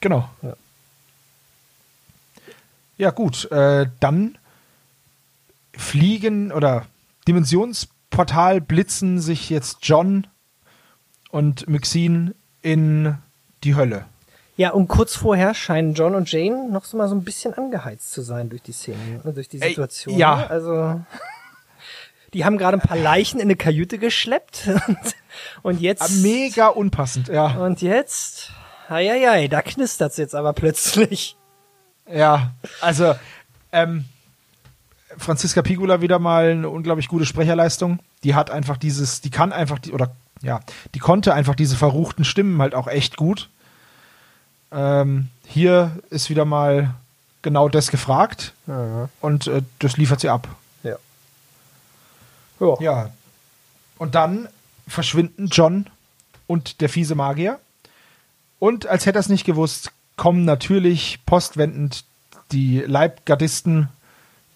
[0.00, 0.28] Genau.
[0.42, 0.54] Ja.
[2.98, 3.50] Ja, gut.
[3.50, 4.36] Äh, dann
[5.72, 6.84] fliegen oder
[7.26, 10.26] Dimensionsportal blitzen sich jetzt John
[11.30, 13.16] und Maxine in
[13.64, 14.04] die Hölle.
[14.56, 18.12] Ja, und kurz vorher scheinen John und Jane noch so mal so ein bisschen angeheizt
[18.12, 20.18] zu sein durch die Szene, ne, durch die Ey, Situation.
[20.18, 20.36] ja.
[20.36, 20.50] ne?
[20.50, 21.00] Also
[22.34, 24.98] die haben gerade ein paar Leichen in eine Kajüte geschleppt und,
[25.62, 27.56] und jetzt Ah, Mega unpassend, ja.
[27.56, 28.52] und jetzt,
[28.88, 31.36] ei, da knistert's jetzt aber plötzlich.
[32.12, 33.14] Ja, also
[33.72, 34.04] ähm,
[35.16, 38.00] Franziska Pigula wieder mal eine unglaublich gute Sprecherleistung.
[38.24, 40.10] Die hat einfach dieses, die kann einfach, die, oder
[40.42, 40.60] ja,
[40.94, 43.48] die konnte einfach diese verruchten Stimmen halt auch echt gut.
[44.72, 46.94] Ähm, hier ist wieder mal
[47.42, 48.54] genau das gefragt
[49.20, 50.48] und äh, das liefert sie ab.
[52.60, 52.76] Ja.
[52.80, 53.10] Ja.
[53.98, 54.48] Und dann
[54.86, 55.86] verschwinden John
[56.46, 57.58] und der fiese Magier.
[58.58, 62.04] Und als hätte er es nicht gewusst, kommen natürlich postwendend
[62.52, 63.88] die Leibgardisten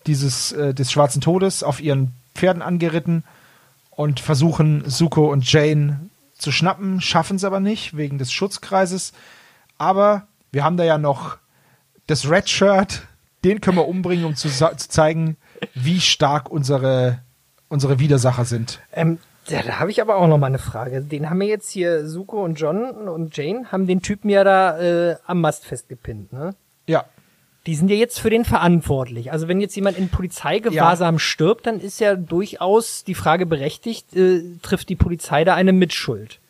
[0.07, 3.25] dieses, äh, des Schwarzen Todes auf ihren Pferden angeritten
[3.91, 6.01] und versuchen Suko und Jane
[6.37, 9.13] zu schnappen, schaffen es aber nicht wegen des Schutzkreises.
[9.79, 11.39] Aber wir haben da ja noch
[12.07, 13.03] das Red Shirt,
[13.45, 15.37] den können wir umbringen, um zu, zu zeigen,
[15.75, 17.21] wie stark unsere,
[17.69, 18.81] unsere Widersacher sind.
[18.93, 21.03] Ähm, ja, da habe ich aber auch noch mal eine Frage.
[21.03, 24.79] Den haben wir jetzt hier, Suko und John und Jane, haben den Typen ja da
[24.79, 26.55] äh, am Mast festgepinnt, ne?
[26.87, 27.05] Ja,
[27.67, 29.33] Die sind ja jetzt für den verantwortlich.
[29.33, 34.43] Also wenn jetzt jemand in Polizeigewahrsam stirbt, dann ist ja durchaus die Frage berechtigt, äh,
[34.63, 36.41] trifft die Polizei da eine Mitschuld?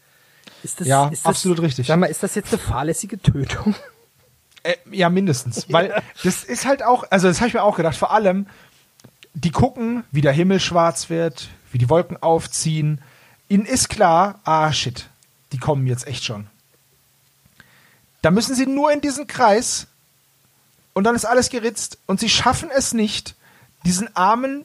[0.63, 1.87] Ist das, Ja, ist das, absolut richtig.
[1.89, 3.75] Sag mal, ist das jetzt eine fahrlässige Tötung?
[4.63, 5.67] Äh, ja, mindestens.
[5.73, 8.47] Weil das ist halt auch, also das habe ich mir auch gedacht, vor allem,
[9.35, 13.01] die gucken, wie der Himmel schwarz wird, wie die Wolken aufziehen.
[13.49, 15.09] Ihnen ist klar, ah shit,
[15.53, 16.47] die kommen jetzt echt schon.
[18.23, 19.87] Da müssen sie nur in diesen Kreis
[20.95, 23.35] und dann ist alles geritzt und sie schaffen es nicht,
[23.85, 24.65] diesen armen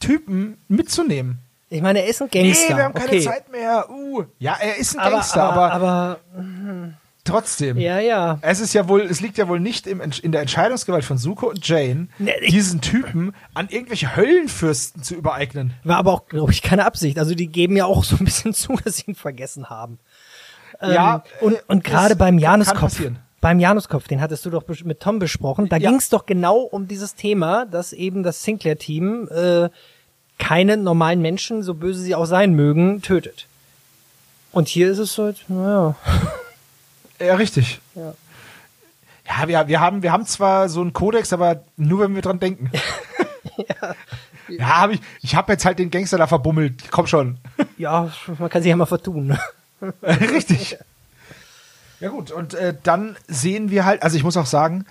[0.00, 1.38] Typen mitzunehmen.
[1.68, 2.70] Ich meine, er ist ein Gangster.
[2.70, 3.20] Nee, wir haben keine okay.
[3.20, 3.90] Zeit mehr.
[3.90, 4.24] Uh.
[4.38, 6.92] Ja, er ist ein Aber, Gangster, aber, aber, aber,
[7.26, 7.76] trotzdem.
[7.78, 8.38] ja, ja.
[8.42, 11.48] Es ist ja wohl, es liegt ja wohl nicht im, in der Entscheidungsgewalt von Suko
[11.50, 15.74] und Jane, Nee, diesen Typen an irgendwelche Höllenfürsten zu übereignen.
[15.84, 17.18] War aber auch, glaube ich, keine Absicht.
[17.18, 19.98] Also die geben ja auch so ein bisschen zu, dass sie ihn vergessen haben.
[20.80, 23.00] Ja, Ähm, und, äh, und gerade beim Januskopf,
[23.40, 25.90] beim Januskopf, den hattest du doch mit Tom besprochen, da Ja.
[25.90, 29.68] ging es doch genau um dieses Thema, dass eben das Sinclair-Team äh,
[30.38, 33.46] keine normalen Menschen, so böse sie auch sein mögen, tötet.
[34.52, 35.94] Und hier ist es halt, naja.
[37.20, 37.80] Ja, richtig.
[37.94, 38.14] Ja.
[39.28, 42.38] Ja, wir, wir, haben, wir haben zwar so einen Kodex, aber nur wenn wir dran
[42.38, 42.70] denken.
[44.48, 46.90] ja, hab ich, ich habe jetzt halt den Gangster da verbummelt.
[46.90, 47.38] Komm schon.
[47.78, 49.36] Ja, man kann sich ja mal vertun.
[50.02, 50.78] Richtig.
[52.00, 54.86] Ja gut, und äh, dann sehen wir halt, also ich muss auch sagen,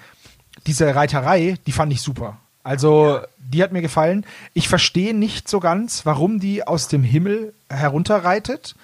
[0.67, 2.37] diese Reiterei, die fand ich super.
[2.63, 4.25] Also die hat mir gefallen.
[4.53, 8.75] Ich verstehe nicht so ganz, warum die aus dem Himmel herunterreitet.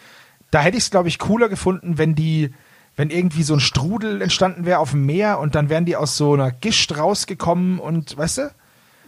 [0.50, 2.54] Da hätte ich es, glaube ich, cooler gefunden, wenn die,
[2.96, 6.18] wenn irgendwie so ein Strudel entstanden wäre auf dem Meer und dann wären die aus
[6.18, 8.52] so einer Gischt rausgekommen und, weißt du?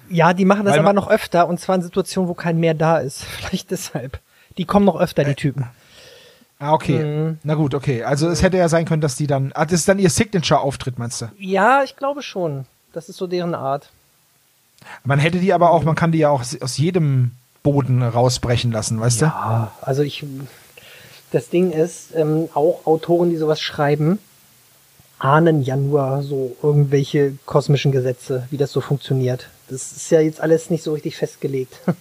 [0.09, 2.73] Ja, die machen das Weil aber noch öfter und zwar in Situationen, wo kein Meer
[2.73, 3.23] da ist.
[3.39, 4.19] Vielleicht deshalb.
[4.57, 5.67] Die kommen noch öfter, die Typen.
[6.59, 7.03] Ah, okay.
[7.03, 7.39] Mhm.
[7.43, 8.03] Na gut, okay.
[8.03, 9.51] Also es hätte ja sein können, dass die dann.
[9.53, 11.29] Ah, das ist dann ihr Signature-Auftritt, meinst du?
[11.37, 12.65] Ja, ich glaube schon.
[12.93, 13.89] Das ist so deren Art.
[15.03, 17.31] Man hätte die aber auch, man kann die ja auch aus jedem
[17.63, 19.25] Boden rausbrechen lassen, weißt du?
[19.25, 20.23] Ja, also ich.
[21.33, 24.19] Das Ding ist, ähm, auch Autoren, die sowas schreiben,
[25.19, 29.49] ahnen ja nur so irgendwelche kosmischen Gesetze, wie das so funktioniert.
[29.69, 31.75] Das ist ja jetzt alles nicht so richtig festgelegt.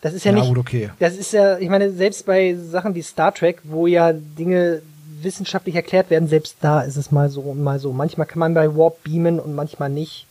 [0.00, 0.46] Das ist ja, Ja, nicht.
[0.48, 0.90] gut, okay.
[1.00, 4.80] Das ist ja, ich meine, selbst bei Sachen wie Star Trek, wo ja Dinge
[5.22, 7.92] wissenschaftlich erklärt werden, selbst da ist es mal so und mal so.
[7.92, 10.26] Manchmal kann man bei Warp beamen und manchmal nicht.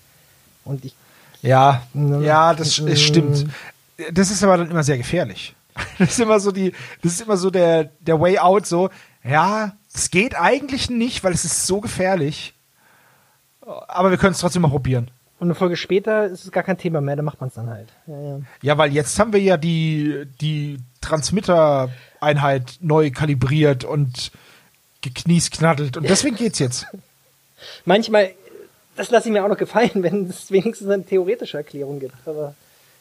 [0.63, 0.95] Und ich,
[1.41, 2.25] Ja, Ne?
[2.25, 3.45] ja, das es stimmt.
[4.13, 5.53] Das ist aber dann immer sehr gefährlich.
[5.99, 8.89] Das ist immer so die, das ist immer so der, der Way out, so,
[9.23, 12.53] ja, es geht eigentlich nicht, weil es ist so gefährlich.
[13.87, 15.11] Aber wir können es trotzdem mal probieren.
[15.39, 17.69] und eine Folge später ist es gar kein Thema mehr, da macht man es dann
[17.69, 17.89] halt.
[18.07, 18.39] Ja, ja.
[18.61, 24.31] Ja, weil jetzt haben wir ja die, die Transmitter-Einheit neu kalibriert und
[25.01, 26.87] gekniesknaddelt und deswegen geht's jetzt.
[27.85, 28.31] Manchmal,
[28.95, 32.15] das lasse ich mir auch noch gefallen, wenn es wenigstens eine theoretische Erklärung gibt.
[32.25, 32.55] Aber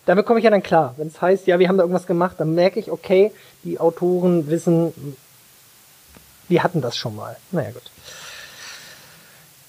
[0.07, 0.95] damit komme ich ja dann klar.
[0.97, 3.33] Wenn es heißt, ja, wir haben da irgendwas gemacht, dann merke ich, okay,
[3.65, 4.93] die Autoren wissen,
[6.49, 7.37] wir hatten das schon mal.
[7.51, 7.91] Naja, gut.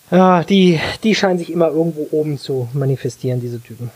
[0.10, 3.92] Ja, die, die scheinen sich immer irgendwo oben zu manifestieren, diese Typen.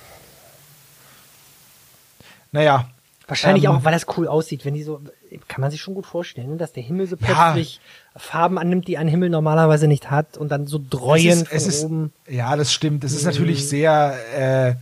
[2.51, 2.89] Naja,
[3.31, 4.99] Wahrscheinlich Ähm, auch, weil das cool aussieht, wenn die so,
[5.47, 7.51] kann man sich schon gut vorstellen, ne, dass der Himmel so Ja.
[7.53, 7.79] plötzlich
[8.13, 11.85] Farben annimmt, die ein Himmel normalerweise nicht hat und dann so dreuen es ist, von
[11.91, 12.13] oben.
[12.27, 13.05] Ja, das stimmt.
[13.05, 14.75] Es ist natürlich sehr, äh,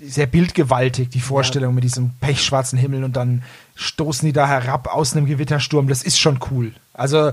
[0.00, 3.42] sehr bildgewaltig, die Vorstellung mit diesem pechschwarzen Himmel und dann
[3.76, 5.88] stoßen die da herab aus einem Gewittersturm.
[5.88, 6.72] Das ist schon cool.
[6.92, 7.32] Also,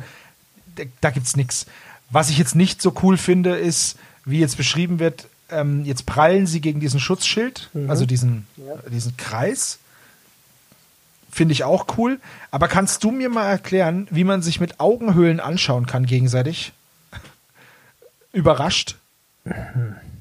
[0.75, 1.65] da, da gibt's nix.
[2.09, 6.47] Was ich jetzt nicht so cool finde, ist, wie jetzt beschrieben wird, ähm, jetzt prallen
[6.47, 8.47] sie gegen diesen Schutzschild, also diesen,
[8.89, 9.79] diesen Kreis.
[11.29, 12.19] Finde ich auch cool.
[12.51, 16.73] Aber kannst du mir mal erklären, wie man sich mit Augenhöhlen anschauen kann gegenseitig?
[18.31, 18.95] Überrascht?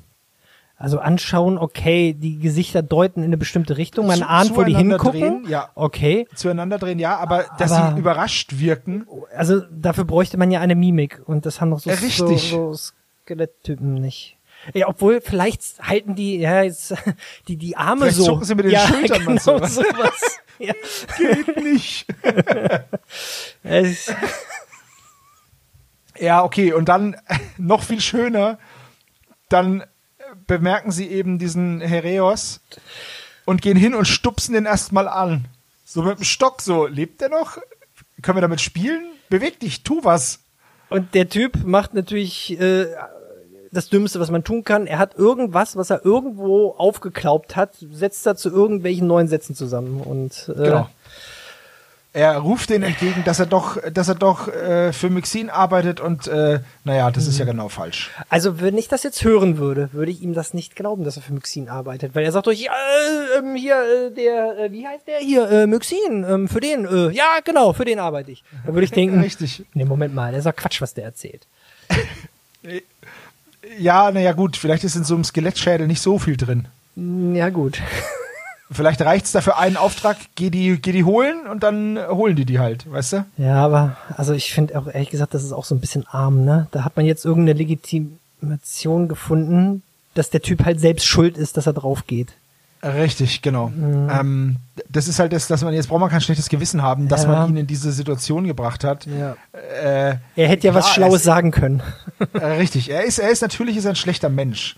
[0.83, 4.75] Also anschauen, okay, die Gesichter deuten in eine bestimmte Richtung, man Zu- ahnt, wo die
[4.75, 5.13] hingucken.
[5.13, 5.69] drehen, ja.
[5.77, 9.07] Okay, zueinander drehen, ja, aber dass Aber- sie überrascht wirken.
[9.37, 13.95] also dafür bräuchte man ja eine Mimik und das haben noch so, so, so Skeletttypen
[13.95, 14.37] nicht.
[14.75, 16.95] Ja, obwohl vielleicht halten die ja jetzt
[17.49, 18.25] die die Arme Vielleicht so.
[18.25, 19.81] zucken sie mit den ja, Schultern genau und sowas.
[20.59, 20.75] ja.
[21.17, 22.07] Geht nicht.
[26.19, 27.17] Ja, okay, und dann
[27.57, 28.59] noch viel schöner,
[29.49, 29.85] dann
[30.59, 32.61] bemerken sie eben diesen Hereos
[33.45, 35.47] und gehen hin und stupsen den erstmal an.
[35.85, 37.59] So mit dem Stock, so, lebt der noch?
[38.21, 39.05] Können wir damit spielen?
[39.31, 40.41] Beweg dich, tu was.
[40.91, 42.87] und der Typ macht natürlich äh,
[43.73, 44.87] das Dümmste, was man tun kann.
[44.87, 50.01] Er hat irgendwas, was er irgendwo aufgeklaubt hat, setzt er zu irgendwelchen neuen Sätzen zusammen
[50.03, 50.89] und äh, Genau.
[52.15, 56.27] Er ruft denen entgegen, dass er doch, dass er doch äh, für Mixin arbeitet und
[56.27, 58.11] äh, naja, das ist ja genau falsch.
[58.29, 61.23] Also wenn ich das jetzt hören würde, würde ich ihm das nicht glauben, dass er
[61.23, 64.87] für Myxin arbeitet, weil er sagt doch, ja, äh, ähm, hier, äh, der, äh, wie
[64.87, 68.45] heißt der hier, äh, Myxin, ähm, für den, äh, ja, genau, für den arbeite ich.
[68.67, 69.65] Dann würde ich denken, Richtig.
[69.73, 71.47] nee, Moment mal, der ist doch Quatsch, was der erzählt.
[73.79, 76.67] Ja, naja, gut, vielleicht ist in so einem Skelettschädel nicht so viel drin.
[76.97, 77.81] Ja, gut.
[78.73, 82.59] Vielleicht reicht's dafür einen Auftrag, geh die, geh die holen und dann holen die die
[82.59, 83.25] halt, weißt du?
[83.39, 86.45] Ja, aber, also ich finde auch ehrlich gesagt, das ist auch so ein bisschen arm,
[86.45, 86.67] ne?
[86.71, 89.83] Da hat man jetzt irgendeine Legitimation gefunden,
[90.15, 92.29] dass der Typ halt selbst schuld ist, dass er drauf geht.
[92.85, 93.69] Richtig, genau.
[93.69, 94.11] Mhm.
[94.11, 94.57] Ähm,
[94.89, 97.29] das ist halt das, dass man jetzt braucht man kein schlechtes Gewissen haben, dass Ja.
[97.29, 99.07] man ihn in diese Situation gebracht hat.
[99.07, 99.37] Ja.
[99.53, 101.81] Äh, Er hätte ja was Klar, Schlaues es- sagen können.
[102.33, 102.91] äh, richtig.
[102.91, 104.77] Er ist, er ist natürlich ist ein schlechter Mensch,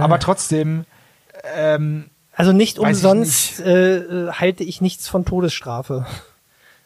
[0.00, 0.84] aber trotzdem.
[1.56, 2.06] Ähm,
[2.38, 6.06] Also nicht Weiß ich umsonst äh, äh, halte ich nichts von Todesstrafe.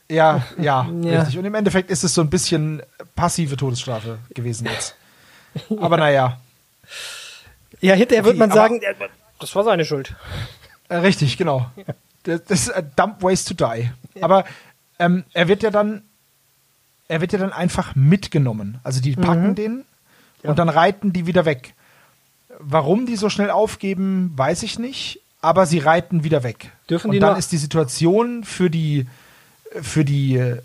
[0.09, 1.19] ja, ja, Ja.
[1.21, 1.39] richtig.
[1.39, 2.83] Und im Endeffekt ist es so ein bisschen
[3.17, 4.95] passive Todesstrafe gewesen jetzt.
[5.81, 6.39] Aber naja,
[7.81, 8.81] Ja, hinterher wird Okay, man sagen,
[9.41, 10.15] das war seine Schuld.
[10.89, 11.69] Äh, richtig, genau.
[12.23, 13.91] Das, das ist a dumb ways to die.
[14.21, 14.45] Aber
[15.01, 16.03] ähm, er wird ja dann,
[17.09, 18.79] er wird ja dann einfach mitgenommen.
[18.85, 19.85] Also die packen den
[20.45, 21.75] und dann reiten die wieder weg.
[22.61, 25.21] Warum die so schnell aufgeben, weiß ich nicht.
[25.43, 26.71] Aber sie reiten wieder weg.
[26.89, 29.07] Dürfen und die dann noch- ist die Situation für die,
[29.81, 30.61] für die, äh,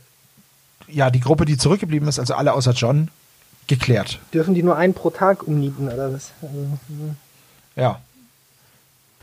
[0.88, 3.10] ja, die Gruppe, die zurückgeblieben ist, also alle außer John,
[3.68, 4.20] geklärt.
[4.34, 6.32] Dürfen die nur einen pro Tag umnieten oder was?
[6.42, 6.68] Also,
[7.76, 8.00] Ja.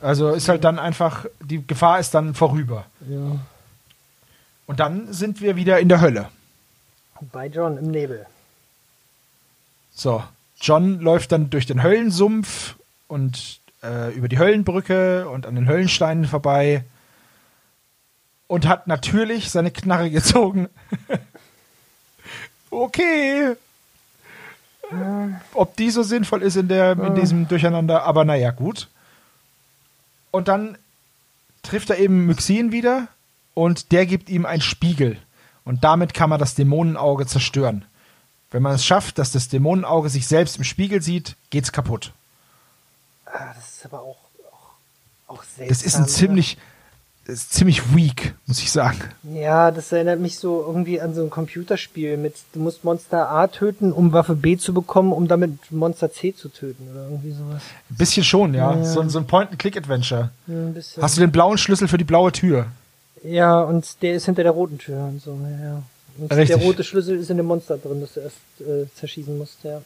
[0.00, 2.86] Also ist halt dann einfach, die Gefahr ist dann vorüber.
[3.08, 3.38] ja.
[4.66, 6.28] Und dann sind wir wieder in der Hölle.
[7.32, 8.26] Bei John im Nebel.
[9.94, 10.22] So,
[10.60, 12.76] John läuft dann durch den Höllensumpf
[13.06, 16.84] und äh, über die Höllenbrücke und an den Höllensteinen vorbei
[18.46, 20.68] und hat natürlich seine Knarre gezogen.
[22.70, 23.56] okay.
[25.54, 28.88] Ob die so sinnvoll ist in, der, in diesem Durcheinander, aber naja, gut.
[30.30, 30.76] Und dann
[31.62, 33.08] trifft er eben Myxin wieder
[33.54, 35.16] und der gibt ihm einen Spiegel.
[35.64, 37.84] Und damit kann man das Dämonenauge zerstören.
[38.50, 42.12] Wenn man es schafft, dass das Dämonenauge sich selbst im Spiegel sieht, geht's kaputt.
[43.32, 44.18] Ah, das ist aber auch,
[44.52, 45.68] auch, auch seltsam.
[45.68, 46.12] Das ist ein oder?
[46.12, 46.58] ziemlich,
[47.26, 49.00] das ist ziemlich weak, muss ich sagen.
[49.22, 53.46] Ja, das erinnert mich so irgendwie an so ein Computerspiel mit, du musst Monster A
[53.46, 57.62] töten, um Waffe B zu bekommen, um damit Monster C zu töten oder irgendwie sowas.
[57.90, 58.76] Ein bisschen schon, ja.
[58.76, 58.84] Ja.
[58.84, 60.30] So, so ein Point-and-Click-Adventure.
[60.46, 61.02] Ja, ein bisschen.
[61.02, 62.66] Hast du den blauen Schlüssel für die blaue Tür?
[63.24, 65.82] Ja, und der ist hinter der roten Tür und so, ja, ja.
[66.18, 66.48] Und Richtig.
[66.48, 69.80] der rote Schlüssel ist in dem Monster drin, das du erst äh, zerschießen musst, ja.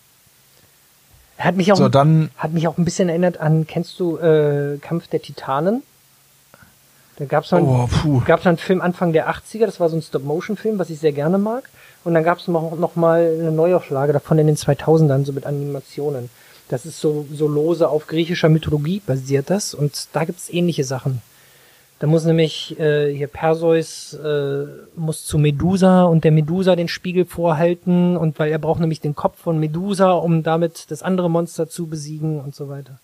[1.39, 4.79] Hat mich auch, So, dann, hat mich auch ein bisschen erinnert an, kennst du äh,
[4.81, 5.83] Kampf der Titanen?
[7.17, 8.23] Da gab's noch, oh, puh.
[8.27, 11.13] gab's noch einen Film Anfang der 80er, das war so ein Stop-Motion-Film, was ich sehr
[11.13, 11.65] gerne mag.
[12.05, 16.31] Und dann gab's noch, noch mal eine Neuauflage davon in den 2000ern, so mit Animationen.
[16.69, 21.23] Das ist so, so lose auf griechischer Mythologie basiert das und da gibt's ähnliche Sachen.
[21.99, 24.67] Da muss nämlich äh, hier Perseus äh,
[24.97, 29.15] muss zu Medusa und der Medusa den Spiegel vorhalten und weil er braucht nämlich den
[29.15, 33.01] Kopf von Medusa, um damit das andere Monster zu besiegen und so weiter.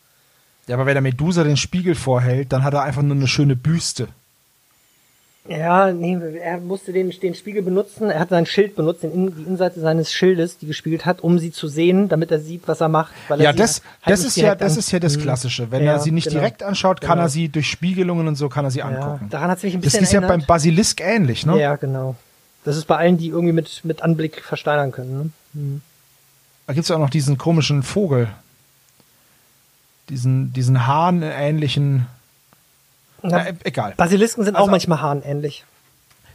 [0.67, 3.57] Ja, aber wenn der Medusa den Spiegel vorhält, dann hat er einfach nur eine schöne
[3.57, 4.09] Büste.
[5.49, 8.11] Ja, nee, er musste den, den Spiegel benutzen.
[8.11, 11.51] Er hat sein Schild benutzt, den, die Innenseite seines Schildes, die gespiegelt hat, um sie
[11.51, 13.13] zu sehen, damit er sieht, was er macht.
[13.29, 15.19] ja, er das, halt das ist ja, das ist ja das.
[15.19, 15.73] Klassische.
[15.73, 16.39] Wenn ja, er sie nicht genau.
[16.39, 17.23] direkt anschaut, kann genau.
[17.25, 19.29] er sie durch Spiegelungen und so kann er sie angucken.
[19.31, 20.31] daran hat mich ein bisschen Das ist erinnert.
[20.31, 21.61] ja beim Basilisk ähnlich, ne?
[21.61, 22.15] Ja, genau.
[22.65, 25.19] Das ist bei allen, die irgendwie mit, mit Anblick versteinern können.
[25.19, 25.31] Ne?
[25.55, 25.81] Mhm.
[26.69, 28.29] Da gibt es ja auch noch diesen komischen Vogel.
[30.09, 32.07] Diesen, diesen Hahn-ähnlichen
[33.23, 33.95] na, äh, egal.
[33.97, 35.65] Basilisken sind also, auch manchmal hahnähnlich.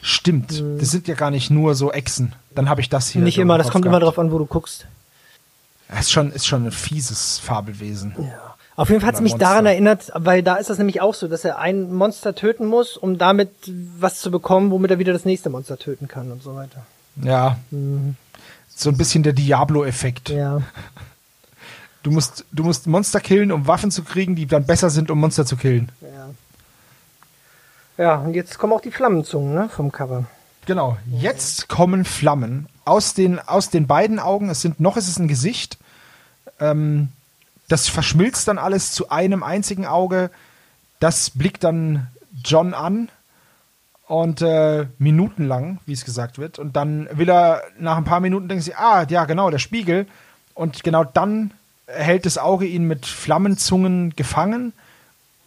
[0.02, 0.54] Stimmt.
[0.54, 0.80] Hm.
[0.80, 2.34] Das sind ja gar nicht nur so Echsen.
[2.54, 3.22] Dann habe ich das hier.
[3.22, 3.94] Nicht immer, das kommt gehabt.
[3.94, 4.86] immer darauf an, wo du guckst.
[5.90, 8.16] Das ist schon, ist schon ein fieses Fabelwesen.
[8.18, 8.56] Ja.
[8.76, 9.50] Auf jeden Fall hat es mich Monster.
[9.50, 12.96] daran erinnert, weil da ist das nämlich auch so, dass er ein Monster töten muss,
[12.96, 13.50] um damit
[13.98, 16.86] was zu bekommen, womit er wieder das nächste Monster töten kann und so weiter.
[17.24, 17.58] Ja.
[17.72, 18.16] Mhm.
[18.68, 20.30] So ein bisschen der Diablo-Effekt.
[20.30, 20.62] Ja.
[22.04, 25.20] Du musst, du musst Monster killen, um Waffen zu kriegen, die dann besser sind, um
[25.20, 25.92] Monster zu killen.
[26.02, 26.30] Ja.
[27.98, 30.26] Ja, und jetzt kommen auch die Flammenzungen ne, vom Cover.
[30.66, 34.50] Genau, jetzt kommen Flammen aus den, aus den beiden Augen.
[34.50, 35.78] Es sind noch ist es ein Gesicht.
[36.60, 37.10] Ähm,
[37.68, 40.30] das verschmilzt dann alles zu einem einzigen Auge.
[41.00, 42.08] Das blickt dann
[42.44, 43.10] John an
[44.08, 46.60] und äh, minutenlang, wie es gesagt wird.
[46.60, 50.06] Und dann will er nach ein paar Minuten denken ah, ja, genau, der Spiegel.
[50.54, 51.52] Und genau dann
[51.88, 54.74] hält das Auge ihn mit Flammenzungen gefangen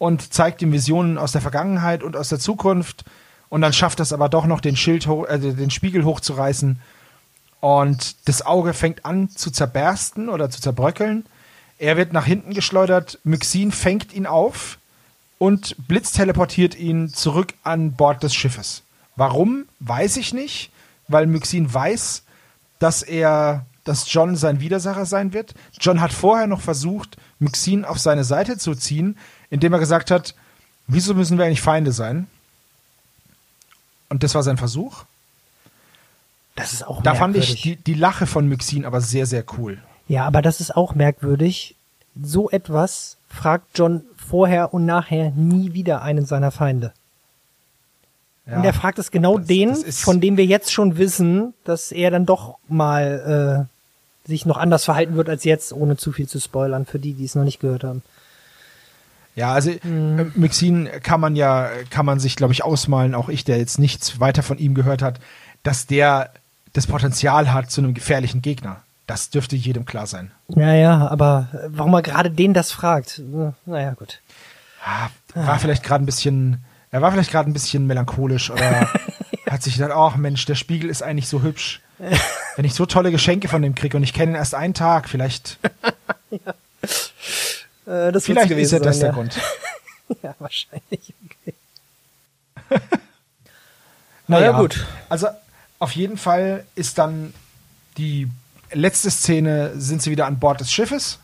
[0.01, 3.05] und zeigt ihm Visionen aus der Vergangenheit und aus der Zukunft.
[3.49, 6.79] Und dann schafft es aber doch noch, den, Schild hoch, äh, den Spiegel hochzureißen.
[7.59, 11.27] Und das Auge fängt an zu zerbersten oder zu zerbröckeln.
[11.77, 13.19] Er wird nach hinten geschleudert.
[13.23, 14.79] Myxin fängt ihn auf
[15.37, 18.81] und blitzteleportiert ihn zurück an Bord des Schiffes.
[19.15, 20.71] Warum, weiß ich nicht,
[21.09, 22.23] weil Myxin weiß,
[22.79, 25.53] dass er, dass John sein Widersacher sein wird.
[25.79, 29.15] John hat vorher noch versucht, Myxin auf seine Seite zu ziehen,
[29.51, 30.33] indem er gesagt hat,
[30.87, 32.25] wieso müssen wir eigentlich Feinde sein?
[34.09, 35.03] Und das war sein Versuch.
[36.55, 39.77] Das ist auch Da fand ich die, die Lache von Myxin aber sehr, sehr cool.
[40.07, 41.75] Ja, aber das ist auch merkwürdig.
[42.21, 46.91] So etwas fragt John vorher und nachher nie wieder einen seiner Feinde.
[48.45, 51.53] Ja, und er fragt es genau das, den, das von dem wir jetzt schon wissen,
[51.63, 53.67] dass er dann doch mal
[54.25, 57.13] äh, sich noch anders verhalten wird als jetzt, ohne zu viel zu spoilern, für die,
[57.13, 58.03] die es noch nicht gehört haben.
[59.35, 60.31] Ja, also mhm.
[60.35, 64.19] Mixin kann man ja, kann man sich, glaube ich, ausmalen, auch ich, der jetzt nichts
[64.19, 65.19] weiter von ihm gehört hat,
[65.63, 66.31] dass der
[66.73, 68.81] das Potenzial hat zu einem gefährlichen Gegner.
[69.07, 70.31] Das dürfte jedem klar sein.
[70.49, 73.21] Ja, ja, aber warum er gerade den das fragt,
[73.65, 74.19] naja, gut.
[74.85, 75.57] Ja, war ah.
[75.57, 78.87] vielleicht gerade ein bisschen, er war vielleicht gerade ein bisschen melancholisch oder
[79.49, 81.81] hat sich gedacht, ach Mensch, der Spiegel ist eigentlich so hübsch.
[82.55, 85.09] Wenn ich so tolle Geschenke von dem kriege und ich kenne ihn erst einen Tag,
[85.09, 85.59] vielleicht.
[86.31, 86.53] ja.
[87.85, 89.37] Äh, das Vielleicht ist ja das der Grund.
[90.23, 91.13] ja, wahrscheinlich.
[91.25, 91.53] Okay.
[94.27, 94.85] naja, gut.
[95.09, 95.27] Also
[95.79, 97.33] auf jeden Fall ist dann
[97.97, 98.27] die
[98.71, 101.19] letzte Szene, sind sie wieder an Bord des Schiffes.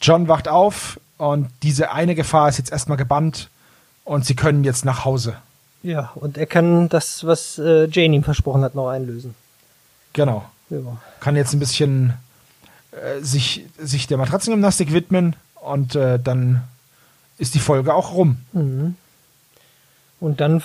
[0.00, 3.50] John wacht auf und diese eine Gefahr ist jetzt erstmal gebannt
[4.04, 5.36] und sie können jetzt nach Hause.
[5.82, 9.34] Ja, und er kann das, was äh, Jane ihm versprochen hat, noch einlösen.
[10.12, 10.44] Genau.
[10.70, 10.78] Ja.
[11.20, 12.14] Kann jetzt ein bisschen
[12.92, 16.62] äh, sich, sich der Matratzengymnastik widmen und äh, dann
[17.38, 18.38] ist die Folge auch rum.
[18.52, 18.96] Mhm.
[20.20, 20.62] Und dann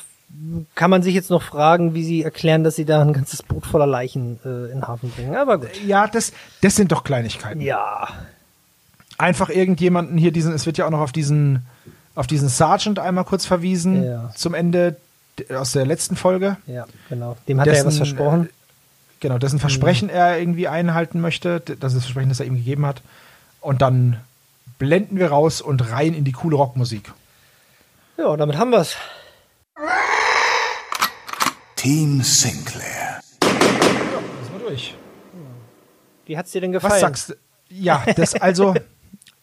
[0.76, 3.66] kann man sich jetzt noch fragen, wie sie erklären, dass sie da ein ganzes Boot
[3.66, 5.36] voller Leichen äh, in den Hafen bringen.
[5.36, 5.70] Aber gut.
[5.86, 7.62] Ja, das, das sind doch Kleinigkeiten.
[7.62, 8.08] Ja.
[9.18, 11.66] Einfach irgendjemanden hier diesen, es wird ja auch noch auf diesen,
[12.14, 14.32] auf diesen Sergeant einmal kurz verwiesen ja.
[14.36, 14.98] zum Ende
[15.56, 16.58] aus der letzten Folge.
[16.68, 17.38] Ja, genau.
[17.48, 18.46] Dem hat dessen, er ja was versprochen.
[18.46, 18.50] Äh,
[19.22, 20.14] genau, dessen Versprechen mhm.
[20.14, 23.02] er irgendwie einhalten möchte, das ist das Versprechen, das er ihm gegeben hat.
[23.62, 24.18] Und dann
[24.78, 27.12] blenden wir raus und rein in die coole Rockmusik.
[28.18, 28.96] Ja, damit haben wir's.
[31.76, 33.22] Team Sinclair.
[33.44, 33.50] Ja,
[34.44, 34.96] sind wir durch.
[36.26, 36.94] Wie hat's dir denn gefallen?
[36.94, 37.34] Was sagst du?
[37.70, 38.74] Ja, das also,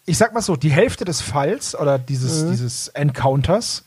[0.07, 2.51] ich sag mal so, die Hälfte des Falls oder dieses, mhm.
[2.51, 3.85] dieses Encounters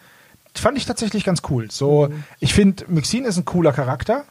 [0.55, 1.69] fand ich tatsächlich ganz cool.
[1.69, 2.23] So, mhm.
[2.39, 4.25] ich finde, Mixin ist ein cooler Charakter.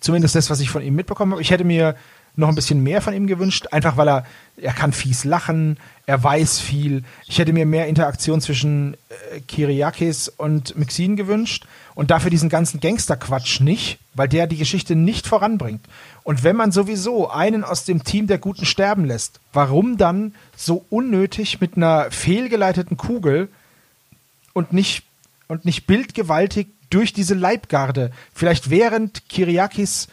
[0.00, 1.42] Zumindest das, was ich von ihm mitbekommen habe.
[1.42, 1.96] Ich hätte mir
[2.36, 4.26] noch ein bisschen mehr von ihm gewünscht, einfach weil er,
[4.56, 7.04] er kann fies lachen, er weiß viel.
[7.26, 12.80] Ich hätte mir mehr Interaktion zwischen äh, Kiriakis und Mixin gewünscht und dafür diesen ganzen
[12.80, 15.84] Gangsterquatsch nicht, weil der die Geschichte nicht voranbringt.
[16.22, 20.84] Und wenn man sowieso einen aus dem Team der Guten sterben lässt, warum dann so
[20.90, 23.48] unnötig mit einer fehlgeleiteten Kugel
[24.52, 25.04] und nicht,
[25.48, 30.08] und nicht bildgewaltig durch diese Leibgarde, vielleicht während Kiriakis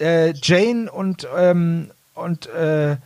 [0.00, 2.96] äh, Jane und, ähm, und äh,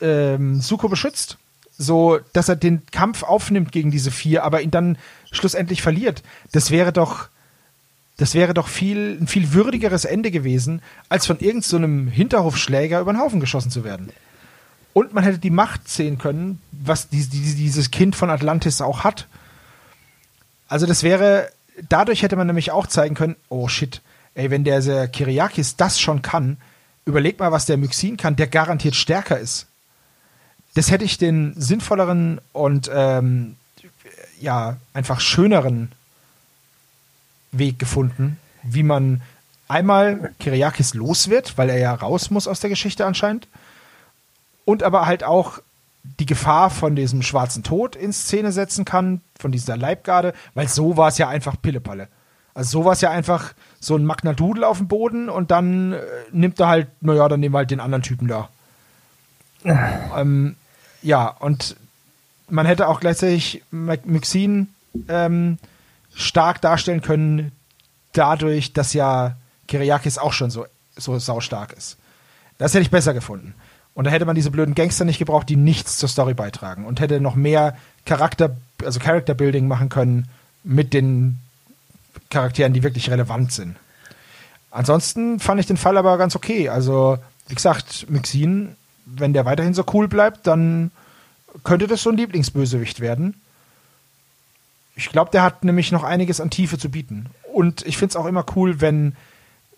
[0.00, 1.38] ähm, Suko beschützt.
[1.78, 4.98] So, dass er den Kampf aufnimmt gegen diese vier, aber ihn dann
[5.32, 6.22] schlussendlich verliert.
[6.52, 7.28] Das wäre doch,
[8.18, 13.12] Das wäre doch viel, ein viel würdigeres Ende gewesen, als von irgendeinem so Hinterhofschläger über
[13.12, 14.10] den Haufen geschossen zu werden.
[14.92, 19.02] Und man hätte die Macht sehen können, was die, die, dieses Kind von Atlantis auch
[19.02, 19.26] hat.
[20.68, 21.48] Also das wäre,
[21.88, 24.02] dadurch hätte man nämlich auch zeigen können, oh shit,
[24.34, 26.56] ey, wenn der, der Kiriakis das schon kann,
[27.04, 29.66] überleg mal, was der Myxin kann, der garantiert stärker ist.
[30.74, 33.56] Das hätte ich den sinnvolleren und ähm,
[34.40, 35.92] ja, einfach schöneren
[37.50, 39.20] Weg gefunden, wie man
[39.68, 43.48] einmal Kiriakis los wird, weil er ja raus muss aus der Geschichte anscheinend,
[44.64, 45.58] und aber halt auch
[46.02, 50.96] die Gefahr von diesem schwarzen Tod in Szene setzen kann, von dieser Leibgarde, weil so
[50.96, 52.08] war es ja einfach Pillepalle.
[52.54, 55.92] Also so war es ja einfach so ein Magna Dudel auf dem Boden und dann
[55.92, 56.00] äh,
[56.30, 58.48] nimmt er halt, naja, dann nehmen wir halt den anderen Typen da.
[59.64, 60.56] ähm,
[61.02, 61.76] ja, und
[62.48, 64.68] man hätte auch gleichzeitig Myxin
[65.08, 65.58] ähm,
[66.14, 67.50] stark darstellen können,
[68.12, 69.36] dadurch, dass ja
[69.66, 71.96] Kiriakis auch schon so, so saustark ist.
[72.58, 73.54] Das hätte ich besser gefunden.
[73.94, 76.86] Und da hätte man diese blöden Gangster nicht gebraucht, die nichts zur Story beitragen.
[76.86, 77.76] Und hätte noch mehr
[78.06, 80.28] Charakter, also Character Building machen können
[80.62, 81.38] mit den
[82.32, 83.76] Charakteren, die wirklich relevant sind.
[84.70, 86.68] Ansonsten fand ich den Fall aber ganz okay.
[86.68, 87.18] Also,
[87.48, 90.90] wie gesagt, Mixin, wenn der weiterhin so cool bleibt, dann
[91.64, 93.40] könnte das so ein Lieblingsbösewicht werden.
[94.96, 97.26] Ich glaube, der hat nämlich noch einiges an Tiefe zu bieten.
[97.52, 99.14] Und ich finde es auch immer cool, wenn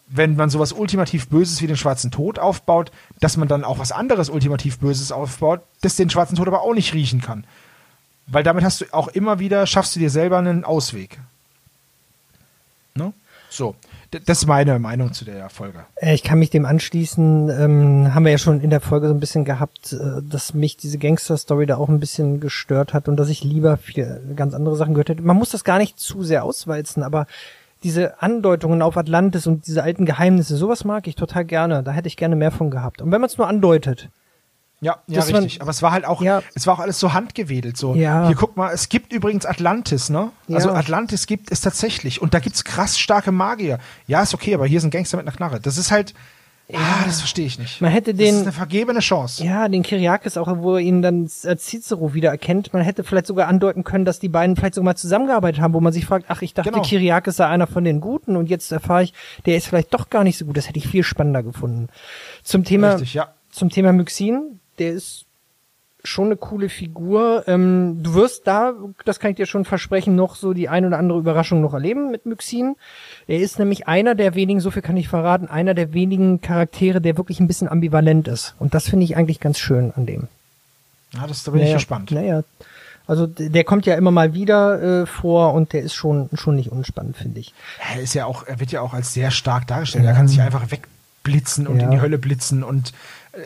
[0.06, 3.92] wenn man sowas ultimativ Böses wie den Schwarzen Tod aufbaut, dass man dann auch was
[3.92, 7.44] anderes ultimativ Böses aufbaut, das den Schwarzen Tod aber auch nicht riechen kann.
[8.26, 11.18] Weil damit hast du auch immer wieder, schaffst du dir selber einen Ausweg.
[13.54, 13.76] So,
[14.10, 15.86] das ist meine Meinung zu der Folge.
[15.94, 17.50] Äh, ich kann mich dem anschließen.
[17.50, 20.76] Ähm, haben wir ja schon in der Folge so ein bisschen gehabt, äh, dass mich
[20.76, 24.74] diese Gangster-Story da auch ein bisschen gestört hat und dass ich lieber viele ganz andere
[24.74, 25.22] Sachen gehört hätte.
[25.22, 27.28] Man muss das gar nicht zu sehr auswalzen, aber
[27.84, 31.84] diese Andeutungen auf Atlantis und diese alten Geheimnisse, sowas mag ich total gerne.
[31.84, 33.02] Da hätte ich gerne mehr von gehabt.
[33.02, 34.08] Und wenn man es nur andeutet.
[34.84, 35.58] Ja, ja, richtig.
[35.58, 37.76] Man, Aber es war halt auch, ja, es war auch alles so handgewedelt.
[37.76, 38.26] So, ja.
[38.26, 40.30] hier guck mal, es gibt übrigens Atlantis, ne?
[40.46, 40.56] Ja.
[40.56, 42.20] Also Atlantis gibt es tatsächlich.
[42.20, 43.78] Und da gibt's krass starke Magier.
[44.06, 45.58] Ja, ist okay, aber hier ist ein Gangster mit einer Knarre.
[45.58, 46.12] Das ist halt,
[46.66, 47.82] ja, ah, das verstehe ich nicht.
[47.82, 48.26] Man hätte den.
[48.26, 49.44] Das ist eine vergebene Chance.
[49.44, 52.72] Ja, den Kyriakis auch, wo er ihn dann als Cicero wieder erkennt.
[52.72, 55.80] Man hätte vielleicht sogar andeuten können, dass die beiden vielleicht sogar mal zusammengearbeitet haben, wo
[55.80, 56.82] man sich fragt, ach, ich dachte, genau.
[56.82, 59.12] Kyriakis sei einer von den Guten und jetzt erfahre ich,
[59.44, 60.56] der ist vielleicht doch gar nicht so gut.
[60.56, 61.88] Das hätte ich viel spannender gefunden.
[62.42, 63.34] Zum Thema, Richtig, ja.
[63.50, 65.26] zum Thema Myxin, der ist
[66.04, 67.44] schon eine coole Figur.
[67.46, 68.74] Ähm, du wirst da,
[69.04, 72.10] das kann ich dir schon versprechen, noch so die ein oder andere Überraschung noch erleben
[72.10, 72.76] mit Myxin.
[73.26, 77.00] Er ist nämlich einer der wenigen, so viel kann ich verraten, einer der wenigen Charaktere,
[77.00, 78.54] der wirklich ein bisschen ambivalent ist.
[78.58, 80.28] Und das finde ich eigentlich ganz schön an dem.
[81.14, 82.10] Ja, das da bin naja, ich gespannt.
[82.10, 82.42] Naja,
[83.06, 86.70] also der kommt ja immer mal wieder äh, vor und der ist schon schon nicht
[86.70, 87.54] unspannend, finde ich.
[87.92, 90.04] Er ist ja auch, er wird ja auch als sehr stark dargestellt.
[90.04, 90.10] Ja.
[90.10, 91.84] Er kann sich einfach wegblitzen und ja.
[91.84, 92.92] in die Hölle blitzen und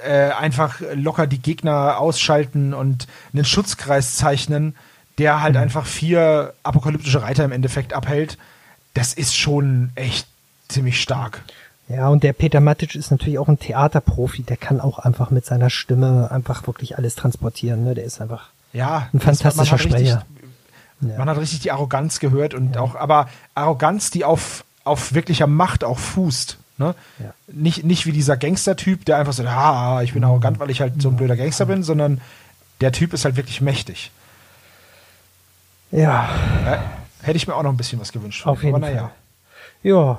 [0.05, 4.75] äh, einfach locker die Gegner ausschalten und einen Schutzkreis zeichnen,
[5.19, 5.63] der halt mhm.
[5.63, 8.39] einfach vier apokalyptische Reiter im Endeffekt abhält.
[8.95, 10.27] Das ist schon echt
[10.69, 11.43] ziemlich stark.
[11.89, 15.47] Ja, und der Peter Matic ist natürlich auch ein Theaterprofi, der kann auch einfach mit
[15.47, 17.85] seiner Stimme einfach wirklich alles transportieren.
[17.85, 17.95] Ne?
[17.95, 19.97] Der ist einfach ja, ein fantastischer Sprecher.
[19.97, 21.19] Richtig, ja.
[21.19, 22.83] Man hat richtig die Arroganz gehört und ja.
[22.83, 26.59] auch, aber Arroganz, die auf, auf wirklicher Macht auch fußt.
[26.79, 26.95] Ne?
[27.19, 27.35] Ja.
[27.49, 31.03] Nicht, nicht wie dieser Gangster-Typ, der einfach so, ah, ich bin arrogant, weil ich halt
[31.03, 32.21] so ein blöder Gangster bin, sondern
[32.81, 34.13] der Typ ist halt wirklich mächtig.
[35.91, 36.29] Ja.
[36.65, 36.83] ja
[37.23, 38.47] hätte ich mir auch noch ein bisschen was gewünscht.
[38.47, 38.95] Auf jeden Fall.
[38.95, 39.11] Ja.
[39.83, 40.19] ja.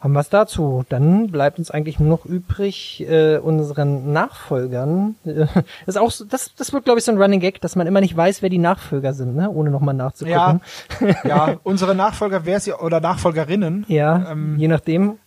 [0.00, 0.84] Haben wir es dazu?
[0.90, 5.14] Dann bleibt uns eigentlich nur noch übrig, äh, unseren Nachfolgern.
[5.24, 5.46] Äh,
[5.86, 8.00] ist auch so, das, das wird, glaube ich, so ein Running Gag, dass man immer
[8.00, 9.50] nicht weiß, wer die Nachfolger sind, ne?
[9.50, 10.60] ohne nochmal nachzugucken.
[11.00, 13.86] Ja, ja, unsere Nachfolger wer sie oder Nachfolgerinnen.
[13.88, 15.18] Ja, ähm, je nachdem.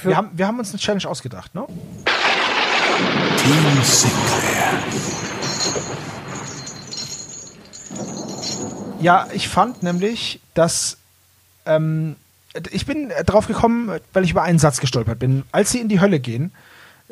[0.00, 1.66] Wir haben, wir haben uns eine Challenge ausgedacht, ne?
[3.36, 4.82] Team Sinclair.
[9.00, 10.96] Ja, ich fand nämlich, dass
[11.66, 12.16] ähm,
[12.70, 15.44] ich bin drauf gekommen, weil ich über einen Satz gestolpert bin.
[15.52, 16.52] Als sie in die Hölle gehen,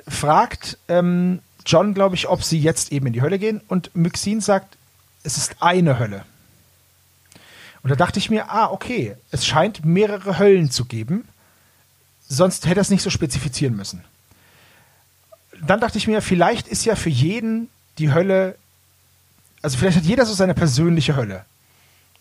[0.09, 4.41] fragt ähm, John, glaube ich, ob sie jetzt eben in die Hölle gehen und Myxin
[4.41, 4.77] sagt,
[5.23, 6.25] es ist eine Hölle.
[7.83, 11.27] Und da dachte ich mir, ah, okay, es scheint mehrere Höllen zu geben
[12.31, 14.03] sonst hätte er es nicht so spezifizieren müssen.
[15.67, 18.57] Dann dachte ich mir, vielleicht ist ja für jeden die Hölle,
[19.61, 21.45] also vielleicht hat jeder so seine persönliche Hölle.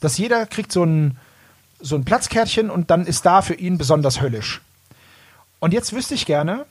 [0.02, 1.18] Dass jeder kriegt so ein,
[1.80, 4.62] so ein Platzkärtchen und dann ist da für ihn besonders höllisch.
[5.60, 6.66] Und jetzt wüsste ich gerne,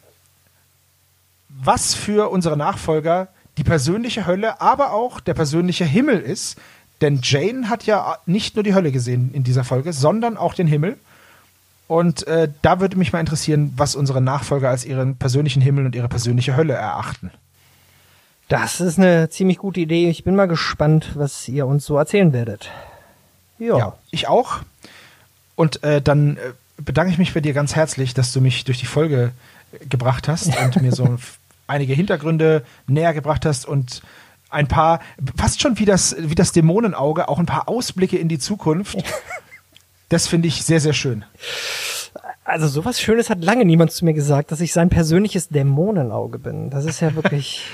[1.48, 6.58] was für unsere Nachfolger die persönliche Hölle, aber auch der persönliche Himmel ist.
[7.00, 10.66] Denn Jane hat ja nicht nur die Hölle gesehen in dieser Folge, sondern auch den
[10.66, 10.98] Himmel.
[11.88, 15.94] Und äh, da würde mich mal interessieren, was unsere Nachfolger als ihren persönlichen Himmel und
[15.94, 17.32] ihre persönliche Hölle erachten.
[18.48, 20.08] Das ist eine ziemlich gute Idee.
[20.08, 22.70] Ich bin mal gespannt, was ihr uns so erzählen werdet.
[23.58, 23.78] Ja.
[23.78, 24.60] Ja, ich auch.
[25.56, 28.78] Und äh, dann äh, bedanke ich mich bei dir ganz herzlich, dass du mich durch
[28.78, 29.32] die Folge
[29.72, 31.18] äh, gebracht hast und mir so
[31.66, 34.02] einige Hintergründe näher gebracht hast und
[34.50, 35.00] ein paar,
[35.36, 38.98] fast schon wie das, wie das Dämonenauge, auch ein paar Ausblicke in die Zukunft.
[40.08, 41.24] Das finde ich sehr, sehr schön.
[42.44, 46.70] Also sowas Schönes hat lange niemand zu mir gesagt, dass ich sein persönliches Dämonenauge bin.
[46.70, 47.62] Das ist ja wirklich.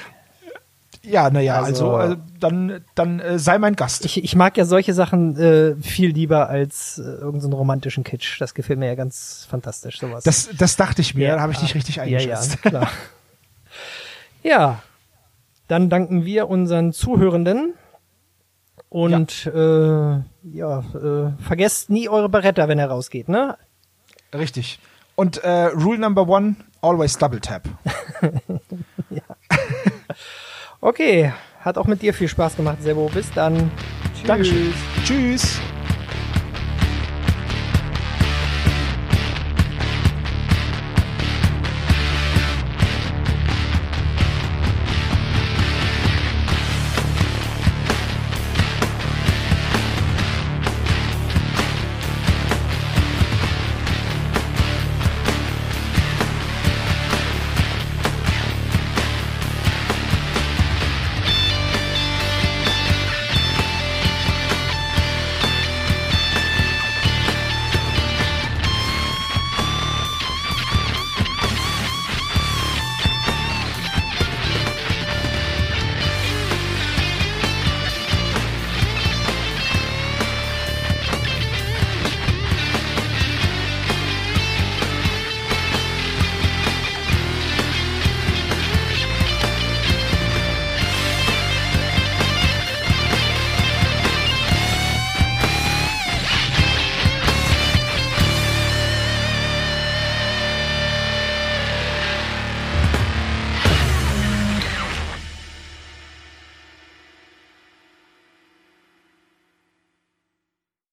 [1.06, 4.06] Ja, naja, also, Also- äh, dann, dann äh, sei mein Gast.
[4.06, 8.40] ich, ich mag ja solche Sachen äh, viel lieber als äh, irgendeinen romantischen Kitsch.
[8.40, 10.24] Das gefällt mir ja ganz fantastisch, sowas.
[10.24, 11.34] Das, das dachte ich mir, Ja.
[11.36, 12.62] da habe ich dich richtig ja, ja, eingeschätzt.
[12.62, 12.88] klar.
[14.42, 14.82] ja,
[15.68, 17.74] dann danken wir unseren Zuhörenden.
[18.94, 23.58] Und ja, äh, ja äh, vergesst nie eure Beretta, wenn er rausgeht, ne?
[24.32, 24.78] Richtig.
[25.16, 27.68] Und äh, Rule number one, always double tap.
[30.80, 33.08] Okay, hat auch mit dir viel Spaß gemacht, Sebo.
[33.08, 33.70] Bis dann.
[34.14, 34.26] Tschüss.
[34.26, 34.74] Dankeschön.
[35.02, 35.58] Tschüss.